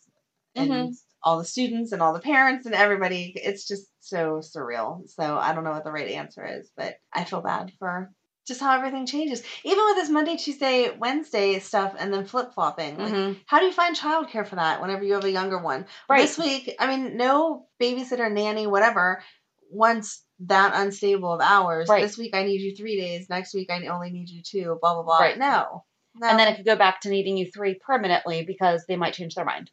and 0.55 0.71
Mhm. 0.71 0.95
all 1.23 1.39
the 1.39 1.45
students 1.45 1.93
and 1.93 2.03
all 2.03 2.13
the 2.13 2.21
parents 2.21 2.67
and 2.67 2.75
everybody. 2.75 3.33
It's 3.37 3.67
just 3.67 3.89
so 4.01 4.39
surreal. 4.41 5.09
So 5.09 5.39
I 5.39 5.55
don't 5.55 5.65
know 5.65 5.73
what 5.73 5.85
the 5.85 5.93
right 5.93 6.11
answer 6.11 6.45
is, 6.47 6.71
but 6.77 6.97
I 7.13 7.25
feel 7.25 7.41
bad 7.41 7.73
for 7.79 8.11
just 8.47 8.61
how 8.61 8.75
everything 8.75 9.05
changes. 9.07 9.43
Even 9.65 9.85
with 9.87 9.97
this 9.97 10.09
Monday, 10.09 10.37
Tuesday, 10.37 10.91
Wednesday 10.97 11.59
stuff, 11.59 11.95
and 11.99 12.13
then 12.13 12.25
flip 12.25 12.55
flopping. 12.55 12.97
Like, 12.97 13.13
Mhm. 13.13 13.41
how 13.47 13.59
do 13.59 13.67
you 13.67 13.73
find 13.73 13.95
childcare 13.95 14.47
for 14.47 14.57
that 14.57 14.81
whenever 14.81 15.05
you 15.05 15.15
have 15.15 15.25
a 15.25 15.31
younger 15.31 15.59
one? 15.59 15.87
Right. 16.09 16.23
This 16.23 16.39
week, 16.39 16.75
I 16.79 16.87
mean, 16.87 17.17
no 17.19 17.69
babysitter, 17.81 18.31
nanny, 18.33 18.67
whatever. 18.67 19.23
Once 19.71 20.25
that 20.41 20.73
unstable 20.75 21.33
of 21.33 21.41
hours. 21.41 21.89
Right. 21.89 22.03
This 22.03 22.17
week 22.19 22.35
I 22.35 22.45
need 22.45 22.61
you 22.61 22.75
three 22.77 22.97
days. 23.01 23.29
Next 23.29 23.55
week 23.55 23.71
I 23.71 23.87
only 23.87 24.11
need 24.11 24.29
you 24.29 24.43
two. 24.43 24.79
Blah 24.81 24.95
blah 24.95 25.03
blah. 25.03 25.19
Right. 25.19 25.39
No. 25.39 25.85
No. 26.15 26.29
and 26.29 26.39
then 26.39 26.49
it 26.49 26.57
could 26.57 26.65
go 26.67 26.75
back 26.77 27.03
to 27.03 27.11
needing 27.11 27.37
you 27.37 27.49
three 27.51 27.75
permanently 27.75 28.45
because 28.45 28.85
they 28.87 28.97
might 28.97 29.15
change 29.15 29.35
their 29.35 29.45
mind. 29.45 29.71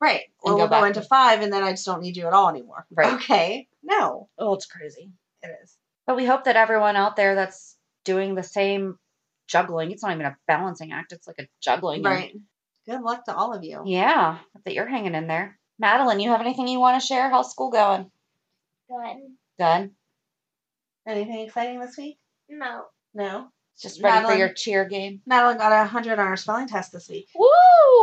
right. 0.00 0.22
Or 0.40 0.52
go 0.52 0.56
we'll 0.58 0.66
go 0.66 0.70
back 0.70 0.86
into 0.86 1.02
five, 1.02 1.40
and 1.42 1.52
then 1.52 1.62
I 1.64 1.72
just 1.72 1.86
don't 1.86 2.02
need 2.02 2.16
you 2.16 2.26
at 2.26 2.32
all 2.32 2.48
anymore. 2.48 2.86
Right. 2.92 3.14
Okay. 3.14 3.68
No. 3.82 4.28
Oh, 4.38 4.54
it's 4.54 4.66
crazy. 4.66 5.10
It 5.42 5.50
is. 5.62 5.76
But 6.06 6.16
we 6.16 6.24
hope 6.24 6.44
that 6.44 6.56
everyone 6.56 6.94
out 6.96 7.16
there 7.16 7.34
that's 7.34 7.76
doing 8.04 8.34
the 8.36 8.42
same 8.44 8.96
juggling, 9.48 9.90
it's 9.90 10.02
not 10.02 10.12
even 10.12 10.26
a 10.26 10.36
balancing 10.46 10.92
act, 10.92 11.12
it's 11.12 11.26
like 11.26 11.38
a 11.40 11.48
juggling. 11.60 11.98
and- 11.98 12.14
Right. 12.14 12.32
Good 12.86 13.02
luck 13.02 13.24
to 13.24 13.34
all 13.36 13.52
of 13.52 13.64
you. 13.64 13.82
Yeah, 13.84 14.38
that 14.64 14.72
you're 14.74 14.86
hanging 14.86 15.14
in 15.14 15.26
there. 15.26 15.58
Madeline, 15.78 16.20
you 16.20 16.30
have 16.30 16.40
anything 16.40 16.68
you 16.68 16.80
want 16.80 17.00
to 17.00 17.06
share? 17.06 17.28
How's 17.28 17.50
school 17.50 17.70
going? 17.70 18.10
Good. 18.88 19.16
Good. 19.58 19.90
Anything 21.08 21.40
exciting 21.40 21.80
this 21.80 21.96
week? 21.96 22.18
No. 22.48 22.84
No. 23.14 23.48
Just 23.80 24.02
ready 24.02 24.26
for 24.26 24.34
your 24.34 24.52
cheer 24.52 24.84
game. 24.84 25.22
Madeline 25.26 25.56
got 25.58 25.72
a 25.72 25.86
hundred 25.88 26.18
on 26.18 26.26
her 26.26 26.36
spelling 26.36 26.68
test 26.68 26.92
this 26.92 27.08
week. 27.08 27.28
Woo! 27.34 27.46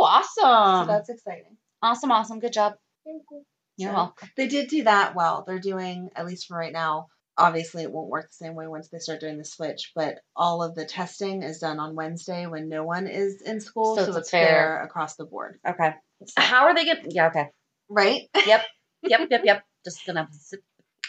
Awesome. 0.01 0.27
So 0.35 0.45
Awesome. 0.45 0.87
that's 0.87 1.09
exciting. 1.09 1.57
awesome, 1.81 2.11
awesome. 2.11 2.39
Good 2.39 2.53
job. 2.53 2.73
Thank 3.05 3.23
you. 3.31 3.43
You're 3.77 3.91
So- 3.91 3.95
welcome. 3.95 4.29
They 4.37 4.47
did 4.47 4.69
do 4.69 4.83
that 4.85 5.15
well. 5.15 5.43
They're 5.45 5.59
doing, 5.59 6.09
at 6.15 6.25
least 6.25 6.47
for 6.47 6.57
right 6.57 6.71
now, 6.73 7.07
obviously 7.37 7.83
it 7.83 7.91
won't 7.91 8.09
work 8.09 8.29
the 8.29 8.45
same 8.45 8.55
way 8.55 8.67
once 8.67 8.87
they 8.89 8.99
start 8.99 9.19
doing 9.19 9.37
the 9.37 9.43
switch, 9.45 9.91
but 9.93 10.19
all 10.35 10.63
of 10.63 10.73
the 10.75 10.85
testing 10.85 11.43
is 11.43 11.59
done 11.59 11.79
on 11.79 11.93
Wednesday 11.95 12.47
when 12.47 12.69
no 12.69 12.83
one 12.85 13.07
is 13.07 13.41
in 13.41 13.59
school. 13.59 13.97
So 13.97 14.03
So, 14.05 14.09
it's 14.11 14.17
it's 14.19 14.29
fair. 14.31 14.47
fair. 14.47 14.83
across 14.83 15.17
the 15.17 15.25
board. 15.25 15.59
Okay. 15.67 15.93
How 16.37 16.63
are 16.65 16.73
they 16.73 16.85
getting? 16.85 17.11
Yeah, 17.11 17.27
okay. 17.27 17.49
Right? 17.89 18.21
Yep, 18.47 18.63
yep, 19.03 19.27
yep. 19.29 19.41
Yep. 19.43 19.63
Just 19.85 20.05
gonna 20.07 20.27
zip 20.31 20.61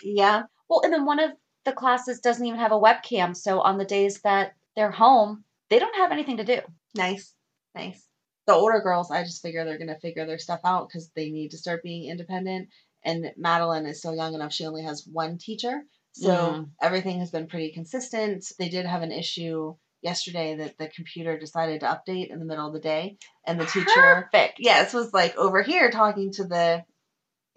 yeah. 0.02 0.42
Well, 0.68 0.80
and 0.82 0.92
then 0.92 1.06
one 1.06 1.20
of 1.20 1.30
the 1.66 1.72
classes 1.72 2.20
doesn't 2.20 2.46
even 2.46 2.58
have 2.60 2.72
a 2.72 2.80
webcam. 2.80 3.36
So 3.36 3.60
on 3.60 3.76
the 3.76 3.84
days 3.84 4.22
that 4.22 4.54
they're 4.74 4.90
home, 4.90 5.44
they 5.68 5.78
don't 5.78 5.96
have 5.96 6.12
anything 6.12 6.38
to 6.38 6.44
do. 6.44 6.60
Nice. 6.94 7.34
Nice. 7.74 8.02
The 8.46 8.54
older 8.54 8.80
girls, 8.80 9.10
I 9.10 9.24
just 9.24 9.42
figure 9.42 9.64
they're 9.64 9.76
going 9.76 9.88
to 9.88 9.98
figure 9.98 10.24
their 10.24 10.38
stuff 10.38 10.60
out 10.64 10.88
because 10.88 11.10
they 11.10 11.30
need 11.30 11.50
to 11.50 11.58
start 11.58 11.82
being 11.82 12.08
independent. 12.08 12.68
And 13.04 13.32
Madeline 13.36 13.86
is 13.86 13.98
still 13.98 14.14
young 14.14 14.34
enough. 14.34 14.52
She 14.52 14.64
only 14.64 14.84
has 14.84 15.06
one 15.06 15.36
teacher. 15.38 15.82
So 16.12 16.28
Mhm. 16.28 16.70
everything 16.80 17.18
has 17.18 17.30
been 17.30 17.48
pretty 17.48 17.72
consistent. 17.72 18.44
They 18.58 18.68
did 18.68 18.86
have 18.86 19.02
an 19.02 19.12
issue 19.12 19.76
yesterday 20.00 20.54
that 20.56 20.78
the 20.78 20.88
computer 20.88 21.36
decided 21.38 21.80
to 21.80 21.86
update 21.86 22.28
in 22.30 22.38
the 22.38 22.44
middle 22.44 22.66
of 22.66 22.72
the 22.72 22.80
day. 22.80 23.18
And 23.44 23.60
the 23.60 23.66
teacher, 23.66 24.28
Perfect. 24.30 24.60
yes, 24.60 24.94
was 24.94 25.12
like 25.12 25.36
over 25.36 25.62
here 25.62 25.90
talking 25.90 26.32
to 26.32 26.44
the 26.44 26.84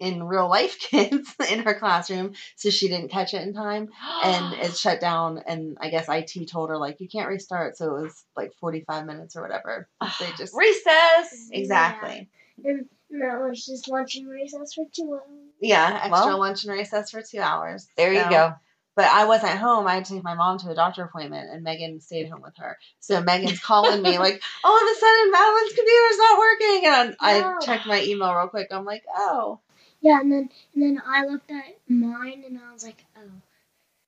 in 0.00 0.22
real 0.24 0.48
life 0.48 0.78
kids 0.80 1.34
in 1.50 1.60
her 1.60 1.74
classroom. 1.74 2.32
So 2.56 2.70
she 2.70 2.88
didn't 2.88 3.10
catch 3.10 3.34
it 3.34 3.42
in 3.42 3.52
time 3.54 3.90
and 4.24 4.54
it 4.64 4.76
shut 4.76 5.00
down 5.00 5.42
and 5.46 5.76
i 5.80 5.90
guess 5.90 6.06
it 6.08 6.48
told 6.48 6.70
her 6.70 6.76
like 6.78 7.00
you 7.00 7.08
can't 7.08 7.28
restart 7.28 7.76
so 7.76 7.96
it 7.96 8.02
was 8.02 8.24
like 8.36 8.52
45 8.60 9.06
minutes 9.06 9.36
or 9.36 9.42
whatever 9.42 9.88
they 10.20 10.30
just 10.36 10.54
recess. 10.54 11.48
exactly 11.52 12.28
And 12.64 12.86
that 13.10 13.40
was 13.40 13.64
just 13.64 13.88
lunch 13.88 14.16
and 14.16 14.28
recess 14.28 14.74
for 14.74 14.84
two 14.94 15.12
hours. 15.14 15.22
yeah 15.60 16.00
extra 16.04 16.10
Well. 16.12 16.38
lunch 16.38 16.64
and 16.64 16.72
recess 16.72 17.10
for 17.10 17.22
two 17.22 17.40
hours 17.40 17.86
There 17.96 18.12
you 18.12 18.20
go. 18.28 18.54
but 18.96 19.06
i 19.06 19.24
wasn't 19.26 19.58
home 19.58 19.86
i 19.86 19.94
had 19.94 20.04
to 20.06 20.14
take 20.14 20.24
my 20.24 20.34
mom 20.34 20.58
to 20.58 20.70
a 20.70 20.74
doctor 20.74 21.04
appointment 21.04 21.50
and 21.50 21.62
megan 21.62 22.00
stayed 22.00 22.28
home 22.30 22.42
with 22.42 22.56
her 22.58 22.78
so 23.00 23.20
megan's 23.22 23.60
calling 23.70 24.02
me 24.02 24.18
like 24.18 24.40
all 24.64 24.76
of 24.76 24.88
a 24.88 24.94
sudden 24.98 25.30
madeline's 25.30 25.72
computer's 25.74 26.18
not 26.18 26.38
working 26.38 26.82
and 26.86 27.16
i 27.20 27.40
No. 27.40 27.58
checked 27.66 27.86
my 27.86 28.02
email 28.02 28.32
real 28.34 28.48
quick 28.48 28.68
i'm 28.70 28.84
like 28.84 29.04
oh 29.16 29.60
Yeah, 30.00 30.20
and 30.20 30.32
then 30.32 30.50
and 30.74 30.82
then 30.82 31.02
I 31.06 31.26
looked 31.26 31.50
at 31.50 31.64
mine 31.88 32.44
and 32.46 32.58
I 32.58 32.72
was 32.72 32.84
like, 32.84 33.04
oh. 33.16 33.30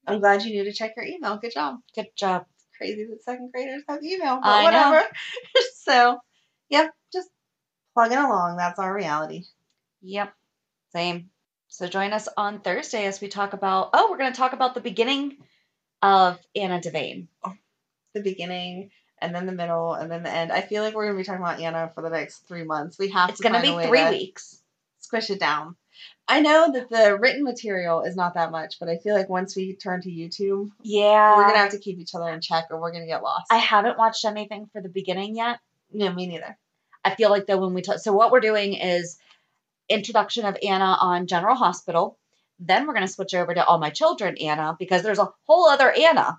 i'm 0.06 0.20
glad 0.20 0.42
you 0.42 0.52
knew 0.52 0.64
to 0.64 0.72
check 0.72 0.94
your 0.96 1.04
email 1.04 1.36
good 1.36 1.52
job 1.52 1.78
Good 1.94 2.08
job. 2.16 2.46
crazy 2.76 3.04
that 3.04 3.22
second 3.22 3.52
graders 3.52 3.82
have 3.88 4.02
email, 4.02 4.40
but 4.42 4.48
I 4.48 4.64
whatever. 4.64 5.02
so, 5.76 6.18
yep, 6.68 6.92
just 7.12 7.28
plugging 7.94 8.18
along. 8.18 8.56
That's 8.56 8.78
our 8.78 8.94
reality. 8.94 9.44
Yep. 10.02 10.32
Same. 10.92 11.30
So 11.68 11.86
join 11.86 12.12
us 12.12 12.28
on 12.36 12.60
Thursday 12.60 13.06
as 13.06 13.20
we 13.20 13.28
talk 13.28 13.52
about. 13.52 13.90
Oh, 13.92 14.10
we're 14.10 14.18
going 14.18 14.32
to 14.32 14.36
talk 14.36 14.52
about 14.52 14.74
the 14.74 14.80
beginning 14.80 15.38
of 16.02 16.38
Anna 16.54 16.80
Devane. 16.80 17.28
The 18.14 18.20
beginning 18.20 18.90
and 19.22 19.34
then 19.34 19.46
the 19.46 19.52
middle, 19.52 19.94
and 19.94 20.10
then 20.10 20.24
the 20.24 20.30
end. 20.30 20.50
I 20.52 20.60
feel 20.60 20.82
like 20.82 20.94
we're 20.94 21.06
gonna 21.06 21.16
be 21.16 21.24
talking 21.24 21.40
about 21.40 21.60
Anna 21.60 21.90
for 21.94 22.02
the 22.02 22.10
next 22.10 22.40
three 22.48 22.64
months. 22.64 22.98
We 22.98 23.10
have 23.10 23.30
It's 23.30 23.38
to 23.38 23.44
gonna 23.44 23.60
find 23.60 23.68
a 23.68 23.70
be 23.70 23.76
way 23.76 23.86
three 23.86 24.00
to 24.00 24.10
weeks. 24.10 24.60
Squish 24.98 25.30
it 25.30 25.38
down. 25.38 25.76
I 26.28 26.40
know 26.40 26.72
that 26.72 26.88
the 26.88 27.16
written 27.18 27.44
material 27.44 28.02
is 28.02 28.16
not 28.16 28.34
that 28.34 28.50
much, 28.50 28.78
but 28.80 28.88
I 28.88 28.98
feel 28.98 29.14
like 29.14 29.28
once 29.28 29.54
we 29.56 29.74
turn 29.74 30.00
to 30.02 30.10
YouTube, 30.10 30.70
Yeah. 30.82 31.36
we're 31.36 31.46
gonna 31.46 31.58
have 31.58 31.70
to 31.72 31.78
keep 31.78 31.98
each 31.98 32.14
other 32.14 32.28
in 32.30 32.40
check, 32.40 32.66
or 32.70 32.80
we're 32.80 32.92
gonna 32.92 33.06
get 33.06 33.22
lost. 33.22 33.46
I 33.50 33.58
haven't 33.58 33.98
watched 33.98 34.24
anything 34.24 34.66
for 34.72 34.80
the 34.80 34.88
beginning 34.88 35.36
yet. 35.36 35.58
no, 35.94 36.10
me 36.12 36.26
neither. 36.26 36.56
I 37.04 37.14
feel 37.14 37.28
like 37.30 37.46
though 37.46 37.58
when 37.58 37.74
we 37.74 37.82
talk, 37.82 37.98
so 37.98 38.12
what 38.12 38.30
we're 38.32 38.40
doing 38.40 38.74
is 38.74 39.18
introduction 39.88 40.46
of 40.46 40.56
Anna 40.62 40.96
on 41.00 41.26
General 41.26 41.54
Hospital. 41.56 42.18
Then 42.58 42.86
we're 42.86 42.94
going 42.94 43.06
to 43.06 43.12
switch 43.12 43.34
over 43.34 43.52
to 43.52 43.64
All 43.64 43.78
My 43.78 43.90
Children 43.90 44.36
Anna 44.38 44.76
because 44.78 45.02
there's 45.02 45.18
a 45.18 45.32
whole 45.46 45.68
other 45.68 45.90
Anna, 45.90 46.38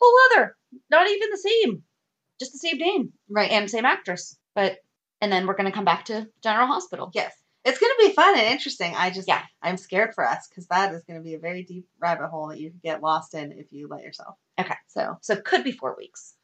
whole 0.00 0.14
other, 0.32 0.56
not 0.90 1.08
even 1.08 1.30
the 1.30 1.36
same, 1.38 1.84
just 2.40 2.52
the 2.52 2.58
same 2.58 2.78
name, 2.78 3.12
Right. 3.28 3.50
and 3.52 3.70
same 3.70 3.84
actress. 3.84 4.36
But 4.54 4.78
and 5.20 5.30
then 5.32 5.46
we're 5.46 5.54
going 5.54 5.66
to 5.66 5.72
come 5.72 5.84
back 5.84 6.06
to 6.06 6.28
General 6.42 6.66
Hospital. 6.66 7.10
Yes. 7.14 7.32
It's 7.64 7.78
going 7.78 7.92
to 7.98 8.08
be 8.08 8.14
fun 8.14 8.38
and 8.38 8.46
interesting. 8.48 8.94
I 8.96 9.10
just, 9.10 9.28
Yeah. 9.28 9.42
I'm 9.62 9.76
scared 9.76 10.14
for 10.14 10.26
us 10.26 10.48
because 10.48 10.66
that 10.68 10.94
is 10.94 11.02
going 11.04 11.18
to 11.18 11.24
be 11.24 11.34
a 11.34 11.38
very 11.38 11.62
deep 11.62 11.86
rabbit 12.00 12.28
hole 12.28 12.48
that 12.48 12.58
you 12.58 12.70
could 12.70 12.82
get 12.82 13.02
lost 13.02 13.34
in 13.34 13.52
if 13.52 13.66
you 13.70 13.86
let 13.88 14.02
yourself. 14.02 14.36
Okay. 14.58 14.74
So, 14.88 15.18
So 15.20 15.34
it 15.34 15.44
could 15.44 15.62
be 15.64 15.72
four 15.72 15.94
weeks. 15.96 16.34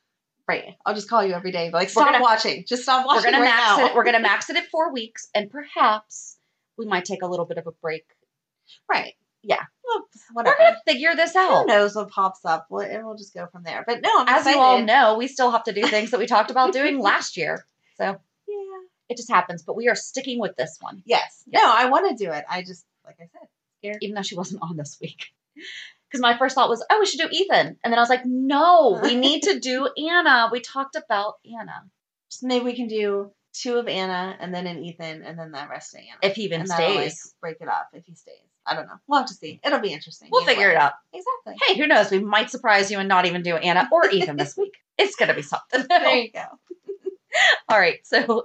right. 0.47 0.77
I'll 0.85 0.95
just 0.95 1.09
call 1.09 1.25
you 1.25 1.33
every 1.33 1.53
day. 1.53 1.71
Like, 1.73 1.89
stop 1.89 2.07
gonna- 2.13 2.23
watching. 2.23 2.65
Just 2.69 2.83
stop 2.83 3.07
watching. 3.07 3.25
we're 3.25 3.31
gonna 3.33 3.45
right 3.45 3.49
max 3.51 3.79
now. 3.79 3.87
it. 3.87 3.95
We're 3.95 4.05
gonna 4.05 4.21
max 4.31 4.51
it 4.51 4.57
at 4.57 4.67
four 4.67 4.93
weeks, 4.93 5.29
and 5.35 5.51
perhaps 5.51 6.37
we 6.79 6.85
might 6.87 7.05
take 7.07 7.23
a 7.23 7.27
little 7.27 7.47
bit 7.47 7.57
of 7.59 7.67
a 7.67 7.73
break. 7.73 8.05
Right. 8.89 9.15
Yeah. 9.43 9.63
Well, 9.85 10.05
whatever. 10.35 10.57
We're 10.59 10.67
gonna 10.67 10.81
figure 10.87 11.17
this 11.17 11.35
out. 11.35 11.63
Who 11.63 11.67
knows 11.67 11.95
what 11.97 12.11
pops 12.11 12.45
up? 12.45 12.67
We'll, 12.71 12.83
and 12.87 13.05
we'll 13.07 13.17
just 13.17 13.33
go 13.35 13.47
from 13.51 13.63
there. 13.65 13.85
But 13.87 14.03
no, 14.03 14.11
I'm 14.13 14.29
As 14.29 14.41
excited. 14.43 14.57
you 14.59 14.63
all 14.63 14.83
know, 14.83 15.17
we 15.17 15.29
still 15.29 15.51
have 15.51 15.65
to 15.65 15.73
do 15.73 15.83
things 15.87 16.11
that 16.11 16.21
we 16.21 16.27
talked 16.27 16.51
about 16.51 16.73
doing 16.75 16.99
last 17.01 17.37
year. 17.37 17.65
So 17.97 18.05
Yeah. 18.49 18.79
It 19.09 19.17
just 19.17 19.31
happens, 19.31 19.63
but 19.63 19.77
we 19.77 19.89
are 19.89 19.95
sticking 19.95 20.39
with 20.41 20.57
this 20.57 20.79
one, 20.81 21.03
Yes. 21.07 21.43
Yes. 21.47 21.63
No, 21.63 21.71
I 21.73 21.89
want 21.91 22.17
to 22.17 22.25
do 22.25 22.31
it. 22.33 22.45
I 22.49 22.63
just, 22.63 22.85
like 23.05 23.17
I 23.21 23.25
said, 23.33 23.49
scared. 23.81 23.99
even 24.03 24.15
though 24.15 24.23
she 24.23 24.35
wasn't 24.37 24.63
on 24.63 24.77
this 24.77 24.99
week. 25.01 25.27
Because 26.09 26.23
my 26.23 26.39
first 26.39 26.55
thought 26.55 26.69
was, 26.69 26.87
oh, 26.89 27.01
we 27.01 27.07
should 27.07 27.19
do 27.19 27.29
Ethan. 27.33 27.79
And 27.83 27.93
then 27.93 27.99
I 27.99 28.01
was 28.01 28.09
like, 28.09 28.25
no, 28.25 29.01
we 29.03 29.17
need 29.27 29.43
to 29.43 29.59
do 29.59 29.89
Anna. 29.99 30.49
We 30.53 30.61
talked 30.61 30.95
about 30.95 31.35
Anna. 31.45 31.83
Just 32.31 32.45
maybe 32.45 32.65
we 32.65 32.77
can 32.77 32.87
do 32.87 33.33
two 33.55 33.75
of 33.75 33.89
Anna 33.89 34.37
and 34.39 34.55
then 34.55 34.69
an 34.69 34.85
Ethan 34.85 35.23
and 35.25 35.37
then 35.37 35.51
the 35.51 35.67
rest 35.69 35.95
of 35.95 36.01
Anna. 36.01 36.19
If 36.23 36.37
he 36.37 36.45
even 36.45 36.61
And 36.61 36.71
that'll, 36.71 36.95
like, 36.95 37.11
stays. 37.11 37.35
break 37.41 37.57
it 37.61 37.67
up 37.67 37.89
if 37.93 38.05
he 38.07 38.15
stays. 38.15 38.37
I 38.65 38.75
don't 38.77 38.87
know. 38.87 38.95
We'll 39.09 39.19
have 39.19 39.29
to 39.29 39.35
see. 39.35 39.61
It'll 39.65 39.81
be 39.81 39.93
interesting. 39.93 40.29
We'll 40.31 40.45
figure 40.45 40.69
way. 40.69 40.75
it 40.75 40.79
out. 40.79 40.93
Exactly. 41.13 41.57
Hey, 41.67 41.81
who 41.81 41.89
knows? 41.89 42.11
We 42.13 42.21
might 42.21 42.51
surprise 42.51 42.89
you 42.89 43.01
and 43.01 43.09
not 43.09 43.27
even 43.27 43.43
do 43.43 43.57
Anna 43.57 43.89
or 43.91 44.09
Ethan 44.09 44.37
this 44.37 44.57
week. 44.57 44.75
It's 44.99 45.17
going 45.17 45.29
to 45.29 45.35
be 45.35 45.43
something. 45.43 45.85
There 45.89 46.17
you 46.17 46.31
go. 46.31 46.45
All 47.69 47.79
right. 47.81 47.99
So, 48.05 48.45